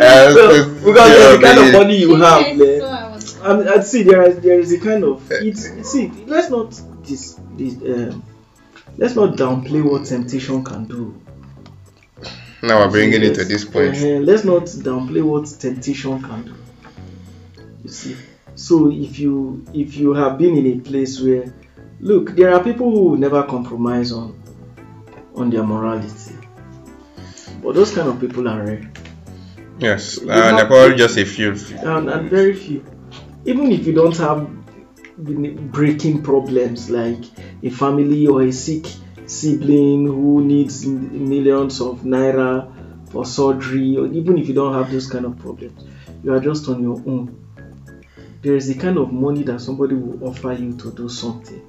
Uh, 0.00 0.32
so, 0.32 0.74
because 0.84 1.10
yeah, 1.10 1.36
the 1.36 1.40
kind 1.42 1.58
of 1.58 1.72
money 1.72 1.96
you 1.96 2.14
have, 2.14 2.40
Yes, 2.40 2.58
there, 2.58 2.80
so 2.80 2.86
I 2.86 3.08
was- 3.10 3.40
and, 3.40 3.68
and 3.68 3.84
see 3.84 4.02
there 4.04 4.22
is 4.22 4.38
there 4.40 4.60
is 4.60 4.72
a 4.72 4.78
kind 4.80 5.02
of 5.04 5.22
it's 5.30 5.90
see 5.90 6.08
let's 6.26 6.50
not 6.50 6.70
this 7.02 7.38
this 7.56 7.74
um, 7.82 8.22
let's 8.96 9.16
not 9.16 9.36
downplay 9.36 9.82
what 9.82 10.06
temptation 10.06 10.62
can 10.64 10.84
do. 10.86 11.20
Now 12.62 12.80
we're 12.80 12.90
bringing 12.90 13.22
it 13.22 13.34
to 13.34 13.44
this 13.44 13.64
point. 13.64 13.96
uh, 13.96 14.18
let's 14.20 14.44
not 14.44 14.64
downplay 14.64 15.22
what 15.22 15.46
temptation 15.60 16.20
can 16.22 16.42
do. 16.44 16.54
You 17.84 17.90
see, 17.90 18.16
so 18.54 18.90
if 18.90 19.18
you 19.18 19.64
if 19.72 19.96
you 19.96 20.14
have 20.14 20.38
been 20.38 20.56
in 20.56 20.66
a 20.66 20.80
place 20.80 21.20
where, 21.20 21.54
look, 22.00 22.34
there 22.34 22.52
are 22.52 22.62
people 22.62 22.90
who 22.90 23.16
never 23.16 23.42
compromise 23.44 24.10
on 24.12 24.34
on 25.36 25.50
their 25.50 25.62
morality, 25.62 26.34
but 27.62 27.74
those 27.76 27.94
kind 27.94 28.08
of 28.08 28.18
people 28.20 28.48
are 28.48 28.64
rare. 28.64 28.92
Yes, 29.78 30.18
and 30.18 30.28
they're 30.58 30.66
probably 30.66 30.96
just 30.96 31.16
a 31.16 31.24
few. 31.24 31.52
and, 31.52 32.10
and 32.10 32.28
very 32.28 32.54
few. 32.54 32.84
Even 33.44 33.70
if 33.70 33.86
you 33.86 33.92
don't 33.92 34.16
have 34.16 34.50
breaking 35.16 36.22
problems 36.22 36.90
like 36.90 37.24
a 37.62 37.70
family 37.70 38.26
or 38.26 38.42
a 38.42 38.52
sick 38.52 38.86
sibling 39.28 40.06
who 40.06 40.44
needs 40.44 40.84
millions 40.86 41.80
of 41.80 42.00
naira 42.00 42.72
for 43.10 43.24
surgery, 43.24 43.96
or 43.96 44.06
even 44.08 44.38
if 44.38 44.48
you 44.48 44.54
don't 44.54 44.74
have 44.74 44.90
those 44.90 45.06
kind 45.10 45.24
of 45.24 45.38
problems, 45.38 45.84
you 46.22 46.32
are 46.32 46.40
just 46.40 46.68
on 46.68 46.82
your 46.82 46.96
own. 47.06 47.34
There 48.42 48.54
is 48.56 48.70
a 48.70 48.74
kind 48.74 48.98
of 48.98 49.12
money 49.12 49.42
that 49.44 49.60
somebody 49.60 49.94
will 49.94 50.28
offer 50.28 50.52
you 50.52 50.76
to 50.78 50.92
do 50.92 51.08
something. 51.08 51.62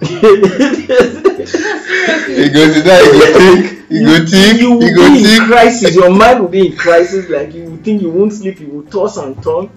You 2.28 2.50
go 2.50 2.72
to 2.72 2.82
that, 2.82 3.00
you 3.04 3.12
go 3.18 3.38
think, 3.38 3.90
you 3.90 4.06
go 4.06 4.26
think, 4.26 4.60
you 4.60 4.70
will 4.72 4.82
you 4.88 4.94
go 4.94 5.12
be 5.12 5.34
in 5.36 5.46
crisis. 5.46 5.94
Your 5.94 6.10
mind 6.10 6.40
will 6.40 6.48
be 6.48 6.66
in 6.68 6.76
crisis. 6.76 7.28
Like 7.28 7.54
you 7.54 7.64
will 7.64 7.76
think 7.78 8.02
you 8.02 8.10
won't 8.10 8.32
sleep. 8.32 8.60
You 8.60 8.68
will 8.68 8.82
toss 8.84 9.16
and 9.16 9.40
turn. 9.42 9.70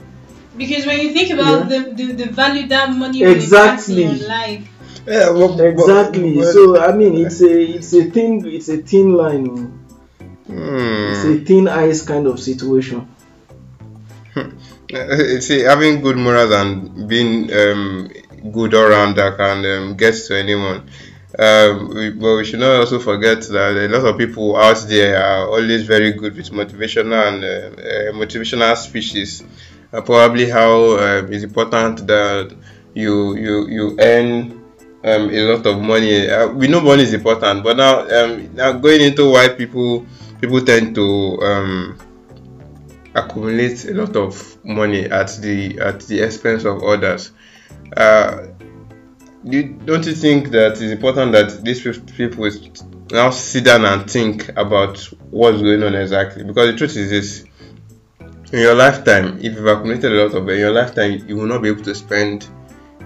Because 0.57 0.85
when 0.85 0.99
you 0.99 1.13
think 1.13 1.31
about 1.31 1.69
Yeah. 1.71 1.79
the, 1.83 1.91
the, 1.93 2.13
the 2.13 2.25
value 2.31 2.67
that 2.67 2.93
money 2.95 3.23
will 3.23 3.31
Exactly. 3.31 4.03
impact 4.03 4.15
in 4.15 4.19
your 4.19 4.27
life, 4.29 4.67
Yeah, 5.07 5.31
Exactly. 5.59 6.41
So 6.43 6.79
I 6.79 6.91
mean, 6.95 7.17
it's 7.25 7.41
a 7.41 7.61
it's 7.61 7.93
a 7.93 8.03
thin 8.11 8.45
it's 8.45 8.69
a 8.69 8.77
thin 8.77 9.13
line. 9.13 9.49
oh. 9.49 11.09
It's 11.09 11.23
Hmm. 11.23 11.31
a 11.33 11.45
thin 11.45 11.67
ice 11.67 12.03
kind 12.03 12.27
of 12.27 12.39
situation. 12.39 13.07
Uh, 14.35 14.45
See, 15.39 15.61
having 15.61 16.01
good 16.01 16.17
morals 16.17 16.51
and 16.51 17.07
being 17.07 17.51
um, 17.53 18.09
good 18.51 18.73
all 18.73 18.89
rounder 18.89 19.31
can 19.33 19.65
um, 19.65 19.97
get 19.97 20.13
to 20.27 20.37
anyone. 20.37 20.89
Um, 21.39 21.89
we, 21.95 22.09
but 22.11 22.35
we 22.35 22.43
should 22.45 22.59
not 22.59 22.81
also 22.81 22.99
forget 22.99 23.41
that 23.43 23.77
a 23.77 23.87
lot 23.87 24.05
of 24.05 24.17
people 24.17 24.55
out 24.57 24.83
there 24.87 25.17
are 25.23 25.47
always 25.47 25.83
very 25.83 26.11
good 26.11 26.35
with 26.35 26.49
motivational 26.51 27.27
and 27.27 27.43
uh, 27.43 27.81
uh, 27.81 28.11
motivational 28.13 28.75
speeches. 28.75 29.43
Uh, 29.93 30.01
probably 30.01 30.49
how 30.49 30.97
um, 30.97 31.31
it's 31.33 31.43
important 31.43 32.05
that 32.07 32.55
you 32.93 33.35
you 33.37 33.67
you 33.67 33.97
earn 33.99 34.60
um, 35.03 35.29
a 35.29 35.41
lot 35.41 35.65
of 35.65 35.81
money. 35.81 36.29
Uh, 36.29 36.47
we 36.49 36.67
know 36.67 36.81
money 36.81 37.03
is 37.03 37.13
important, 37.13 37.63
but 37.63 37.77
now 37.77 38.01
um, 38.01 38.53
now 38.53 38.71
going 38.73 39.01
into 39.01 39.31
why 39.31 39.49
people 39.49 40.05
people 40.39 40.61
tend 40.61 40.95
to 40.95 41.39
um, 41.41 41.97
accumulate 43.15 43.85
a 43.85 43.93
lot 43.93 44.15
of 44.15 44.63
money 44.63 45.05
at 45.05 45.27
the 45.41 45.79
at 45.79 46.01
the 46.01 46.19
expense 46.21 46.65
of 46.65 46.83
others. 46.83 47.31
Uh, 47.95 48.47
you, 49.43 49.63
don't 49.63 50.05
you 50.05 50.13
think 50.13 50.49
that 50.51 50.73
it's 50.73 50.81
important 50.81 51.31
that 51.31 51.63
these 51.63 51.81
people 51.81 52.49
now 53.11 53.31
sit 53.31 53.65
down 53.65 53.85
and 53.85 54.09
think 54.09 54.49
about 54.49 54.99
what's 55.31 55.61
going 55.61 55.81
on 55.81 55.95
exactly? 55.95 56.43
Because 56.43 56.71
the 56.71 56.77
truth 56.77 56.95
is 56.95 57.09
this: 57.09 57.45
in 58.53 58.59
your 58.59 58.75
lifetime, 58.75 59.39
if 59.39 59.55
you've 59.55 59.65
accumulated 59.65 60.11
a 60.11 60.25
lot 60.25 60.35
of 60.35 60.47
it, 60.47 60.53
in 60.53 60.59
your 60.59 60.71
lifetime, 60.71 61.27
you 61.27 61.37
will 61.37 61.47
not 61.47 61.63
be 61.63 61.69
able 61.69 61.83
to 61.83 61.95
spend 61.95 62.47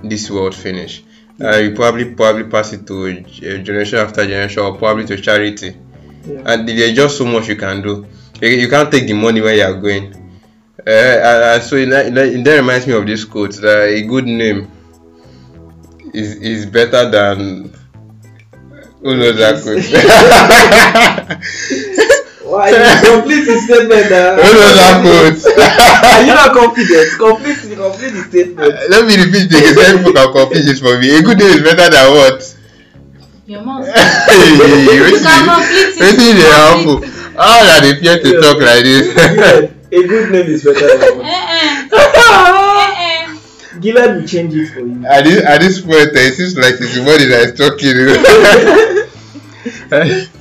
this 0.04 0.30
world 0.30 0.54
finish. 0.54 1.04
Uh, 1.42 1.58
you 1.58 1.76
probably 1.76 2.06
probably 2.16 2.46
pass 2.46 2.72
it 2.74 2.86
to 2.88 3.08
uh, 3.10 3.14
generation 3.62 4.00
after 4.00 4.26
generation, 4.26 4.64
or 4.64 4.78
probably 4.78 5.06
to 5.06 5.18
charity 5.22 5.76
Yeah. 6.26 6.42
and 6.46 6.68
there's 6.68 6.94
just 6.94 7.18
so 7.18 7.26
much 7.26 7.48
you 7.50 7.56
can 7.58 7.82
do. 7.82 8.06
You, 8.42 8.50
you 8.50 8.70
can't 8.70 8.90
take 8.92 9.06
the 9.08 9.14
money 9.14 9.42
where 9.42 9.56
you 9.56 9.64
are 9.64 9.74
going. 9.80 10.14
Uh, 10.88 10.90
and, 10.90 11.44
and 11.44 11.64
so 11.64 11.76
it, 11.76 11.90
then 11.90 12.44
reminds 12.58 12.88
me 12.88 12.94
of 12.94 13.06
this 13.06 13.26
quote 13.26 13.54
that 13.56 13.90
a 13.90 14.02
good 14.04 14.26
name 14.26 14.72
is 16.14 16.36
is 16.38 16.66
better 16.68 17.10
than 17.10 17.74
who 19.02 19.18
knows 19.18 19.36
that 19.38 19.62
quote. 19.62 19.84
Why 22.46 22.70
you 22.70 22.76
complete 23.12 23.46
the 23.46 23.58
statement? 23.60 24.12
Uh, 24.12 24.36
who 24.36 24.42
knows 24.54 24.76
that 24.80 25.02
quote? 25.04 25.35
Are 25.58 26.22
you 26.24 26.34
not 26.34 26.51
confident? 26.53 27.08
Complete 27.18 27.58
complete 27.78 28.12
the 28.14 28.24
statement. 28.30 28.74
Let 28.89 29.06
me 29.08 29.16
repeat 29.16 29.47
it 29.51 29.72
again. 29.72 29.97
People 30.03 30.14
can 30.14 30.32
complete 30.34 30.66
this 30.66 30.80
for 30.80 30.97
me. 30.99 31.16
A 31.18 31.22
good 31.22 31.38
name 31.39 31.49
is 31.60 31.64
better 31.64 31.89
than 31.89 32.08
what? 32.12 32.39
your 33.47 33.62
mouth. 33.62 33.86
hey, 33.88 34.58
You 34.58 35.20
can 35.22 35.45
complete 35.45 35.93
it. 35.93 36.01
wetin 36.01 36.34
dey 36.34 36.49
happen? 36.49 36.97
How 37.38 37.62
na 37.68 37.80
dey 37.86 37.93
fear 38.01 38.18
to 38.24 38.30
talk 38.41 38.58
like 38.58 38.84
this? 38.84 39.06
Yeah, 39.14 39.70
a 39.99 40.08
good 40.08 40.32
name 40.32 40.47
is 40.49 40.64
better 40.66 40.97
than 40.97 41.18
one. 41.18 41.26
Eh, 41.26 41.30
eh. 41.30 41.89
Eh, 42.76 42.91
eh. 43.06 43.80
Gillard 43.82 44.12
will 44.18 44.28
change 44.28 44.53
it 44.56 44.68
for 44.74 44.80
you. 44.82 45.06
at 45.06 45.24
this 45.26 45.43
at 45.45 45.60
this 45.62 45.80
point 45.82 46.10
it 46.16 46.34
seems 46.34 46.58
like 46.58 46.74
it's 46.80 46.95
the 46.95 47.03
body 47.06 47.26
that 47.30 47.41
is 47.45 47.53
talking 47.60 47.95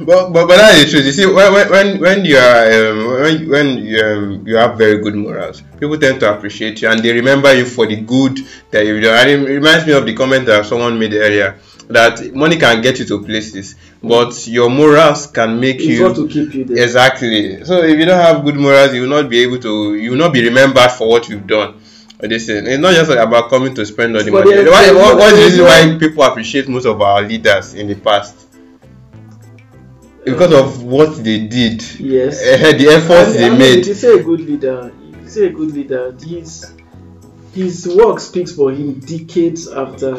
but 0.00 0.32
but 0.32 0.46
but 0.48 0.56
that's 0.56 0.84
the 0.84 0.90
truth 0.90 1.04
you 1.06 1.12
see 1.12 1.26
when 1.26 2.00
when- 2.00 2.24
you 2.24 2.36
are 2.36 2.90
um, 2.90 3.20
when 3.22 3.48
when 3.48 3.78
you, 3.78 4.00
um, 4.00 4.46
you 4.46 4.56
have 4.56 4.76
very 4.76 4.98
good 4.98 5.14
morals 5.14 5.62
people 5.78 5.96
tend 5.98 6.18
to 6.20 6.32
appreciate 6.32 6.80
you 6.82 6.88
and 6.88 7.00
they 7.00 7.12
remember 7.12 7.52
you 7.54 7.64
for 7.64 7.86
the 7.86 7.96
good 7.96 8.38
that 8.70 8.84
you've 8.84 9.02
done 9.02 9.16
and 9.28 9.30
it 9.48 9.54
reminds 9.54 9.86
me 9.86 9.92
of 9.92 10.04
the 10.04 10.14
comment 10.14 10.46
that 10.46 10.64
someone 10.66 10.98
made 10.98 11.12
earlier 11.14 11.58
that 11.88 12.34
money 12.34 12.56
can 12.56 12.80
get 12.82 12.98
you 12.98 13.04
to 13.04 13.22
places 13.22 13.76
but 14.02 14.46
your 14.48 14.68
morals 14.70 15.26
can 15.28 15.60
make 15.60 15.76
It's 15.76 15.86
you 15.86 16.12
to 16.14 16.28
keep 16.28 16.54
you 16.54 16.64
there. 16.64 16.82
Exactly. 16.84 17.64
So 17.64 17.82
if 17.84 17.98
you 17.98 18.04
don't 18.04 18.20
have 18.20 18.44
good 18.44 18.56
morals, 18.56 18.92
you 18.94 19.02
will 19.02 19.08
not 19.08 19.30
be 19.30 19.40
able 19.42 19.58
to. 19.60 19.94
You 19.94 20.10
will 20.10 20.18
not 20.18 20.32
be 20.34 20.44
remembered 20.44 20.90
for 20.90 21.08
what 21.08 21.26
you've 21.30 21.46
done. 21.46 21.80
This 22.20 22.46
thing. 22.46 22.66
It's 22.66 22.78
not 22.78 22.92
just 22.94 23.10
about 23.10 23.48
coming 23.48 23.74
to 23.74 23.84
spend 23.86 24.14
all 24.14 24.22
the 24.22 24.30
money. 24.30 24.50
what, 24.68 25.16
what's 25.16 25.30
the 25.32 25.36
there's 25.36 25.52
reason 25.52 25.64
no- 25.64 25.92
why 25.94 25.98
people 25.98 26.22
appreciate 26.24 26.68
most 26.68 26.84
of 26.86 27.00
our 27.00 27.22
leaders 27.22 27.72
in 27.74 27.86
the 27.88 27.94
past? 27.94 28.43
Because 30.24 30.52
of 30.52 30.82
what 30.82 31.22
they 31.22 31.38
did, 31.46 31.82
Yes. 32.00 32.40
Eh, 32.42 32.72
the 32.72 32.88
efforts 32.88 33.36
And- 33.36 33.58
they 33.58 33.58
made. 33.58 33.84
Say 33.96 34.18
a 34.18 34.22
good 34.22 34.40
leader, 34.40 34.90
say 35.26 35.46
a 35.46 35.50
good 35.50 35.72
leader, 35.74 36.14
his 36.26 36.66
his 37.54 37.86
work 37.86 38.18
speaks 38.20 38.52
for 38.52 38.72
him 38.72 38.94
decades 38.94 39.68
after. 39.68 40.14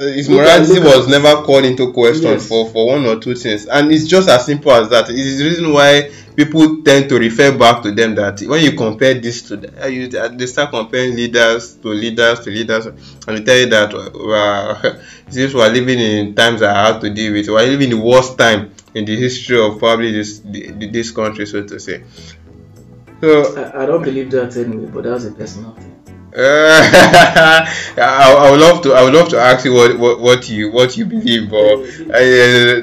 Uh, 0.00 0.04
His 0.06 0.28
morality 0.28 0.78
was 0.80 1.08
never 1.08 1.36
called 1.42 1.64
into 1.64 1.92
question 1.92 2.32
Yes. 2.32 2.46
for, 2.46 2.68
for 2.70 2.86
one 2.86 3.04
or 3.06 3.18
two 3.18 3.34
things, 3.34 3.66
and 3.66 3.90
it's 3.90 4.06
just 4.06 4.28
as 4.28 4.44
simple 4.46 4.70
as 4.72 4.88
that. 4.90 5.08
It 5.10 5.16
is 5.18 5.38
the 5.38 5.44
reason 5.46 5.72
why 5.72 6.10
people 6.36 6.82
tend 6.84 7.08
to 7.08 7.18
refer 7.18 7.50
back 7.56 7.82
to 7.82 7.90
them 7.90 8.14
that 8.14 8.40
when 8.42 8.62
you 8.62 8.72
compare 8.72 9.14
this 9.14 9.42
to 9.42 9.56
the, 9.56 9.82
uh, 9.82 9.86
you, 9.88 10.16
uh, 10.16 10.28
they 10.28 10.46
start 10.46 10.70
comparing 10.70 11.16
leaders 11.16 11.74
to 11.82 11.88
leaders 11.88 12.38
to 12.40 12.50
leaders, 12.50 12.86
and 12.86 13.38
they 13.38 13.42
tell 13.42 13.58
you 13.58 13.66
that 13.66 13.92
uh, 13.94 14.96
since 15.30 15.52
we 15.54 15.60
are 15.62 15.70
living 15.70 15.98
in 15.98 16.34
times 16.34 16.60
that 16.60 16.76
are 16.76 16.92
hard 16.92 17.00
to 17.00 17.10
deal 17.10 17.32
with, 17.32 17.48
we 17.48 17.56
are 17.56 17.66
living 17.66 17.90
the 17.90 17.96
worst 17.98 18.38
time 18.38 18.70
in 18.94 19.04
the 19.04 19.16
history 19.16 19.60
of 19.60 19.78
probably 19.78 20.12
this 20.12 20.40
this 20.44 21.10
country, 21.10 21.46
so 21.46 21.62
to 21.64 21.78
say. 21.80 22.04
So 23.20 23.56
I, 23.56 23.82
I 23.82 23.86
don't 23.86 24.02
believe 24.02 24.30
that 24.30 24.56
anyway, 24.56 24.86
but 24.92 25.04
that's 25.04 25.24
a 25.24 25.32
personal 25.32 25.72
thing. 25.72 25.94
uh, 26.36 26.38
I, 27.96 28.34
I 28.38 28.50
would 28.50 28.60
love 28.60 28.82
to. 28.82 28.92
I 28.94 29.02
would 29.02 29.14
love 29.14 29.28
to 29.30 29.38
ask 29.38 29.64
you 29.64 29.74
what, 29.74 29.98
what, 29.98 30.20
what 30.20 30.48
you 30.48 30.70
what 30.70 30.96
you 30.96 31.04
believe, 31.06 31.50
but 31.50 31.58
uh, 31.58 32.78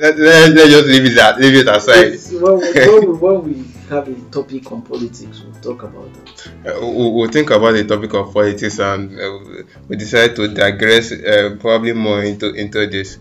let, 0.00 0.16
let's 0.18 0.70
just 0.70 0.86
leave 0.86 1.04
it 1.04 1.18
at, 1.18 1.38
leave 1.40 1.54
it 1.56 1.68
aside. 1.68 2.06
It's- 2.06 2.32
when, 2.32 2.58
we, 2.58 2.72
when, 2.72 3.20
when 3.20 3.42
we 3.44 3.64
have 3.90 4.08
a 4.08 4.14
topic 4.30 4.70
on 4.72 4.82
politics, 4.82 5.42
we'll 5.42 5.60
talk 5.60 5.82
about 5.84 6.08
that. 6.14 6.46
Uh, 6.76 6.80
we'll, 6.80 7.12
we'll 7.14 7.30
think 7.30 7.50
about 7.50 7.72
the 7.72 7.84
topic 7.84 8.14
of 8.14 8.32
politics 8.32 8.78
and 8.78 9.18
uh, 9.20 9.62
we 9.88 9.96
decide 9.96 10.34
to 10.36 10.48
digress 10.48 11.12
uh, 11.12 11.56
probably 11.60 11.92
more 11.92 12.22
into 12.24 12.52
into 12.54 12.86
this. 12.86 13.18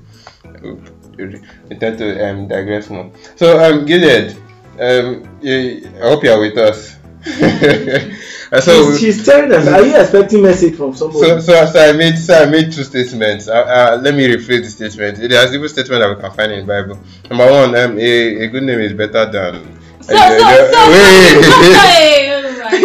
We 1.17 1.75
tend 1.77 1.97
to 1.99 2.29
um, 2.29 2.47
digress 2.47 2.89
more. 2.89 3.11
So, 3.35 3.59
um, 3.59 3.85
Gilead, 3.85 4.37
um, 4.79 5.39
you, 5.41 5.89
I 5.95 6.09
hope 6.09 6.23
you 6.23 6.31
are 6.31 6.39
with 6.39 6.57
us. 6.57 6.97
So, 8.61 8.91
she's, 8.91 8.99
she's 8.99 9.23
staring 9.23 9.51
at. 9.51 9.67
Are 9.67 9.85
you 9.85 9.99
expecting 9.99 10.43
message 10.43 10.75
from 10.75 10.95
somebody? 10.95 11.19
so, 11.19 11.39
so, 11.39 11.65
so 11.65 11.89
I 11.89 11.93
made, 11.93 12.17
so 12.17 12.35
I 12.35 12.45
made 12.45 12.71
two 12.71 12.83
statements. 12.83 13.47
Uh, 13.47 13.53
uh, 13.53 13.99
let 14.01 14.13
me 14.13 14.27
rephrase 14.27 14.63
the 14.63 14.69
statement. 14.69 15.17
There's 15.17 15.53
even 15.53 15.67
statement 15.67 16.01
that 16.01 16.15
we 16.15 16.21
can 16.21 16.31
find 16.31 16.51
in 16.51 16.65
the 16.65 16.73
Bible. 16.73 16.99
Number 17.29 17.51
one, 17.51 17.75
um, 17.75 17.97
a, 17.97 18.43
a 18.43 18.47
good 18.47 18.63
name 18.63 18.79
is 18.79 18.93
better 18.93 19.29
than. 19.31 19.79
So, 20.07 20.13
so, 20.13 20.71
so, 20.71 20.79
wait, 20.91 21.45
Hey, 21.73 22.31
oh 22.31 22.41
my. 22.63 22.75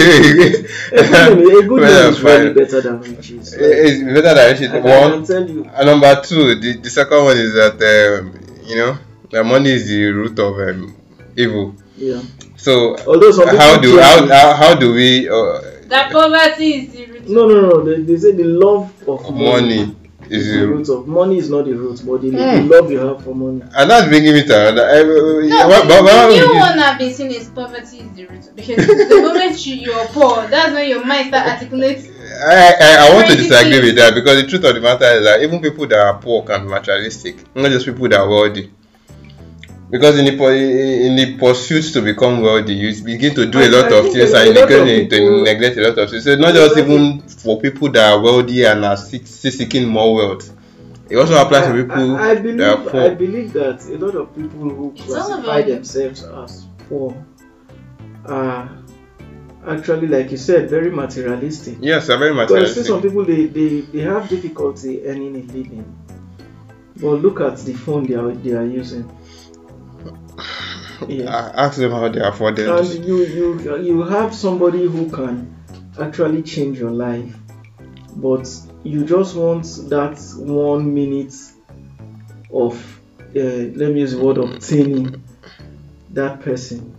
a 0.93 1.03
good 1.05 1.11
name, 1.11 1.57
a 1.59 1.63
good 1.63 1.81
Well, 1.81 1.91
name 1.91 2.09
is 2.09 2.19
that's 2.19 2.21
really 2.21 2.47
fine. 2.47 2.55
better 2.55 2.81
than 2.81 3.01
riches. 3.03 3.55
It's 3.59 4.03
better 4.03 4.35
than 4.35 4.57
shit. 4.57 4.71
I, 4.71 4.79
I 4.79 5.01
One, 5.01 5.13
can 5.13 5.27
tell 5.27 5.49
you. 5.51 5.65
And 5.65 5.87
number 5.87 6.21
two, 6.23 6.55
the, 6.59 6.79
the 6.79 6.91
second 6.91 7.25
one 7.25 7.37
is 7.37 7.53
that 7.55 7.77
um, 7.83 8.41
you 8.65 8.77
know 8.77 8.99
that 9.31 9.45
money 9.45 9.71
is 9.71 9.87
the 9.89 10.05
root 10.07 10.39
of 10.39 10.55
um, 10.59 10.97
evil. 11.37 11.75
Yeah. 11.97 12.23
So 12.57 12.97
Although 13.07 13.31
some 13.33 13.49
how 13.49 13.77
people 13.77 13.83
do 13.83 13.89
change 13.99 14.03
how, 14.03 14.25
it. 14.25 14.31
how, 14.31 14.55
how 14.55 14.75
do 14.75 14.93
we 14.95 15.29
uh, 15.29 15.61
That 15.89 16.11
poverty 16.13 16.75
is 16.87 16.93
the 16.93 17.07
root. 17.07 17.29
No, 17.29 17.47
no, 17.47 17.61
no. 17.69 17.85
They, 17.85 18.03
they 18.03 18.17
say 18.19 18.33
the 18.33 18.45
love 18.45 18.93
of 19.09 19.31
money, 19.35 19.85
money 19.85 19.97
is 20.31 20.47
is 20.47 20.53
the 20.53 20.59
the 20.61 20.67
root 20.69 20.89
of 20.89 21.07
money 21.09 21.39
is 21.39 21.51
not 21.51 21.65
the 21.65 21.73
root, 21.73 22.01
but 22.07 22.21
the, 22.23 22.31
the 22.31 22.61
Hmm. 22.63 22.69
love 22.69 22.91
you 22.91 22.99
have 22.99 23.23
for 23.25 23.35
money. 23.35 23.63
and 23.77 23.91
that's 23.91 24.09
bringing 24.09 24.33
me 24.35 24.45
to 24.45 24.55
another. 24.69 24.89
Uh, 24.89 25.03
No, 25.03 25.39
yeah, 25.41 25.67
but, 25.67 25.83
the, 25.83 25.89
but, 25.89 26.03
but, 26.05 26.29
the 26.29 26.47
new 26.47 26.59
one 26.61 26.79
I've 26.79 26.99
been 26.99 27.13
seeing 27.13 27.33
is 27.33 27.49
poverty 27.49 27.99
is 27.99 28.13
the 28.17 28.27
root. 28.27 28.45
Because 28.55 28.87
the 28.87 29.21
moment 29.27 29.67
you, 29.67 29.75
you're 29.77 30.07
poor, 30.07 30.47
that's 30.49 30.73
when 30.73 30.89
your 30.89 31.05
mind 31.05 31.29
start 31.29 31.47
articulating. 31.49 32.13
I, 32.47 32.75
I, 32.81 33.09
I 33.09 33.15
want 33.15 33.29
to 33.29 33.37
disagree 33.37 33.81
with 33.81 33.97
that 33.97 34.15
because 34.15 34.43
the 34.43 34.49
truth 34.49 34.65
of 34.65 34.75
the 34.75 34.81
matter 34.81 35.05
is 35.05 35.25
that 35.25 35.43
even 35.43 35.61
people 35.61 35.87
that 35.89 35.99
are 35.99 36.19
poor 36.19 36.43
can 36.45 36.63
be 36.65 36.71
materialistic, 36.71 37.37
not 37.55 37.71
just 37.71 37.85
people 37.87 38.09
that 38.09 38.21
are 38.21 38.29
wealthy. 38.29 38.73
Because 39.91 40.19
in 40.19 40.25
the 40.25 41.07
in 41.07 41.17
the 41.17 41.37
pursuit 41.37 41.83
to 41.95 42.01
become 42.03 42.41
wealthy, 42.43 42.75
you 42.75 43.03
begin 43.03 43.35
to 43.35 43.47
do 43.47 43.59
a 43.59 43.65
I- 43.65 43.69
lot 43.69 43.93
I 43.93 43.97
of 43.99 44.13
things 44.13 44.33
and 44.33 44.49
you 44.49 44.55
lot 44.55 44.71
of 44.71 44.85
begin 44.87 45.09
to 45.11 45.43
neglect 45.43 45.77
a 45.79 45.89
lot 45.89 45.99
of 45.99 46.11
things. 46.11 46.25
So 46.25 46.37
not 46.37 46.55
just 46.55 46.79
even 46.79 47.21
for 47.23 47.61
people 47.61 47.91
that 47.93 48.13
are 48.13 48.21
wealthy 48.21 48.65
and 48.65 48.85
are 48.85 48.97
seeking 48.97 49.89
more 49.89 50.15
wealth. 50.15 50.53
It 51.09 51.17
also 51.17 51.35
applies 51.45 51.67
to 51.67 51.73
people 51.75 52.17
I, 52.17 52.29
I, 52.29 52.31
I 52.31 52.35
believe 52.37 52.59
that 52.59 52.95
are 52.95 53.01
I 53.01 53.15
believe 53.15 53.53
that 53.55 53.85
a 53.87 53.99
lot 53.99 54.15
of 54.15 54.35
people 54.37 54.71
who 54.71 54.93
It's 54.97 55.07
classify 55.07 55.63
themselves 55.63 56.23
as 56.23 56.67
poor 56.89 57.27
are 58.27 58.71
actually, 59.67 60.07
like 60.07 60.31
you 60.31 60.37
said, 60.37 60.71
very 60.71 60.91
materialistic. 60.91 61.79
Yes, 61.81 62.07
they're 62.07 62.17
very 62.17 62.33
Because 62.33 62.71
I 62.71 62.75
see 62.75 62.87
some 62.87 63.03
people 63.03 63.25
they, 63.25 63.47
they, 63.47 63.81
they 63.81 64.01
have 64.01 64.29
difficulty 64.29 65.05
earning 65.05 65.35
a 65.35 65.53
living. 65.53 65.97
But 66.97 67.23
look 67.23 67.41
at 67.41 67.57
the 67.59 67.75
phone 67.75 68.07
they 68.07 68.15
are 68.15 68.31
they 68.31 68.53
are 68.53 68.65
using. 68.65 69.11
Yeah. 71.09 71.53
Ask 71.55 71.79
them 71.79 71.93
how 71.93 72.09
they 72.09 72.21
afford 72.21 72.59
it. 72.59 72.69
And 72.69 73.05
you 73.05 73.25
you 73.25 73.77
you 73.81 74.03
have 74.03 74.35
somebody 74.35 74.87
who 74.87 75.11
can 75.11 75.55
actually 75.99 76.43
change 76.43 76.79
your 76.79 76.91
life, 76.91 77.35
but 78.17 78.49
you 78.83 79.05
just 79.05 79.37
want 79.37 79.65
that 79.89 80.19
one 80.37 80.93
minute 80.95 81.35
of 82.53 83.01
uh, 83.37 83.41
let 83.41 83.93
me 83.93 84.01
use 84.01 84.13
the 84.13 84.23
word 84.23 84.39
obtaining 84.39 85.23
that 86.11 86.41
person. 86.41 86.95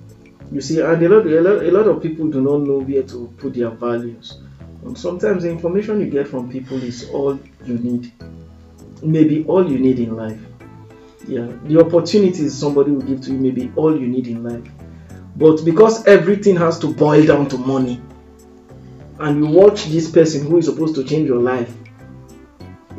You 0.51 0.61
see, 0.61 0.81
and 0.81 1.01
a 1.01 1.09
lot, 1.09 1.25
a 1.25 1.41
lot 1.41 1.63
a 1.63 1.71
lot 1.71 1.87
of 1.87 2.01
people 2.01 2.27
do 2.27 2.41
not 2.41 2.61
know 2.61 2.79
where 2.79 3.03
to 3.03 3.33
put 3.37 3.53
their 3.53 3.69
values. 3.69 4.39
And 4.83 4.97
sometimes 4.97 5.43
the 5.43 5.49
information 5.49 5.99
you 5.99 6.09
get 6.09 6.27
from 6.27 6.49
people 6.51 6.81
is 6.81 7.09
all 7.09 7.39
you 7.65 7.77
need, 7.77 8.11
maybe 9.03 9.45
all 9.45 9.69
you 9.69 9.79
need 9.79 9.99
in 9.99 10.15
life. 10.15 10.41
Yeah, 11.27 11.47
the 11.63 11.79
opportunities 11.79 12.57
somebody 12.57 12.91
will 12.91 13.01
give 13.01 13.21
to 13.21 13.31
you 13.31 13.37
may 13.37 13.51
be 13.51 13.71
all 13.75 13.99
you 13.99 14.07
need 14.07 14.27
in 14.27 14.43
life. 14.43 14.71
But 15.35 15.63
because 15.63 16.05
everything 16.05 16.55
has 16.57 16.79
to 16.79 16.93
boil 16.93 17.25
down 17.25 17.47
to 17.49 17.57
money, 17.57 18.01
and 19.19 19.37
you 19.37 19.47
watch 19.47 19.85
this 19.85 20.09
person 20.09 20.47
who 20.47 20.57
is 20.57 20.65
supposed 20.65 20.95
to 20.95 21.03
change 21.03 21.27
your 21.27 21.41
life 21.41 21.71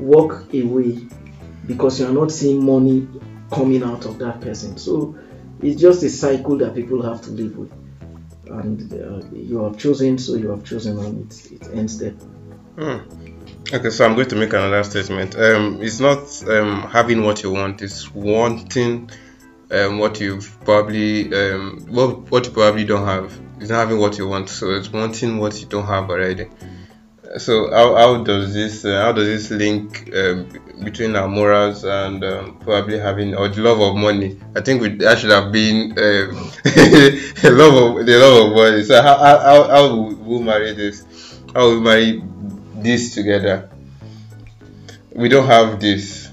walk 0.03 0.53
away 0.53 0.99
because 1.67 2.01
you 2.01 2.07
are 2.07 2.13
not 2.13 2.31
seeing 2.31 2.65
money 2.65 3.09
coming 3.51 3.83
out 3.83 4.05
of 4.05 4.19
that 4.19 4.41
person. 4.41 4.77
So 4.77 5.17
it's 5.61 5.81
just 5.81 6.03
a 6.03 6.11
cycle 6.11 6.57
that 6.59 6.75
people 6.75 7.03
have 7.03 7.23
to 7.23 7.31
live 7.31 7.57
with. 7.57 7.73
And 8.47 8.93
uh, 8.93 9.27
you 9.35 9.63
have 9.65 9.79
chosen, 9.79 10.19
so 10.19 10.35
you 10.35 10.51
have 10.51 10.65
chosen, 10.65 10.99
and 10.99 11.33
it, 11.33 11.53
it 11.53 11.69
ends 11.73 11.99
there. 11.99 12.11
Hmm. 12.11 13.22
Okay, 13.71 13.91
so 13.91 14.05
I'm 14.05 14.15
going 14.15 14.29
to 14.29 14.37
make 14.37 14.53
another 14.53 14.83
statement. 14.83 15.35
Um, 15.37 15.79
it's 15.81 16.01
not 16.01 16.19
um, 16.49 16.83
having 16.91 17.23
what 17.23 17.43
you 17.43 17.53
want; 17.53 17.81
it's 17.81 18.13
wanting 18.13 19.09
um, 19.71 19.99
what 19.99 20.21
you've 20.21 20.59
probably 20.65 21.33
um, 21.33 21.87
what 21.89 22.31
what 22.31 22.45
you 22.45 22.53
probably 22.53 22.85
don't 22.85 23.07
have. 23.07 23.39
It's 23.61 23.71
not 23.71 23.79
having 23.79 23.99
what 23.99 24.19
you 24.19 24.27
want, 24.29 24.51
so 24.51 24.73
it's 24.73 24.93
wanting 24.93 25.39
what 25.39 25.59
you 25.61 25.67
don't 25.67 25.87
have 25.87 26.11
already. 26.11 26.49
So 27.39 27.71
how, 27.71 27.95
how 27.95 28.25
does 28.25 28.53
this 28.53 28.85
uh, 28.85 29.01
how 29.01 29.13
does 29.13 29.27
this 29.27 29.51
link 29.51 30.11
um, 30.15 30.49
between 30.85 31.17
our 31.17 31.29
morals 31.29 31.85
and 31.85 32.23
um, 32.25 32.59
probably 32.59 32.99
having 32.99 33.35
or 33.35 33.49
the 33.49 33.63
love 33.63 33.81
of 33.81 33.97
money? 33.97 34.39
I 34.55 34.61
think 34.61 34.83
we, 34.83 34.89
that 34.97 35.19
should 35.19 35.31
have 35.31 35.51
been 35.51 35.95
the 35.95 37.55
love 37.57 37.99
of 38.01 38.07
the 38.07 38.19
love 38.19 38.49
of 38.49 38.53
money. 38.55 38.83
So 38.83 39.01
how 39.01 39.17
how, 39.17 39.39
how, 39.39 39.69
how 39.69 39.95
will 39.95 40.15
we 40.17 40.45
marry 40.45 40.75
this? 40.75 41.07
How 41.55 41.69
will 41.69 41.77
we 41.77 41.81
marry 41.81 42.23
this 42.83 43.15
together? 43.15 43.69
We 45.15 45.29
don't 45.29 45.47
have 45.47 45.81
this, 45.81 46.29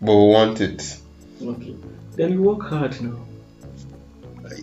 but 0.00 0.14
we 0.14 0.26
want 0.32 0.60
it. 0.60 0.98
Okay. 1.42 1.76
Then 2.16 2.32
you 2.32 2.42
work 2.42 2.62
hard 2.62 3.00
now. 3.02 3.18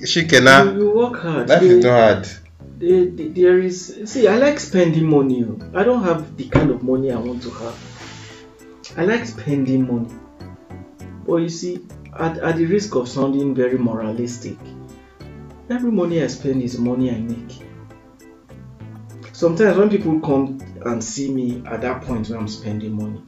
She 0.05 0.21
You, 0.21 0.27
cannot. 0.27 0.75
you 0.75 0.91
work 0.91 1.17
hard. 1.21 1.49
Life 1.49 1.59
They- 1.61 1.67
is 1.67 1.83
not 1.83 1.91
hard. 1.99 2.27
they- 2.79 3.05
they- 3.05 3.27
there 3.27 3.59
is 3.59 3.77
see 4.05 4.27
i 4.27 4.37
like 4.39 4.59
spending 4.59 5.05
money 5.05 5.45
oh. 5.47 5.59
i 5.79 5.83
don't 5.83 6.03
have 6.03 6.35
the 6.35 6.45
kind 6.45 6.71
of 6.71 6.81
money 6.81 7.11
i 7.11 7.15
want 7.27 7.39
to 7.43 7.51
have 7.51 7.77
i 8.97 9.05
like 9.05 9.23
spending 9.27 9.85
money 9.85 10.09
but 11.27 11.35
you 11.35 11.49
see 11.49 11.79
at, 12.19 12.39
at 12.39 12.57
the 12.57 12.65
risk 12.65 12.95
of 12.95 13.07
sounding 13.07 13.53
very 13.53 13.77
moralistic 13.77 14.57
every 15.69 15.91
money 15.91 16.23
i 16.23 16.27
spend 16.27 16.59
is 16.63 16.79
money 16.79 17.11
i 17.11 17.19
make 17.19 17.53
sometimes 19.41 19.77
when 19.77 19.89
people 19.89 20.19
come 20.19 20.59
and 20.85 21.03
see 21.03 21.31
me 21.33 21.63
at 21.65 21.81
that 21.81 22.01
point 22.03 22.29
when 22.29 22.39
i'm 22.39 22.47
spending 22.47 22.93
money 22.93 23.21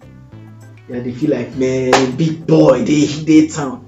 yeah 0.89 0.99
they 0.99 1.11
feel 1.11 1.31
like 1.31 1.49
man 1.55 1.91
big 2.15 2.45
boy 2.45 2.83
they 2.83 3.05
they 3.29 3.47
town 3.47 3.79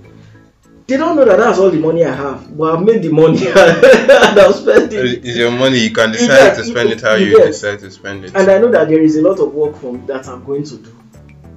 they 0.87 0.97
don't 0.97 1.15
know 1.15 1.25
that 1.25 1.37
that's 1.37 1.59
all 1.59 1.69
the 1.69 1.79
money 1.79 2.03
i 2.05 2.13
have 2.13 2.39
but 2.57 2.73
i've 2.75 2.83
made 2.85 3.01
the 3.03 3.11
money 3.11 3.37
and 3.47 4.39
i'm 4.39 4.53
spending 4.53 4.99
it. 5.05 5.25
It's 5.25 5.37
your 5.37 5.51
money. 5.51 5.79
You 5.79 5.91
can 5.91 6.11
decide 6.11 6.27
get- 6.27 6.55
to 6.57 6.63
spend 6.63 6.89
you- 6.89 6.95
it 6.95 7.01
how 7.01 7.15
you 7.15 7.37
get. 7.37 7.47
decide 7.47 7.79
to 7.79 7.91
spend 7.91 8.25
it. 8.25 8.35
and 8.35 8.49
I 8.49 8.57
know 8.59 8.71
that 8.71 8.87
there 8.89 9.01
is 9.01 9.15
a 9.17 9.21
lot 9.21 9.39
of 9.39 9.53
work 9.53 9.75
from 9.77 10.05
that 10.07 10.27
I'm 10.27 10.43
going 10.45 10.63
to 10.63 10.77
do 10.77 10.91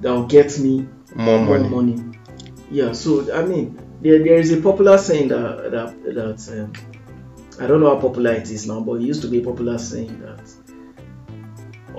that 0.01 0.11
will 0.13 0.27
get 0.27 0.57
me 0.59 0.87
More 1.15 1.39
more 1.39 1.59
money. 1.59 1.69
money. 1.95 2.19
Yeah, 2.71 2.91
so 2.93 3.09
I 3.33 3.43
mean, 3.45 3.65
there, 4.01 4.19
there 4.23 4.37
is 4.39 4.51
a 4.51 4.61
popular 4.61 4.97
saying 4.97 5.27
that 5.29 5.71
that 5.71 5.89
that 6.17 6.39
um, 6.61 6.73
I 7.59 7.67
don't 7.67 7.81
know 7.81 7.93
how 7.95 7.99
popular 8.01 8.31
it 8.33 8.49
is 8.51 8.65
now, 8.67 8.79
but 8.79 8.93
it 9.01 9.01
used 9.03 9.21
to 9.23 9.27
be 9.27 9.39
a 9.41 9.43
popular 9.43 9.77
saying 9.77 10.21
that 10.21 10.39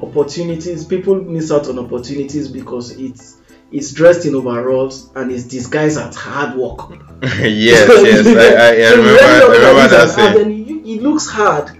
opportunities 0.02 0.84
people 0.84 1.14
miss 1.16 1.50
out 1.52 1.68
on 1.68 1.78
opportunities 1.78 2.48
because 2.48 2.92
it's 2.92 3.38
it's 3.72 3.92
dressed 3.92 4.26
in 4.26 4.34
overalls 4.34 5.10
and 5.14 5.30
it's 5.30 5.44
disguised 5.44 5.98
as 5.98 6.16
hard 6.16 6.56
work. 6.56 6.90
yes, 7.22 7.88
yes. 7.88 8.26
I, 8.26 8.40
I, 8.54 8.88
I 8.88 8.90
remember. 8.96 9.22
I 9.22 9.40
remember 9.46 9.88
that 9.88 10.18
avenue. 10.18 10.64
You- 10.64 10.80
It 10.96 11.02
looks 11.02 11.28
hard 11.30 11.70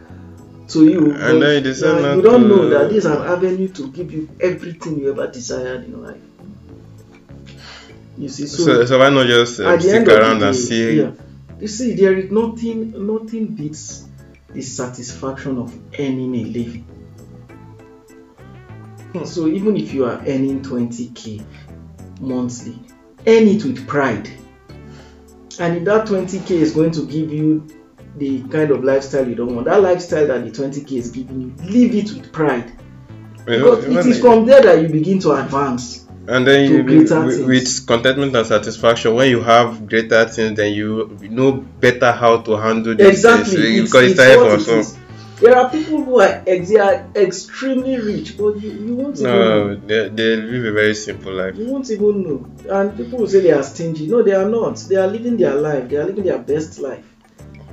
to 0.68 0.84
you, 0.86 1.12
And 1.14 1.42
then 1.42 1.64
you 1.64 1.72
not 1.72 2.14
you 2.16 2.22
don't 2.22 2.42
to- 2.42 2.48
know 2.48 2.68
that 2.68 2.90
this 2.90 2.98
is 3.04 3.06
an 3.06 3.22
avenue 3.22 3.68
to 3.68 3.88
give 3.88 4.12
you 4.12 4.28
everything 4.40 5.00
you 5.00 5.10
ever 5.10 5.26
desired 5.26 5.84
in 5.84 6.00
life. 6.00 6.20
You 8.16 8.28
see, 8.28 8.46
so, 8.46 8.62
So, 8.64 8.84
so 8.84 8.98
why 8.98 9.08
not 9.10 9.26
just 9.26 9.58
um, 9.60 9.80
stick 9.80 10.06
around 10.06 10.40
the 10.40 10.48
and 10.48 10.56
see? 10.56 10.98
yeah, 11.00 11.10
you 11.58 11.66
see, 11.66 11.94
there 11.94 12.16
is 12.16 12.30
nothing, 12.30 12.92
nothing 13.06 13.46
beats 13.48 14.04
the 14.52 14.62
satisfaction 14.62 15.58
of 15.58 15.74
earning 15.98 16.34
a 16.36 16.44
living. 16.44 16.84
Hmm. 19.12 19.24
So 19.24 19.46
even 19.48 19.76
if 19.76 19.92
you 19.92 20.04
are 20.04 20.18
earning 20.20 20.62
20k 20.62 21.44
monthly, 22.20 22.78
earn 23.26 23.48
it 23.48 23.64
with 23.64 23.86
pride. 23.86 24.28
And 25.58 25.78
if 25.78 25.84
that 25.84 26.06
20k 26.06 26.50
is 26.52 26.72
going 26.72 26.92
to 26.92 27.06
give 27.06 27.32
you 27.32 27.66
the 28.16 28.42
kind 28.44 28.70
of 28.70 28.82
lifestyle 28.84 29.28
you 29.28 29.34
don't 29.34 29.54
want, 29.54 29.66
that 29.66 29.82
lifestyle 29.82 30.26
that 30.26 30.44
the 30.44 30.50
20k 30.50 30.92
is 30.92 31.10
giving 31.10 31.40
you, 31.40 31.54
live 31.64 31.94
it 31.94 32.12
with 32.12 32.32
pride. 32.32 32.72
Because 33.44 33.84
it 33.84 34.06
is 34.06 34.20
from 34.20 34.46
there 34.46 34.62
that 34.62 34.82
you 34.82 34.88
begin 34.88 35.18
to 35.20 35.32
advance. 35.32 36.06
and 36.28 36.46
then 36.46 36.70
you, 36.70 36.84
with, 36.84 37.46
with 37.46 37.86
contentment 37.86 38.36
and 38.36 38.46
satisfaction, 38.46 39.14
when 39.14 39.28
you 39.28 39.40
have 39.40 39.88
greater 39.88 40.24
things, 40.26 40.56
then 40.56 40.72
you 40.72 41.18
know 41.22 41.52
better 41.52 42.12
how 42.12 42.38
to 42.38 42.52
handle 42.52 42.94
these 42.94 43.08
Exactly. 43.08 43.56
things. 43.56 43.80
It's, 43.80 43.92
because 43.92 44.12
it's 44.12 44.20
it's 44.20 44.92
time 44.92 45.09
what 45.40 45.70
for 45.70 45.76
it 45.76 45.84
some. 45.84 45.90
is. 45.90 45.90
There 45.90 45.94
are 45.94 45.98
people 45.98 46.04
who 46.04 46.20
are, 46.20 46.42
ex- 46.46 46.68
they 46.68 46.76
are 46.78 47.06
extremely 47.16 47.98
rich, 47.98 48.36
but 48.38 48.60
you, 48.60 48.70
you 48.70 48.94
won't 48.96 49.16
even 49.20 49.32
know. 49.32 49.74
No, 49.74 49.74
they, 49.74 50.08
they 50.08 50.36
live 50.36 50.64
a 50.66 50.72
very 50.72 50.94
simple 50.94 51.32
life. 51.32 51.56
You 51.56 51.66
won't 51.66 51.90
even 51.90 52.22
know. 52.22 52.46
And 52.68 52.96
people 52.96 53.18
will 53.20 53.28
say 53.28 53.40
they 53.40 53.52
are 53.52 53.62
stingy. 53.62 54.06
No, 54.06 54.22
they 54.22 54.32
are 54.34 54.48
not. 54.48 54.76
They 54.88 54.96
are 54.96 55.06
living 55.06 55.36
their 55.36 55.54
life. 55.54 55.88
They 55.88 55.96
are 55.96 56.04
living 56.04 56.24
their 56.24 56.38
best 56.38 56.78
life. 56.78 57.04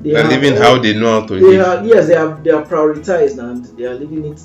they 0.02 0.12
They're 0.12 0.24
have 0.24 0.32
living 0.32 0.54
all- 0.58 0.64
how 0.76 0.80
they 0.82 0.94
know 0.94 1.22
how 1.22 1.28
to 1.28 1.34
they 1.36 1.42
live. 1.42 1.68
are 1.68 1.86
yes 1.86 2.08
they 2.08 2.16
are 2.16 2.36
they 2.44 2.52
are 2.52 2.64
prioritized 2.64 3.38
and 3.40 3.66
they 3.78 3.86
are 3.86 3.96
living 3.96 4.26
it 4.26 4.42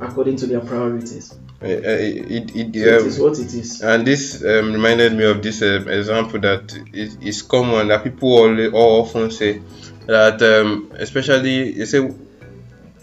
according 0.00 0.36
to 0.36 0.46
their 0.46 0.60
priorities. 0.60 1.38
Uh, 1.62 1.66
uh, 1.66 1.68
it, 1.68 2.56
it, 2.56 2.76
it 2.76 3.00
um, 3.00 3.06
is 3.06 3.18
what 3.20 3.38
it 3.38 3.52
is. 3.54 3.80
and 3.82 4.04
this 4.06 4.42
um, 4.44 4.72
reminded 4.72 5.12
me 5.12 5.24
of 5.24 5.40
this 5.42 5.62
um, 5.62 5.88
example 5.88 6.40
that 6.40 6.72
is, 6.92 7.16
is 7.20 7.42
common 7.42 7.86
that 7.88 8.02
people 8.02 8.30
all, 8.32 8.74
all 8.74 9.02
often 9.02 9.30
say 9.30 9.60
that 10.06 10.42
um, 10.42 10.90
especially 10.98 11.72
you 11.78 11.86
say 11.86 12.00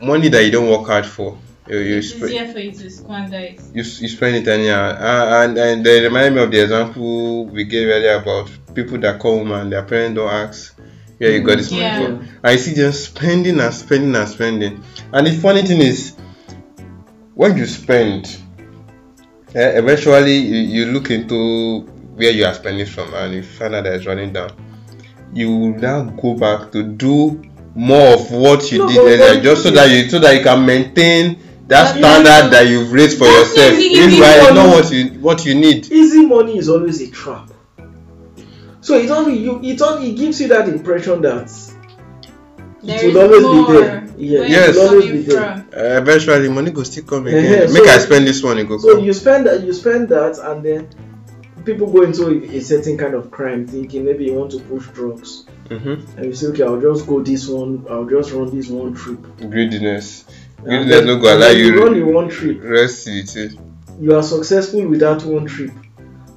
money 0.01 0.29
that 0.29 0.43
you 0.43 0.51
don't 0.51 0.69
work 0.69 0.87
hard 0.87 1.05
for 1.05 1.37
you, 1.67 1.77
you, 1.77 1.97
It's 1.97 2.09
sp- 2.15 2.25
easier 2.25 2.47
for 2.51 2.59
you 2.59 2.71
to 2.71 2.89
squander 2.89 3.37
it. 3.37 3.59
you, 3.73 3.83
you 3.83 4.07
spend 4.07 4.35
it 4.37 4.47
anyhow 4.47 4.89
uh, 4.89 5.43
and 5.45 5.57
and 5.57 5.85
they 5.85 6.01
remind 6.03 6.35
me 6.35 6.41
of 6.41 6.51
the 6.51 6.61
example 6.63 7.45
we 7.47 7.63
gave 7.65 7.87
earlier 7.87 8.15
about 8.15 8.49
people 8.73 8.97
that 8.99 9.19
come 9.19 9.51
and 9.51 9.71
their 9.71 9.83
parents 9.83 10.15
don't 10.15 10.31
ask 10.31 10.75
where 11.17 11.31
you 11.31 11.41
got 11.41 11.57
this 11.57 11.71
money 11.71 11.83
Yeah. 11.83 11.97
from 11.97 12.27
I 12.43 12.55
see 12.55 12.73
them 12.73 12.91
spending 12.93 13.59
and 13.59 13.73
spending 13.73 14.15
and 14.15 14.27
spending. 14.29 14.83
And 15.11 15.27
the 15.27 15.31
funny 15.33 15.63
thing 15.63 15.81
is, 15.81 16.15
when 17.35 17.57
you 17.57 17.65
spend, 17.65 18.37
eh, 19.53 19.77
eventually 19.79 20.37
you, 20.37 20.85
you 20.85 20.91
look 20.93 21.11
into 21.11 21.81
where 22.15 22.31
you 22.31 22.45
are 22.45 22.53
spending 22.53 22.85
from 22.85 23.13
and 23.13 23.33
you 23.33 23.43
find 23.43 23.75
out 23.75 23.83
that 23.83 23.95
it's 23.95 24.05
running 24.05 24.31
down. 24.31 24.51
You 25.33 25.55
will 25.55 25.73
now 25.77 26.03
go 26.03 26.35
back 26.35 26.71
to 26.71 26.83
do 26.83 27.41
more 27.87 28.13
of 28.15 28.31
what 28.31 28.71
you 28.71 28.79
No, 28.79 28.87
did 28.89 28.97
but- 28.97 29.05
earlier, 29.07 29.41
just 29.41 29.63
so 29.63 29.71
that 29.71 29.89
you 29.89 30.09
so 30.09 30.19
that 30.19 30.35
you 30.35 30.43
can 30.43 30.65
maintain 30.65 31.37
that 31.67 31.93
But 31.93 31.99
standard 31.99 32.43
no, 32.45 32.49
that 32.49 32.67
you've 32.67 32.91
raised 32.91 33.17
for 33.17 33.25
yourself. 33.27 33.73
not 33.73 33.77
really 33.77 34.07
Meanwhile, 34.07 34.41
it's 34.41 34.53
not 34.53 34.55
money. 34.55 34.69
what 34.75 34.91
you 34.91 35.03
what 35.27 35.45
you 35.45 35.55
need. 35.55 35.91
Easy 35.91 36.25
money 36.25 36.57
is 36.57 36.67
always 36.67 37.01
a 37.01 37.09
trap. 37.11 37.49
So 38.81 38.95
it 38.97 39.09
only 39.09 39.37
you 39.37 39.59
it 39.63 39.81
only 39.81 40.13
gives 40.13 40.41
you 40.41 40.47
that 40.49 40.67
impression 40.67 41.21
that 41.21 41.47
There 42.81 42.95
it 42.95 43.03
is 43.03 43.13
will 43.13 43.21
always 43.21 43.43
more. 43.43 43.67
be 43.67 43.73
there. 43.73 44.07
Yeah, 44.17 44.41
Yes. 44.55 44.69
it 44.75 44.79
will 44.79 44.89
always 44.89 45.11
be 45.11 45.21
there. 45.23 45.65
Uh, 45.77 46.01
eventually, 46.01 46.49
money 46.49 46.71
go 46.71 46.83
still 46.83 47.03
come 47.03 47.27
again. 47.31 47.67
so- 47.67 47.73
Make 47.73 47.87
I 47.87 47.97
spend 47.99 48.27
this 48.27 48.41
one, 48.43 48.57
it 48.57 48.67
go 48.67 48.77
So 48.77 48.95
come. 48.95 49.03
you 49.05 49.13
spend 49.13 49.45
that 49.47 49.61
you 49.63 49.73
spend 49.73 50.09
that 50.09 50.37
and 50.39 50.63
then 50.63 50.87
people 51.73 51.91
go 51.91 52.01
into 52.01 52.27
a, 52.27 52.57
a 52.57 52.61
certain 52.61 52.97
kind 52.97 53.13
of 53.13 53.29
crime 53.29 53.67
thinking 53.67 54.05
maybe 54.05 54.25
you 54.25 54.33
want 54.33 54.51
to 54.51 54.59
push 54.61 54.87
drugs 54.87 55.45
hmm 55.67 55.95
and 56.17 56.25
you 56.25 56.33
say 56.33 56.47
okay 56.47 56.63
I'll 56.63 56.81
just 56.81 57.05
go 57.05 57.21
this 57.21 57.47
one 57.47 57.85
I'll 57.89 58.05
just 58.05 58.31
run 58.31 58.49
this 58.55 58.69
one 58.69 58.95
trip. 58.95 59.21
Greediness. 59.37 60.25
Greediness 60.63 61.05
no 61.05 61.19
go 61.19 61.27
allow 61.35 61.47
then 61.47 61.57
you 61.57 61.83
run 61.83 61.93
the 61.93 62.03
one 62.05 62.29
trip. 62.29 62.59
rest 62.63 63.07
it. 63.07 63.59
You 63.99 64.15
are 64.15 64.23
successful 64.23 64.87
with 64.87 65.01
that 65.01 65.23
one 65.23 65.45
trip. 65.45 65.71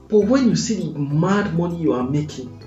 But 0.08 0.20
when 0.20 0.48
you 0.48 0.56
see 0.56 0.92
the 0.92 0.98
mad 0.98 1.54
money 1.54 1.76
you 1.76 1.94
are 1.94 2.02
making, 2.02 2.61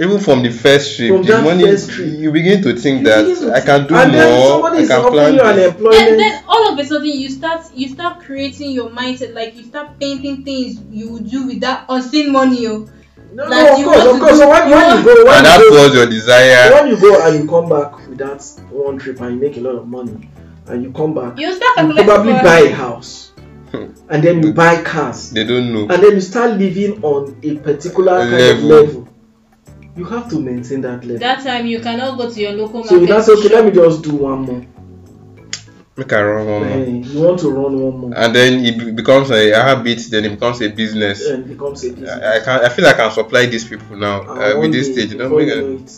Even 0.00 0.20
from 0.20 0.42
the 0.44 0.50
first 0.50 0.96
trip, 0.96 1.10
From 1.10 1.22
the 1.22 1.32
that 1.32 1.42
money 1.44 1.64
first 1.64 1.90
trip, 1.90 2.06
you 2.18 2.30
begin 2.30 2.62
to 2.62 2.76
think 2.76 3.00
you 3.00 3.04
that 3.06 3.26
begin 3.26 3.42
to 3.48 3.54
I 3.56 3.60
can 3.60 3.86
do 3.88 3.96
and 3.96 4.14
then 4.14 4.30
more. 4.38 4.48
somebody 4.48 4.78
I 4.78 4.80
is 4.82 4.88
can 4.88 4.98
offering 5.00 5.12
plan. 5.12 5.34
you 5.34 5.40
an 5.42 5.58
employment. 5.58 6.02
And 6.08 6.20
then 6.20 6.44
all 6.46 6.72
of 6.72 6.78
a 6.78 6.84
sudden 6.86 7.06
you 7.06 7.28
start 7.28 7.66
you 7.74 7.88
start 7.88 8.20
creating 8.20 8.70
your 8.70 8.90
mindset 8.90 9.34
like 9.34 9.56
you 9.56 9.64
start 9.64 9.98
painting 9.98 10.44
things 10.44 10.78
you 10.90 11.10
would 11.10 11.28
do 11.28 11.46
with 11.48 11.60
that 11.62 11.84
unseen 11.88 12.30
money. 12.30 12.66
Oh. 12.68 12.88
no, 13.34 13.44
like 13.44 13.50
no, 13.50 13.74
of 13.76 13.84
course, 13.84 14.04
of 14.06 14.12
to 14.14 14.18
course. 14.20 14.32
do- 14.32 14.38
So 14.38 14.48
when, 14.48 14.68
you 14.68 14.74
when 14.76 14.86
you 14.86 14.94
want- 14.94 15.04
go, 15.04 15.24
when 15.24 15.34
and 15.36 15.46
that 15.46 15.60
you 15.60 15.70
go, 15.70 15.82
was 15.84 15.94
your 15.94 16.06
desire. 16.06 16.72
when 16.74 16.86
you 16.88 16.96
go 17.00 17.26
and 17.26 17.42
you 17.42 17.48
come 17.50 17.68
back 17.68 18.08
with 18.08 18.18
that 18.18 18.40
one 18.70 18.98
trip 18.98 19.20
and 19.20 19.34
you 19.34 19.40
make 19.40 19.56
a 19.56 19.60
lot 19.60 19.74
of 19.74 19.88
money 19.88 20.30
and 20.68 20.82
you 20.84 20.92
come 20.92 21.12
back, 21.12 21.36
You 21.38 21.52
start 21.52 21.76
you 21.96 22.04
probably 22.04 22.34
for- 22.34 22.42
buy 22.44 22.58
a 22.60 22.72
house 22.72 23.32
and 23.72 24.22
then 24.22 24.42
you 24.44 24.52
buy 24.52 24.80
cars 24.82 25.30
They 25.32 25.42
don't 25.44 25.72
know. 25.72 25.88
and 25.92 26.02
then 26.02 26.12
you 26.12 26.20
start 26.20 26.56
living 26.56 27.02
on 27.02 27.36
a 27.42 27.56
particular 27.56 28.20
kind 28.30 28.34
of 28.58 28.62
Level. 28.62 29.07
Level. 29.98 30.12
You 30.12 30.18
have 30.18 30.30
to 30.30 30.40
maintain 30.40 30.80
that 30.82 31.04
level. 31.04 31.18
That 31.18 31.42
time 31.42 31.66
you 31.66 31.80
cannot 31.80 32.16
go 32.18 32.30
to 32.30 32.40
your 32.40 32.52
local 32.52 32.84
so 32.84 32.94
you 32.94 33.00
market. 33.06 33.14
now 33.14 33.20
say, 33.20 33.32
okay, 33.32 33.54
let 33.54 33.64
me 33.64 33.70
just 33.72 34.02
do 34.02 34.14
one 34.16 34.40
more. 34.42 34.66
Make 35.96 36.12
I 36.12 36.22
run 36.22 36.46
one 36.46 36.60
more. 36.62 36.78
Eh, 36.78 36.84
you 36.86 37.20
want 37.20 37.40
to 37.40 37.50
run 37.50 37.80
one 37.80 37.98
more 37.98 38.12
And 38.16 38.34
then 38.34 38.64
it 38.64 38.94
becomes 38.94 39.30
a 39.32 39.50
habit. 39.52 39.98
Then 40.10 40.24
it 40.26 40.30
becomes 40.30 40.62
a 40.62 40.68
business. 40.68 41.26
and 41.26 41.44
it 41.44 41.48
becomes 41.48 41.84
a 41.84 41.90
business. 41.90 42.10
I, 42.10 42.36
I 42.36 42.40
can. 42.44 42.64
I 42.64 42.68
feel 42.68 42.84
like 42.84 42.94
I 42.94 42.98
can 42.98 43.10
supply 43.10 43.46
these 43.46 43.66
people 43.66 43.96
now 43.96 44.20
uh, 44.22 44.60
with 44.60 44.72
this 44.72 44.88
day, 44.88 44.92
stage. 44.94 45.12
You 45.12 45.18
know, 45.18 45.24
before 45.24 45.38
make 45.40 45.48
you 45.48 45.54
a, 45.54 45.60
know 45.62 45.74
it, 45.74 45.92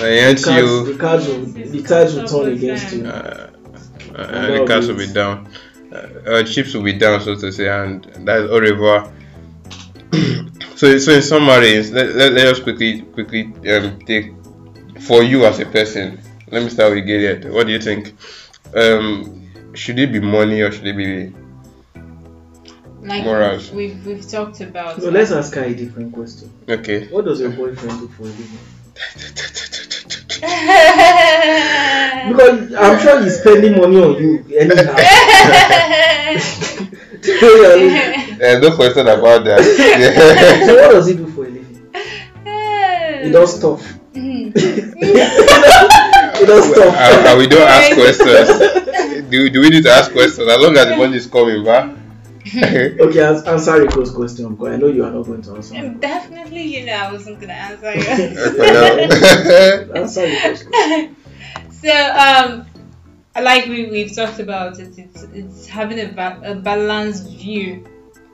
my 0.00 0.08
aunt 0.08 0.38
the 0.38 0.44
cards, 0.44 0.66
you. 0.66 0.92
the 0.92 0.98
cards 0.98 1.26
will, 1.26 1.44
the 1.44 1.82
tides 1.82 2.14
will 2.14 2.26
turn 2.26 2.52
against 2.52 2.92
you. 2.94 3.06
Uh, 3.06 3.50
uh, 4.14 4.22
And 4.22 4.54
the 4.54 4.58
that 4.60 4.66
cats 4.68 4.86
will 4.86 4.94
will 4.94 5.00
be 5.00 5.06
be 5.08 5.12
down. 5.12 5.48
Uh, 5.92 5.96
uh, 6.30 6.42
chips 6.44 6.74
will 6.74 6.82
be 6.82 6.94
down, 6.94 7.20
so 7.20 7.34
to 7.34 7.52
say, 7.52 7.68
and 7.68 8.02
that's 8.24 8.50
au 8.50 8.58
revoir. 8.60 9.12
So, 10.76 10.98
so 10.98 11.12
in 11.12 11.22
summary, 11.22 11.82
let, 11.90 12.14
let, 12.14 12.32
let 12.32 12.46
us 12.46 12.60
quickly 12.60 13.02
quickly 13.02 13.52
um, 13.70 13.98
take 14.00 14.32
for 15.00 15.22
you 15.22 15.44
as 15.44 15.58
a 15.60 15.66
person. 15.66 16.20
Let 16.50 16.62
me 16.62 16.68
start 16.70 16.94
with 16.94 17.06
Gilead. 17.06 17.50
What 17.52 17.66
do 17.66 17.72
you 17.72 17.80
think? 17.80 18.14
Um, 18.74 19.74
should 19.74 19.98
it 19.98 20.12
be 20.12 20.20
money 20.20 20.60
or 20.62 20.72
should 20.72 20.86
it 20.86 20.96
be 20.96 21.32
like 23.06 23.24
morals. 23.24 23.70
we've 23.70 24.04
we've 24.04 24.28
talked 24.28 24.60
about. 24.60 25.00
So 25.00 25.10
let's 25.10 25.30
ask 25.30 25.54
her 25.54 25.64
a 25.64 25.74
different 25.74 26.12
question. 26.12 26.50
okay? 26.68 27.06
What 27.08 27.24
does 27.24 27.40
your 27.40 27.50
boyfriend 27.50 28.00
do 28.00 28.08
for 28.08 28.22
a 28.22 28.26
living? 28.26 28.58
because 32.28 32.70
Because 32.70 32.74
I'm 32.74 32.98
sure 33.00 33.22
he's 33.22 33.38
spending 33.40 33.76
money 33.78 34.02
on 34.02 34.14
you 34.22 34.44
anyhow. 34.56 34.96
Uh, 37.26 38.58
no 38.60 38.70
question 38.76 39.08
about 39.08 39.42
that. 39.44 39.60
Yeah. 39.98 40.66
so 40.66 40.74
what 40.76 40.90
does 40.92 41.06
he 41.06 41.14
do 41.14 41.26
for 41.28 41.46
a 41.46 41.48
living? 41.48 41.90
He 43.24 43.30
does 43.32 43.56
stuff. 43.56 43.80
he 44.12 44.50
does 44.52 44.92
stuff. 46.70 46.94
Uh, 46.94 47.24
uh, 47.26 47.34
we 47.38 47.46
don't 47.46 47.66
ask 47.66 47.94
questions. 47.94 48.48
Do, 49.30 49.48
do 49.50 49.60
we 49.60 49.68
need 49.70 49.84
to 49.84 49.90
ask 49.90 50.12
questions? 50.12 50.46
As 50.48 50.58
long 50.60 50.76
as 50.76 50.88
the 50.88 50.96
money 50.96 51.16
is 51.16 51.26
coming 51.26 51.64
back. 51.64 51.90
Okay, 52.46 53.20
ans- 53.24 53.42
answer 53.44 53.80
Rico's 53.80 54.10
question 54.12 54.54
because 54.54 54.74
I 54.74 54.76
know 54.76 54.86
you 54.86 55.02
are 55.04 55.10
not 55.10 55.24
going 55.26 55.42
to 55.42 55.56
answer. 55.56 55.74
Definitely, 55.98 56.62
you 56.62 56.84
know, 56.86 56.92
I 56.92 57.10
wasn't 57.12 57.40
gonna 57.40 57.54
answer 57.54 57.92
you. 57.94 58.04
Answer 59.94 60.22
Rico's 60.22 60.62
question. 60.62 61.16
so, 61.70 61.92
um, 62.14 62.66
like 63.42 63.66
we 63.66 63.86
we've 63.86 64.14
talked 64.14 64.38
about 64.38 64.78
it, 64.78 64.98
it's 64.98 65.22
it's 65.34 65.66
having 65.66 66.00
a, 66.00 66.08
ba- 66.12 66.40
a 66.44 66.54
balanced 66.54 67.28
view 67.30 67.86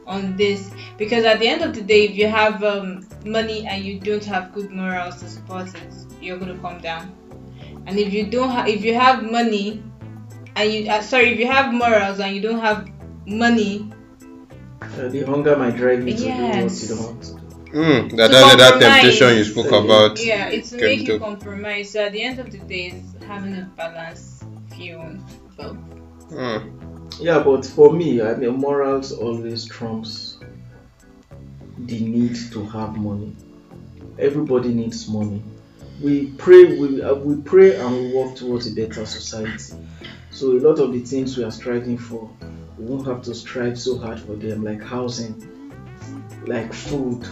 on 0.06 0.36
this 0.36 0.70
because 0.98 1.24
at 1.24 1.38
the 1.38 1.46
end 1.48 1.62
of 1.62 1.74
the 1.74 1.82
day, 1.82 2.04
if 2.04 2.16
you 2.16 2.26
have 2.28 2.62
um, 2.64 3.06
money 3.24 3.66
and 3.66 3.84
you 3.84 4.00
don't 4.00 4.24
have 4.24 4.52
good 4.52 4.70
morals 4.70 5.20
to 5.22 5.28
support 5.28 5.68
it, 5.68 5.94
you're 6.20 6.38
gonna 6.38 6.58
come 6.58 6.80
down. 6.80 7.12
And 7.86 7.98
if 7.98 8.12
you 8.12 8.26
don't 8.30 8.50
have, 8.50 8.68
if 8.68 8.84
you 8.84 8.94
have 8.94 9.22
money, 9.24 9.82
and 10.56 10.72
you 10.72 10.90
uh, 10.90 11.00
sorry, 11.02 11.32
if 11.32 11.38
you 11.38 11.46
have 11.46 11.72
morals 11.72 12.20
and 12.20 12.34
you 12.34 12.42
don't 12.42 12.60
have 12.60 12.88
money, 13.26 13.90
Uh, 14.82 15.08
the 15.08 15.22
hunger 15.22 15.56
might 15.56 15.76
drive 15.76 16.06
you 16.06 16.14
to 16.14 16.22
Yes. 16.22 16.34
do 16.52 16.62
what 16.64 16.82
you 16.82 16.88
don't 16.88 17.04
want 17.06 17.22
to 17.22 17.30
do. 17.32 17.38
Mm, 17.72 18.16
that, 18.18 18.30
that, 18.30 18.58
that 18.58 18.80
temptation 18.80 19.36
you 19.38 19.44
spoke 19.44 19.72
about. 19.72 20.22
yeah, 20.22 20.48
it's 20.48 20.70
to 20.70 20.76
make 20.76 21.06
you 21.08 21.18
compromise. 21.18 21.90
So 21.90 22.04
at 22.04 22.12
the 22.12 22.22
end 22.22 22.38
of 22.38 22.50
the 22.50 22.58
day, 22.58 22.84
it's 22.92 23.24
having 23.24 23.54
a 23.54 23.70
balanced 23.76 24.31
view 24.82 24.98
both. 25.56 25.76
Mm. 26.30 27.18
Yeah, 27.20 27.42
but 27.42 27.64
for 27.66 27.92
me, 27.92 28.22
I 28.22 28.34
mean, 28.34 28.56
morals 28.56 29.12
always 29.12 29.64
trumps 29.66 30.38
the 31.78 32.00
need 32.00 32.36
to 32.52 32.64
have 32.66 32.96
money. 32.96 33.36
Everybody 34.18 34.70
needs 34.70 35.08
money. 35.08 35.42
We 36.02 36.26
pray, 36.44 36.78
we 36.78 37.02
uh, 37.02 37.14
we 37.14 37.40
pray, 37.42 37.76
and 37.76 37.90
we 37.96 38.14
work 38.18 38.34
towards 38.36 38.66
a 38.66 38.74
better 38.74 39.04
society. 39.06 39.74
So 40.30 40.52
a 40.52 40.60
lot 40.68 40.78
of 40.78 40.92
the 40.92 41.00
things 41.00 41.36
we 41.36 41.44
are 41.44 41.50
striving 41.50 41.98
for, 41.98 42.30
we 42.78 42.86
won't 42.86 43.06
have 43.06 43.22
to 43.22 43.34
strive 43.34 43.78
so 43.78 43.98
hard 43.98 44.18
for 44.18 44.34
them, 44.34 44.64
like 44.64 44.82
housing, 44.82 45.34
like 46.46 46.72
food, 46.72 47.26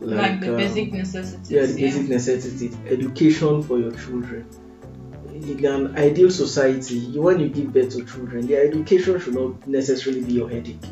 Like, 0.00 0.40
the 0.40 0.50
um, 0.50 0.56
basic 0.56 0.92
necessities. 0.92 1.50
yeah, 1.50 1.66
the 1.66 1.76
basic 1.76 2.08
necessities, 2.08 2.74
education 2.86 3.62
for 3.62 3.78
your 3.78 3.92
children. 3.92 4.46
In 5.34 5.66
an 5.66 5.96
ideal 5.96 6.30
society, 6.30 6.94
you, 6.94 7.22
when 7.22 7.40
you 7.40 7.48
give 7.48 7.72
birth 7.72 7.90
to 7.90 8.04
children, 8.04 8.46
their 8.46 8.64
education 8.64 9.18
should 9.18 9.34
not 9.34 9.66
necessarily 9.66 10.22
be 10.22 10.34
your 10.34 10.48
headache. 10.48 10.84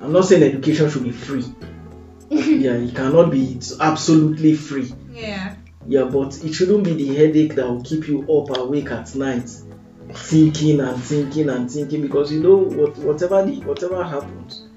I'm 0.00 0.12
not 0.12 0.26
saying 0.26 0.44
education 0.44 0.88
should 0.88 1.02
be 1.02 1.10
free. 1.10 1.44
yeah, 2.28 2.74
it 2.74 2.94
cannot 2.94 3.32
be 3.32 3.54
it's 3.54 3.80
absolutely 3.80 4.54
free. 4.54 4.92
Yeah. 5.12 5.56
Yeah, 5.88 6.04
but 6.04 6.44
it 6.44 6.52
shouldn't 6.52 6.84
be 6.84 6.94
the 6.94 7.16
headache 7.16 7.56
that 7.56 7.68
will 7.68 7.82
keep 7.82 8.06
you 8.06 8.22
up 8.22 8.56
awake 8.56 8.92
at 8.92 9.12
night, 9.16 9.50
thinking 10.12 10.78
and 10.78 11.02
thinking 11.02 11.48
and 11.48 11.68
thinking 11.68 12.00
because 12.02 12.32
you 12.32 12.40
know 12.40 12.56
what 12.56 12.96
whatever 12.98 13.44
the 13.44 13.60
whatever 13.62 14.04
happens, 14.04 14.68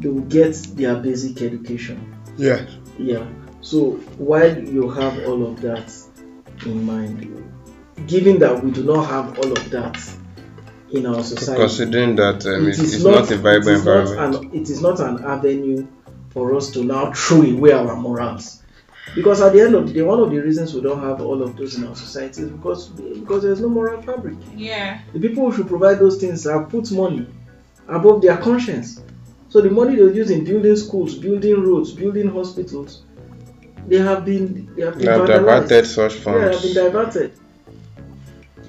they 0.00 0.08
will 0.08 0.22
get 0.22 0.54
their 0.74 0.96
basic 0.96 1.40
education. 1.40 2.16
Yeah. 2.36 2.66
Yeah. 2.98 3.28
So 3.60 3.92
while 4.16 4.58
you 4.58 4.90
have 4.90 5.24
all 5.28 5.46
of 5.46 5.60
that 5.60 5.94
in 6.66 6.84
mind, 6.84 7.47
given 8.06 8.38
that 8.38 8.62
we 8.62 8.70
do 8.70 8.84
not 8.84 9.04
have 9.04 9.38
all 9.38 9.52
of 9.52 9.70
that 9.70 9.98
in 10.90 11.06
our 11.06 11.22
society, 11.22 11.60
Considering 11.60 12.16
that 12.16 12.46
um, 12.46 12.66
it 12.66 12.68
it's, 12.70 12.78
is 12.78 12.94
it's 12.94 13.04
not, 13.04 13.30
a 13.30 13.36
viable 13.36 13.68
it 13.68 13.74
is 13.74 13.84
not 13.84 13.98
environment. 14.00 14.44
an, 14.44 14.60
it 14.60 14.70
is 14.70 14.82
not 14.82 15.00
an 15.00 15.24
avenue 15.24 15.86
for 16.30 16.54
us 16.54 16.70
to 16.70 16.84
now 16.84 17.12
throw 17.12 17.42
away 17.42 17.72
our 17.72 17.96
morals. 17.96 18.62
Because 19.14 19.40
at 19.40 19.52
the 19.52 19.60
end 19.60 19.74
of 19.74 19.86
the 19.86 19.94
day, 19.94 20.02
one 20.02 20.20
of 20.20 20.30
the 20.30 20.38
reasons 20.38 20.74
we 20.74 20.80
don't 20.82 21.02
have 21.02 21.20
all 21.20 21.42
of 21.42 21.56
those 21.56 21.76
in 21.76 21.86
our 21.86 21.96
society 21.96 22.42
is 22.42 22.50
because 22.50 22.88
because 22.88 23.42
there's 23.42 23.60
no 23.60 23.68
moral 23.68 24.02
fabric. 24.02 24.36
Yeah. 24.54 25.00
The 25.12 25.20
people 25.20 25.50
who 25.50 25.56
should 25.56 25.68
provide 25.68 25.98
those 25.98 26.18
things 26.18 26.44
have 26.44 26.68
put 26.68 26.90
money 26.92 27.26
above 27.88 28.20
their 28.22 28.36
conscience. 28.36 29.00
So 29.48 29.62
the 29.62 29.70
money 29.70 29.96
they 29.96 30.02
use 30.14 30.30
in 30.30 30.44
building 30.44 30.76
schools, 30.76 31.14
building 31.14 31.62
roads, 31.62 31.92
building 31.92 32.28
hospitals, 32.28 33.02
they 33.86 33.96
have 33.96 34.26
been 34.26 34.74
they 34.76 34.82
have 34.82 34.98
been 34.98 35.06
They 35.06 35.12
have 35.12 35.26
diverted 35.26 35.86
such 35.86 36.14
funds. 36.14 36.64
Yeah, 36.64 36.74
they 36.74 36.82
have 36.82 36.92
been 36.92 37.10
funds. 37.10 37.40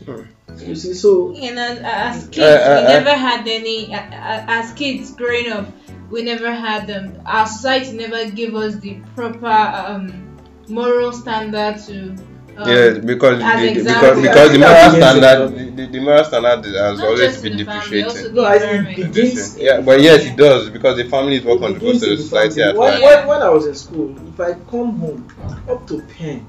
Diverted. 0.09 0.67
You 0.67 0.75
see, 0.75 0.93
so 0.93 1.33
You 1.35 1.53
know, 1.55 1.77
as 1.83 2.27
kids, 2.27 2.39
Uh, 2.39 2.43
uh, 2.43 2.81
we 2.81 2.85
uh. 2.85 2.99
never 2.99 3.15
had 3.15 3.47
any. 3.47 3.93
Uh, 3.93 3.97
uh, 3.99 4.45
as 4.47 4.71
kids 4.73 5.11
growing 5.11 5.51
up, 5.51 5.67
we 6.09 6.21
never 6.23 6.51
had 6.51 6.87
them. 6.87 7.21
Our 7.25 7.45
society 7.47 7.95
never 7.97 8.29
gave 8.31 8.55
us 8.55 8.75
the 8.77 8.99
proper 9.15 9.45
um, 9.47 10.37
moral 10.67 11.11
standard 11.11 11.79
to. 11.87 12.15
Um, 12.57 12.67
yeah, 12.67 12.89
because 12.99 13.39
the, 13.39 13.73
the- 13.73 13.83
because 13.83 14.21
because 14.21 14.51
the 14.51 14.59
moral 14.59 14.91
standard 14.91 15.55
the, 15.55 15.71
the, 15.77 15.91
the 15.93 15.99
moral 16.01 16.23
standard 16.25 16.65
has 16.65 16.99
not 16.99 17.07
always 17.07 17.41
been 17.41 17.51
in 17.53 17.57
the 17.59 17.63
family, 17.65 18.03
also 18.03 18.15
depreciating. 18.17 18.35
the 18.35 18.41
No, 18.41 18.45
I 18.47 18.59
think 18.59 18.71
environment. 18.73 19.13
begins- 19.13 19.57
Yeah, 19.57 19.79
but 19.81 20.01
yes, 20.01 20.25
it 20.25 20.35
does 20.35 20.69
because 20.69 20.97
the 20.97 21.05
family 21.05 21.35
is 21.37 21.43
what 21.45 21.59
contributes 21.59 22.01
to 22.01 22.09
the 22.09 22.15
the 22.17 22.21
society 22.21 22.61
at 22.61 22.75
family. 22.75 22.79
large. 22.89 23.01
when, 23.01 23.17
when, 23.19 23.27
when 23.27 23.41
I 23.43 23.49
was 23.49 23.65
in 23.65 23.75
school, 23.75 24.13
if 24.27 24.39
I 24.41 24.53
come 24.69 24.91
home 24.99 25.25
up 25.69 25.87
to 25.87 26.01
pen, 26.01 26.45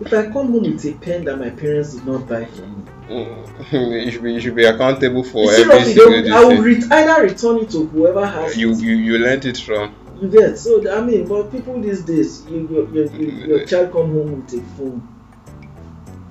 if 0.00 0.12
I 0.12 0.24
come 0.24 0.52
home 0.52 0.62
with 0.62 0.84
a 0.84 0.92
pen 0.94 1.24
that 1.24 1.38
my 1.38 1.50
parents 1.50 1.94
did 1.94 2.06
not 2.06 2.28
buy 2.28 2.44
for 2.44 2.62
me, 2.62 2.84
Mm, 3.08 3.72
you 4.04 4.10
should 4.10 4.22
be 4.22 4.32
you 4.34 4.40
should 4.40 4.54
be 4.54 4.66
accountable 4.66 5.24
for 5.24 5.50
every 5.50 5.82
single 5.84 6.30
I 6.34 6.44
will 6.44 6.60
re- 6.62 6.82
either 6.90 7.22
return 7.22 7.56
it 7.60 7.70
to 7.70 7.86
whoever 7.86 8.26
has 8.26 8.54
You 8.54 8.72
it. 8.72 8.80
you 8.82 8.96
you 8.96 9.18
learnt 9.18 9.46
it 9.46 9.56
from. 9.56 9.94
You 10.20 10.28
get 10.28 10.58
so 10.58 10.84
I 10.94 11.00
mean, 11.00 11.26
but 11.26 11.50
people 11.50 11.80
these 11.80 12.02
days, 12.02 12.44
you, 12.46 12.68
your, 12.70 12.86
your, 12.90 13.06
your, 13.16 13.46
your 13.46 13.66
child 13.66 13.92
come 13.92 14.12
home 14.12 14.42
with 14.44 14.52
a 14.52 14.62
phone, 14.76 15.08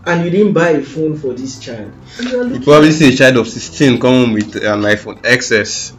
and 0.06 0.24
you 0.24 0.30
didn't 0.30 0.54
buy 0.54 0.70
a 0.70 0.82
phone 0.84 1.18
for 1.18 1.34
this 1.34 1.58
child. 1.60 1.92
You 2.22 2.54
You 2.54 2.60
probably 2.62 2.92
see 2.92 3.12
a 3.12 3.16
child 3.18 3.38
of 3.38 3.48
16 3.48 4.00
come 4.00 4.12
home 4.14 4.34
with 4.34 4.56
an 4.58 4.82
iPhone 4.82 5.20
XS 5.24 5.94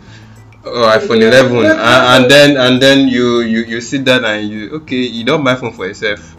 or 0.64 0.84
iPhone 0.84 1.20
Yeah, 1.20 1.40
11, 1.40 1.56
yeah, 1.56 2.14
and, 2.16 2.22
and 2.22 2.30
then 2.30 2.56
and 2.56 2.82
then 2.82 3.08
you 3.08 3.40
you 3.40 3.60
you 3.64 3.80
sit 3.80 4.04
down 4.04 4.24
and 4.24 4.48
you 4.48 4.70
okay, 4.76 4.96
you 4.96 5.24
don't 5.24 5.42
buy 5.42 5.56
phone 5.56 5.72
for 5.72 5.88
yourself, 5.88 6.36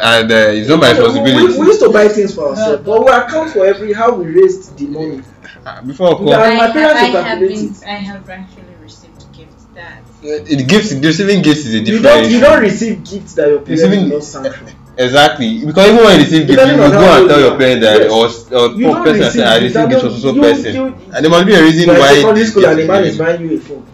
and 0.00 0.30
uh, 0.30 0.34
it's 0.34 0.68
not 0.68 0.80
my 0.80 0.92
We, 0.92 0.98
we 0.98 1.04
responsibility. 1.04 1.58
used 1.58 1.80
to 1.80 1.90
buy 1.90 2.08
things 2.08 2.34
for 2.34 2.50
ourselves, 2.50 2.84
but 2.84 3.00
we 3.04 3.08
account 3.10 3.50
for 3.50 3.66
every 3.66 3.92
how 3.92 4.14
we 4.14 4.26
raised 4.30 4.76
the 4.78 4.86
money. 4.86 5.22
Uh, 5.66 5.82
Before 5.82 6.08
I 6.14 6.18
come, 6.18 6.28
I, 6.28 6.56
my 6.56 6.70
parents 6.72 7.02
I, 7.02 7.10
will 7.10 7.22
have 7.22 7.40
been, 7.40 7.70
it. 7.72 7.84
I 7.84 7.90
have 8.10 8.28
actually 8.30 8.74
received 8.80 9.32
gifts 9.36 9.64
that. 9.74 10.02
it 10.22 10.68
gives 10.68 10.94
receiving 10.94 11.42
gifts 11.42 11.60
is 11.66 11.74
a 11.74 11.78
You 11.78 11.84
different. 11.84 12.02
don't 12.04 12.30
you 12.30 12.40
don't 12.40 12.60
receive 12.60 13.04
gifts 13.04 13.34
that 13.34 13.48
your 13.48 13.60
parents 13.60 13.82
Receiving- 13.82 14.08
do 14.08 14.14
not 14.14 14.24
sanction. 14.24 14.66
Exactly, 14.98 15.64
because 15.64 15.86
even 15.92 16.02
when 16.04 16.18
you 16.18 16.24
receive 16.24 16.46
gift, 16.48 16.58
you 16.60 16.76
go 16.76 16.82
and 16.82 17.28
tell 17.28 17.38
you 17.38 17.44
your 17.44 17.54
are. 17.54 17.58
parent 17.58 17.80
that 17.82 18.00
Yes. 18.00 18.10
or 18.50 18.58
or 18.58 18.70
You 18.74 18.86
poor 18.86 18.94
don't 18.94 19.04
person 19.04 19.20
receive 19.20 19.32
say 19.32 19.44
I 19.46 19.58
received 19.58 19.90
don't- 19.90 20.00
from 20.00 20.10
so 20.20 20.32
you- 20.32 20.40
person, 20.42 20.74
you- 20.74 20.94
and 21.14 21.24
there 21.24 21.30
must 21.30 21.46
be 21.46 21.54
a 21.54 21.62
reason 21.62 21.88
You 21.88 22.00
why. 22.00 22.14
secondary 22.14 22.34
this 22.40 22.50
school 22.50 22.66
and 22.66 22.76
gift 22.78 22.86
the 22.88 22.92
man 22.92 23.04
is 23.04 23.16
buying 23.18 23.40
you 23.48 23.56
a 23.56 23.60
phone. 23.60 23.86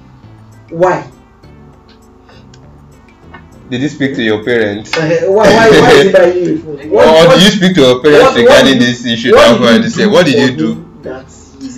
Why? 0.71 1.07
Did 3.71 3.81
you 3.83 3.89
speak 3.89 4.15
to 4.17 4.23
your 4.23 4.45
parents? 4.45 4.97
Uh, 4.97 5.01
why, 5.29 5.49
why, 5.49 5.71
why 5.71 5.93
you 6.03 6.11
a 6.11 6.59
phone? 6.59 6.91
What- 6.91 7.07
or 7.09 7.27
what- 7.29 7.35
did 7.39 7.45
you 7.45 7.51
speak 7.51 7.75
to 7.77 7.81
your 7.81 8.03
parents 8.03 8.25
what- 8.25 8.37
regarding 8.37 8.79
did- 8.79 8.83
this 8.89 9.07
issue? 9.07 9.33
what 9.33 9.47
did 9.81 9.85
you 9.97 10.05
do 10.05 10.11
what 10.11 10.27
did 10.27 10.51
you 10.51 10.57
do? 10.57 10.89
That 11.03 11.27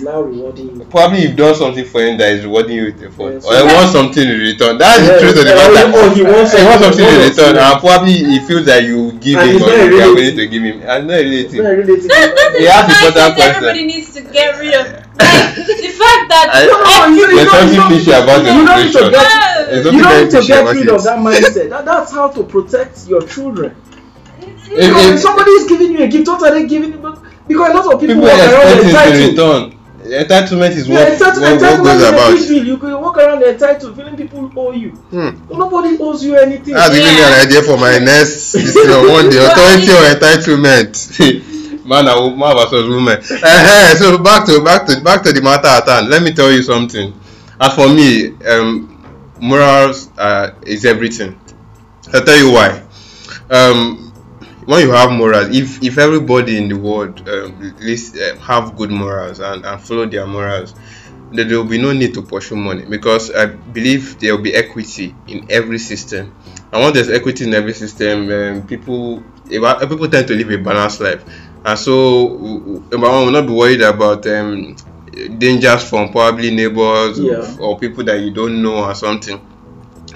now 0.07 0.21
rewarding 0.21 0.67
you. 0.79 0.85
Probably 0.89 1.19
you've 1.23 1.35
done 1.35 1.53
something 1.55 1.83
for 1.85 1.99
him 2.01 2.17
that 2.17 2.31
is 2.31 2.45
rewarding 2.45 2.75
you 2.79 2.85
with 2.85 3.03
a 3.03 3.11
phone, 3.11 3.33
Yes. 3.33 3.45
or 3.45 3.55
he 3.57 3.63
wants 3.75 3.91
something 3.91 4.23
in 4.27 4.39
return. 4.39 4.77
That's 4.77 4.99
the 5.03 5.13
Yeah, 5.13 5.19
truth 5.19 5.37
of 5.37 5.45
the 5.45 5.53
or- 5.53 5.73
matter. 5.75 5.97
or 5.99 6.15
he 6.15 6.23
wants 6.23 6.51
He 6.55 6.63
wants 6.63 6.83
something- 6.83 7.05
something 7.05 7.07
in 7.07 7.29
return, 7.29 7.53
two. 7.55 7.59
and 7.67 7.79
probably 7.83 8.13
he 8.31 8.39
feels 8.47 8.65
that 8.71 8.81
you 8.83 9.11
give 9.19 9.35
And 9.39 9.49
him 9.51 9.55
it's 9.57 9.65
or 9.65 9.67
not 9.67 9.75
a 9.75 9.77
you 9.77 9.83
are 9.83 9.89
relative. 9.91 10.15
willing 10.15 10.37
to 10.37 10.45
give 10.47 10.63
him. 10.63 10.77
And 10.87 11.01
not 11.07 11.19
It's 11.19 11.53
relative. 11.53 11.63
not 11.63 11.75
related. 11.77 12.11
He 12.57 12.65
has 12.65 12.83
Mindset 12.87 13.07
important 13.07 13.35
question. 13.35 13.55
everybody 13.55 13.83
needs 13.85 14.09
to 14.15 14.21
get 14.21 14.49
rid 14.59 14.73
of. 14.79 14.85
Like, 15.17 15.55
the 15.65 15.91
fact 16.01 16.23
that 16.29 16.45
I- 16.53 16.65
No, 16.69 16.77
no, 16.77 17.07
you- 17.07 17.15
you 17.17 17.35
There's 17.35 17.51
don't- 17.51 17.73
you 17.73 17.79
don't- 17.81 18.23
about 18.23 18.45
you 18.45 18.65
don't 18.65 18.83
need 18.83 18.93
to 18.93 19.09
get- 19.09 19.85
You 19.85 20.01
don't 20.01 20.21
need 20.23 20.31
to 20.31 20.41
get 20.47 20.63
rid 20.75 20.87
of 20.89 21.03
that 21.03 21.17
mindset. 21.25 21.69
That, 21.69 21.85
that's 21.85 22.11
how 22.13 22.27
to 22.29 22.43
protect 22.43 22.95
your 23.07 23.21
children. 23.23 23.71
If- 24.71 24.87
You 24.87 25.13
if- 25.13 25.19
somebody 25.19 25.51
is 25.51 25.65
giving 25.67 25.91
you 25.93 26.03
a 26.03 26.07
gift, 26.07 26.27
what 26.27 26.41
are 26.43 26.51
they 26.53 26.65
giving 26.65 26.91
you? 26.93 26.99
Because 27.47 27.69
a 27.71 27.73
lot 27.77 27.93
of 27.93 27.99
people, 27.99 28.15
People 28.15 28.29
walk 28.29 28.39
around 28.39 28.79
expect 28.85 29.09
things 29.09 29.19
in 29.19 29.29
return. 29.31 29.73
Entitlement 30.07 30.71
is 30.71 30.87
Yeah, 30.87 30.95
what, 31.03 31.13
entitled, 31.13 31.41
what, 31.43 31.61
what 31.61 31.83
goes 31.83 32.01
big 32.01 32.13
about. 32.13 32.37
deal. 32.47 32.65
You 32.65 32.77
can 32.77 32.91
walk 33.01 33.17
around 33.17 33.43
entitled, 33.43 33.95
feeling 33.95 34.15
people 34.17 34.51
owe 34.55 34.71
you. 34.71 34.89
Hmm. 34.91 35.29
Nobody 35.49 35.97
owes 35.99 36.23
you 36.23 36.35
anything. 36.37 36.73
That's 36.73 36.89
giving 36.95 37.11
me 37.13 37.19
Yeah. 37.19 37.27
an 37.41 37.47
idea 37.47 37.61
for 37.63 37.77
my 37.77 37.97
next 37.99 38.51
this 38.53 38.75
year, 38.75 39.07
one 39.09 39.29
day. 39.29 39.43
Authority 39.45 39.91
or 39.91 40.03
entitlement. 40.15 41.43
Man 41.87 42.05
and 42.05 42.37
man 42.37 42.53
versus 42.57 42.85
woman. 42.89 43.17
Eh, 43.17 43.95
so 43.95 44.17
back 44.17 44.45
to 44.45 44.61
back 44.61 44.85
to 44.87 44.99
back 44.99 45.23
to 45.23 45.31
the 45.31 45.41
matter 45.41 45.67
at 45.67 45.87
hand. 45.87 46.09
Let 46.09 46.21
me 46.21 46.33
tell 46.33 46.51
you 46.51 46.61
something. 46.61 47.13
As 47.61 47.73
for 47.75 47.87
me, 47.87 48.33
um, 48.45 49.01
morals 49.39 50.09
uh, 50.17 50.51
is 50.65 50.83
everything. 50.83 51.39
I'll 52.13 52.25
tell 52.25 52.35
you 52.37 52.51
why. 52.51 52.83
Um, 53.49 54.06
when 54.67 54.81
you 54.85 54.91
have 54.91 55.11
morals, 55.11 55.47
if 55.55 55.81
if 55.81 55.97
everybody 55.97 56.57
in 56.57 56.67
the 56.67 56.75
world 56.77 57.27
um, 57.27 57.75
list, 57.79 58.17
uh, 58.17 58.35
have 58.37 58.75
good 58.75 58.91
morals 58.91 59.39
and, 59.39 59.65
and 59.65 59.81
follow 59.81 60.05
their 60.05 60.27
morals, 60.27 60.75
then 61.31 61.47
there 61.47 61.57
will 61.57 61.63
be 61.65 61.81
no 61.81 61.93
need 61.93 62.13
to 62.13 62.21
pursue 62.21 62.55
money 62.57 62.83
because 62.85 63.31
I 63.33 63.45
believe 63.47 64.19
there 64.19 64.35
will 64.35 64.43
be 64.43 64.53
equity 64.53 65.15
in 65.27 65.47
every 65.49 65.79
system. 65.79 66.35
And 66.71 66.81
once 66.81 66.95
there's 66.95 67.09
equity 67.09 67.45
in 67.45 67.53
every 67.53 67.73
system, 67.73 68.29
um, 68.29 68.67
people 68.67 69.23
if- 69.49 69.79
people 69.89 70.09
tend 70.09 70.27
to 70.27 70.35
live 70.35 70.51
a 70.51 70.57
balanced 70.57 70.99
life, 70.99 71.23
and 71.65 71.79
so 71.79 72.25
one 72.25 73.25
will 73.25 73.31
not 73.31 73.47
be 73.47 73.53
worried 73.53 73.81
about 73.81 74.27
um, 74.27 74.75
dangers 75.37 75.89
from 75.89 76.11
probably 76.11 76.51
neighbors 76.51 77.17
Yeah. 77.19 77.55
or 77.59 77.79
people 77.79 78.03
that 78.03 78.19
you 78.19 78.31
don't 78.31 78.61
know 78.61 78.83
or 78.83 78.93
something. 78.95 79.39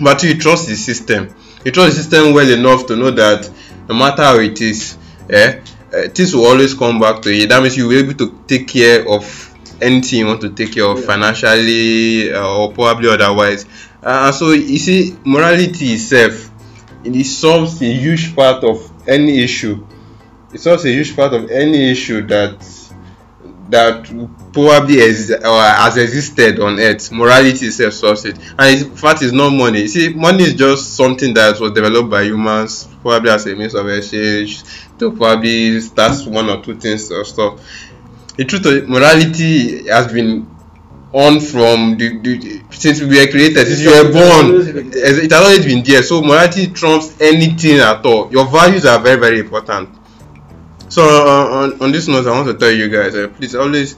But 0.02 0.24
you 0.24 0.38
trust 0.38 0.68
the 0.68 0.76
system. 0.76 1.34
You 1.64 1.72
trust 1.72 1.96
the 1.96 2.04
system 2.04 2.34
well 2.34 2.50
enough 2.50 2.86
to 2.88 2.96
know 2.98 3.12
that 3.12 3.50
no 3.92 3.98
matter 3.98 4.24
how 4.24 4.40
it 4.40 4.60
is, 4.62 4.98
eh, 5.30 5.60
uh, 5.94 6.08
things 6.10 6.34
will 6.36 6.46
always 6.46 6.74
come 6.74 7.00
back 7.00 7.22
to 7.22 7.34
you. 7.34 7.48
That 7.48 7.62
means 7.62 7.76
you 7.78 7.88
will 7.88 8.04
be 8.04 8.10
able 8.10 8.18
to 8.26 8.44
take 8.48 8.68
care 8.68 9.08
of 9.08 9.24
anything 9.82 10.20
you 10.20 10.28
want 10.28 10.42
to 10.42 10.50
take 10.50 10.74
care 10.74 10.86
of 10.86 11.00
Yeah. 11.00 11.06
financially 11.06 12.32
uh, 12.34 12.48
or 12.58 12.72
probably 12.72 13.10
otherwise. 13.10 13.66
Uh, 14.04 14.32
so 14.32 14.52
you 14.52 14.78
see, 14.78 15.16
morality 15.26 15.94
itself 15.94 16.50
it 17.04 17.24
solves 17.26 17.82
a 17.82 17.92
huge 17.92 18.36
part 18.36 18.64
of 18.64 18.92
any 19.08 19.42
issue. 19.44 19.86
It 20.54 20.62
solves 20.62 20.86
a 20.86 20.90
huge 20.92 21.16
part 21.16 21.34
of 21.34 21.50
any 21.50 21.90
issue 21.92 22.22
that 22.28 22.64
that 23.72 24.06
probably 24.54 25.02
ex- 25.02 25.32
or 25.32 25.62
has 25.62 25.98
existed 25.98 26.60
on 26.60 26.80
earth. 26.80 27.12
Morality 27.12 27.68
itself 27.68 27.94
solves 27.94 28.26
it, 28.26 28.38
and 28.60 28.82
in 28.86 28.96
fact, 28.96 29.22
it's 29.22 29.34
not 29.34 29.50
money. 29.52 29.88
See, 29.88 30.14
money 30.14 30.44
is 30.44 30.56
just 30.56 30.96
something 30.96 31.34
that 31.34 31.60
was 31.60 31.72
developed 31.72 32.10
by 32.10 32.24
humans, 32.24 32.88
probably 33.02 33.32
as 33.32 33.46
a 33.48 33.56
means 33.56 33.74
of 33.74 33.88
exchange 33.90 34.64
to 35.00 35.12
probably 35.12 35.80
start 35.80 36.26
one 36.28 36.50
or 36.50 36.62
two 36.62 36.76
things 36.80 37.12
or 37.12 37.24
stuff. 37.26 37.60
The 38.38 38.46
truth 38.46 38.66
of 38.66 38.74
it, 38.74 38.90
morality 38.90 39.88
has 39.88 40.12
been 40.12 40.48
on 41.14 41.40
from 41.40 41.98
the, 41.98 42.20
the 42.20 42.62
since 42.72 43.02
we 43.02 43.08
were 43.08 43.32
created, 43.32 43.68
since 43.68 43.82
you 43.82 43.90
were 43.92 44.12
born. 44.12 44.92
It 44.94 45.32
has 45.32 45.42
always 45.42 45.66
been 45.66 45.84
there. 45.84 46.04
So 46.04 46.22
morality 46.22 46.68
trumps 46.68 47.20
anything 47.20 47.80
at 47.80 48.06
all. 48.06 48.32
Your 48.32 48.46
values 48.48 48.86
are 48.86 49.00
very 49.00 49.20
very 49.20 49.40
important. 49.40 49.90
So 50.92 51.04
uh, 51.04 51.64
on, 51.64 51.82
on 51.82 51.92
this 51.94 52.10
note, 52.10 52.28
I 52.28 52.32
want 52.32 52.50
to 52.50 52.54
tell 52.54 52.70
you 52.70 52.90
guys, 52.90 53.16
uh, 53.16 53.30
please 53.30 53.56
always 53.56 53.96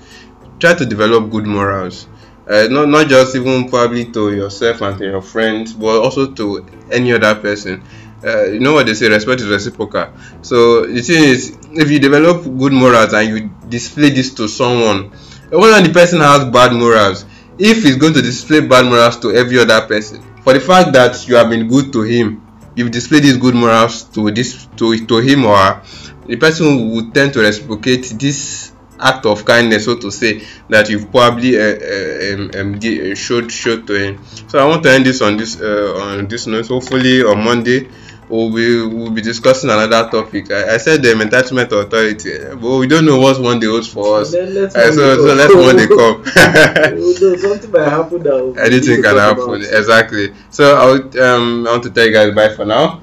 try 0.59 0.75
to 0.75 0.85
develop 0.85 1.31
good 1.31 1.47
morals. 1.47 2.05
Uh, 2.47 2.67
not 2.69 2.87
not 2.87 3.07
just 3.07 3.35
even 3.35 3.67
probably 3.67 4.11
to 4.11 4.31
yourself 4.31 4.81
and 4.81 4.99
to 4.99 5.05
your 5.05 5.21
friends, 5.23 5.73
but 5.73 5.99
also 5.99 6.31
to 6.33 6.63
any 6.91 7.11
other 7.11 7.33
person. 7.33 7.81
Uh, 8.23 8.43
you 8.45 8.59
know 8.59 8.73
what 8.73 8.85
they 8.85 8.93
say, 8.93 9.09
respect 9.09 9.41
is 9.41 9.47
reciprocal. 9.47 10.13
So 10.43 10.85
the 10.85 11.01
thing 11.01 11.23
is, 11.23 11.57
if 11.71 11.89
you 11.89 11.97
develop 11.97 12.43
good 12.43 12.73
morals 12.73 13.11
and 13.13 13.27
you 13.27 13.49
display 13.69 14.11
this 14.11 14.31
to 14.35 14.47
someone, 14.47 15.11
even 15.47 15.59
when 15.61 15.83
the 15.83 15.91
person 15.91 16.19
has 16.21 16.45
bad 16.45 16.73
morals, 16.73 17.25
if 17.57 17.81
he's 17.81 17.95
going 17.95 18.13
to 18.13 18.21
display 18.21 18.59
bad 18.61 18.85
morals 18.85 19.17
to 19.21 19.31
every 19.33 19.57
other 19.57 19.81
person, 19.87 20.21
for 20.43 20.53
the 20.53 20.59
fact 20.59 20.93
that 20.93 21.27
you 21.27 21.37
have 21.37 21.49
been 21.49 21.67
good 21.67 21.91
to 21.93 22.03
him, 22.03 22.42
you've 22.76 22.91
displayed 22.91 23.24
these 23.24 23.38
good 23.38 23.55
morals 23.55 24.03
to 24.15 24.32
this 24.32 24.67
to 24.78 25.05
to 25.05 25.17
him 25.17 25.45
or 25.45 25.55
her, 25.55 25.84
the 26.28 26.36
person 26.38 26.91
would 26.91 27.13
tend 27.13 27.34
to 27.34 27.39
reciprocate 27.39 28.13
this 28.19 28.71
act 28.99 29.26
of 29.26 29.43
kindness, 29.43 29.86
so 29.86 29.97
to 29.97 30.09
say, 30.11 30.41
that 30.69 30.89
you've 30.89 31.11
probably 31.11 31.57
uh, 31.57 31.63
uh, 31.63 32.34
um, 32.34 32.51
um, 32.55 32.76
uh, 32.76 33.15
showed 33.15 33.51
showed 33.51 33.86
to 33.88 33.93
him. 33.93 34.24
So 34.47 34.59
I 34.59 34.65
want 34.65 34.84
to 34.84 34.91
end 34.91 35.05
this 35.05 35.21
on 35.21 35.38
this 35.38 35.59
uh, 35.59 35.99
on 36.01 36.28
this 36.28 36.47
note. 36.47 36.67
Hopefully 36.67 37.24
on 37.24 37.43
Monday 37.43 37.89
we'll 38.34 38.49
be 38.53 38.95
we'll 38.95 39.11
be 39.11 39.21
discussing 39.21 39.69
another 39.69 40.09
topic. 40.09 40.51
I, 40.51 40.75
I 40.75 40.77
said 40.77 41.01
the 41.03 41.09
entitlement 41.09 41.71
authority, 41.71 42.39
but 42.55 42.77
we 42.77 42.88
don't 42.88 43.05
know 43.05 43.19
what 43.19 43.39
one 43.39 43.59
day 43.59 43.67
holds 43.67 43.88
for 43.88 44.21
us. 44.21 44.34
Uh, 44.34 44.91
so 44.91 45.36
so 45.38 45.61
Monday 45.61 45.88
let 45.88 45.89
come. 45.89 46.23
Monday 46.25 47.19
come. 47.19 47.38
Something 47.38 47.71
might 47.71 47.89
happen 47.89 48.23
that 48.23 48.63
Anything 48.65 49.01
can 49.03 49.17
happen. 49.17 49.43
about. 49.43 49.61
Exactly. 49.61 50.34
So 50.49 50.75
I 50.75 50.86
would 50.91 51.15
um 51.17 51.67
I 51.67 51.71
want 51.71 51.84
to 51.84 51.91
tell 51.91 52.05
you 52.05 52.13
guys 52.13 52.34
bye 52.34 52.49
for 52.55 52.65
now. 52.65 53.03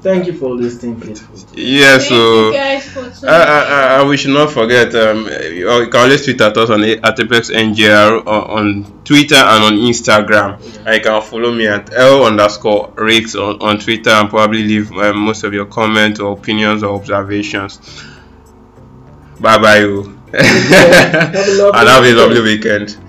Thank 0.00 0.26
you 0.26 0.32
for 0.32 0.54
listening, 0.54 1.00
people. 1.00 1.34
Yeah, 1.54 1.98
Thank 1.98 2.02
so. 2.02 2.46
you 2.46 2.52
guys 2.52 2.88
for 2.88 3.02
tuning 3.02 3.24
Uh, 3.24 3.32
uh, 3.32 4.02
uh, 4.04 4.06
we 4.08 4.16
should 4.16 4.30
not 4.30 4.52
forget, 4.52 4.94
um, 4.94 5.26
you 5.26 5.66
can 5.90 6.00
always 6.00 6.24
tweet 6.24 6.40
at 6.40 6.56
us 6.56 6.70
on 6.70 6.84
A- 6.84 7.00
at 7.02 7.18
Apex 7.18 7.50
NGR 7.50 8.24
on, 8.24 8.42
on 8.58 9.02
Twitter 9.04 9.34
and 9.34 9.64
on 9.64 9.72
Instagram. 9.74 10.60
And 10.86 10.94
you 10.94 11.00
can 11.00 11.20
follow 11.22 11.50
me 11.52 11.66
at 11.66 11.92
L 11.94 12.24
underscore 12.26 12.92
Rakes 12.96 13.34
on, 13.34 13.60
on 13.60 13.78
Twitter 13.80 14.10
and 14.10 14.30
probably 14.30 14.62
leave 14.62 14.92
uh, 14.92 15.12
most 15.14 15.42
of 15.42 15.52
your 15.52 15.66
comments 15.66 16.20
or 16.20 16.32
opinions 16.32 16.84
or 16.84 16.94
observations. 16.94 17.80
Bye 19.40 19.58
bye, 19.58 19.78
you. 19.78 20.14
Have 20.32 21.34
a 21.34 21.54
lovely 21.54 21.80
and 21.80 21.88
have 21.88 22.04
a 22.04 22.12
lovely 22.14 22.40
weekend. 22.42 22.90
weekend. 22.90 23.07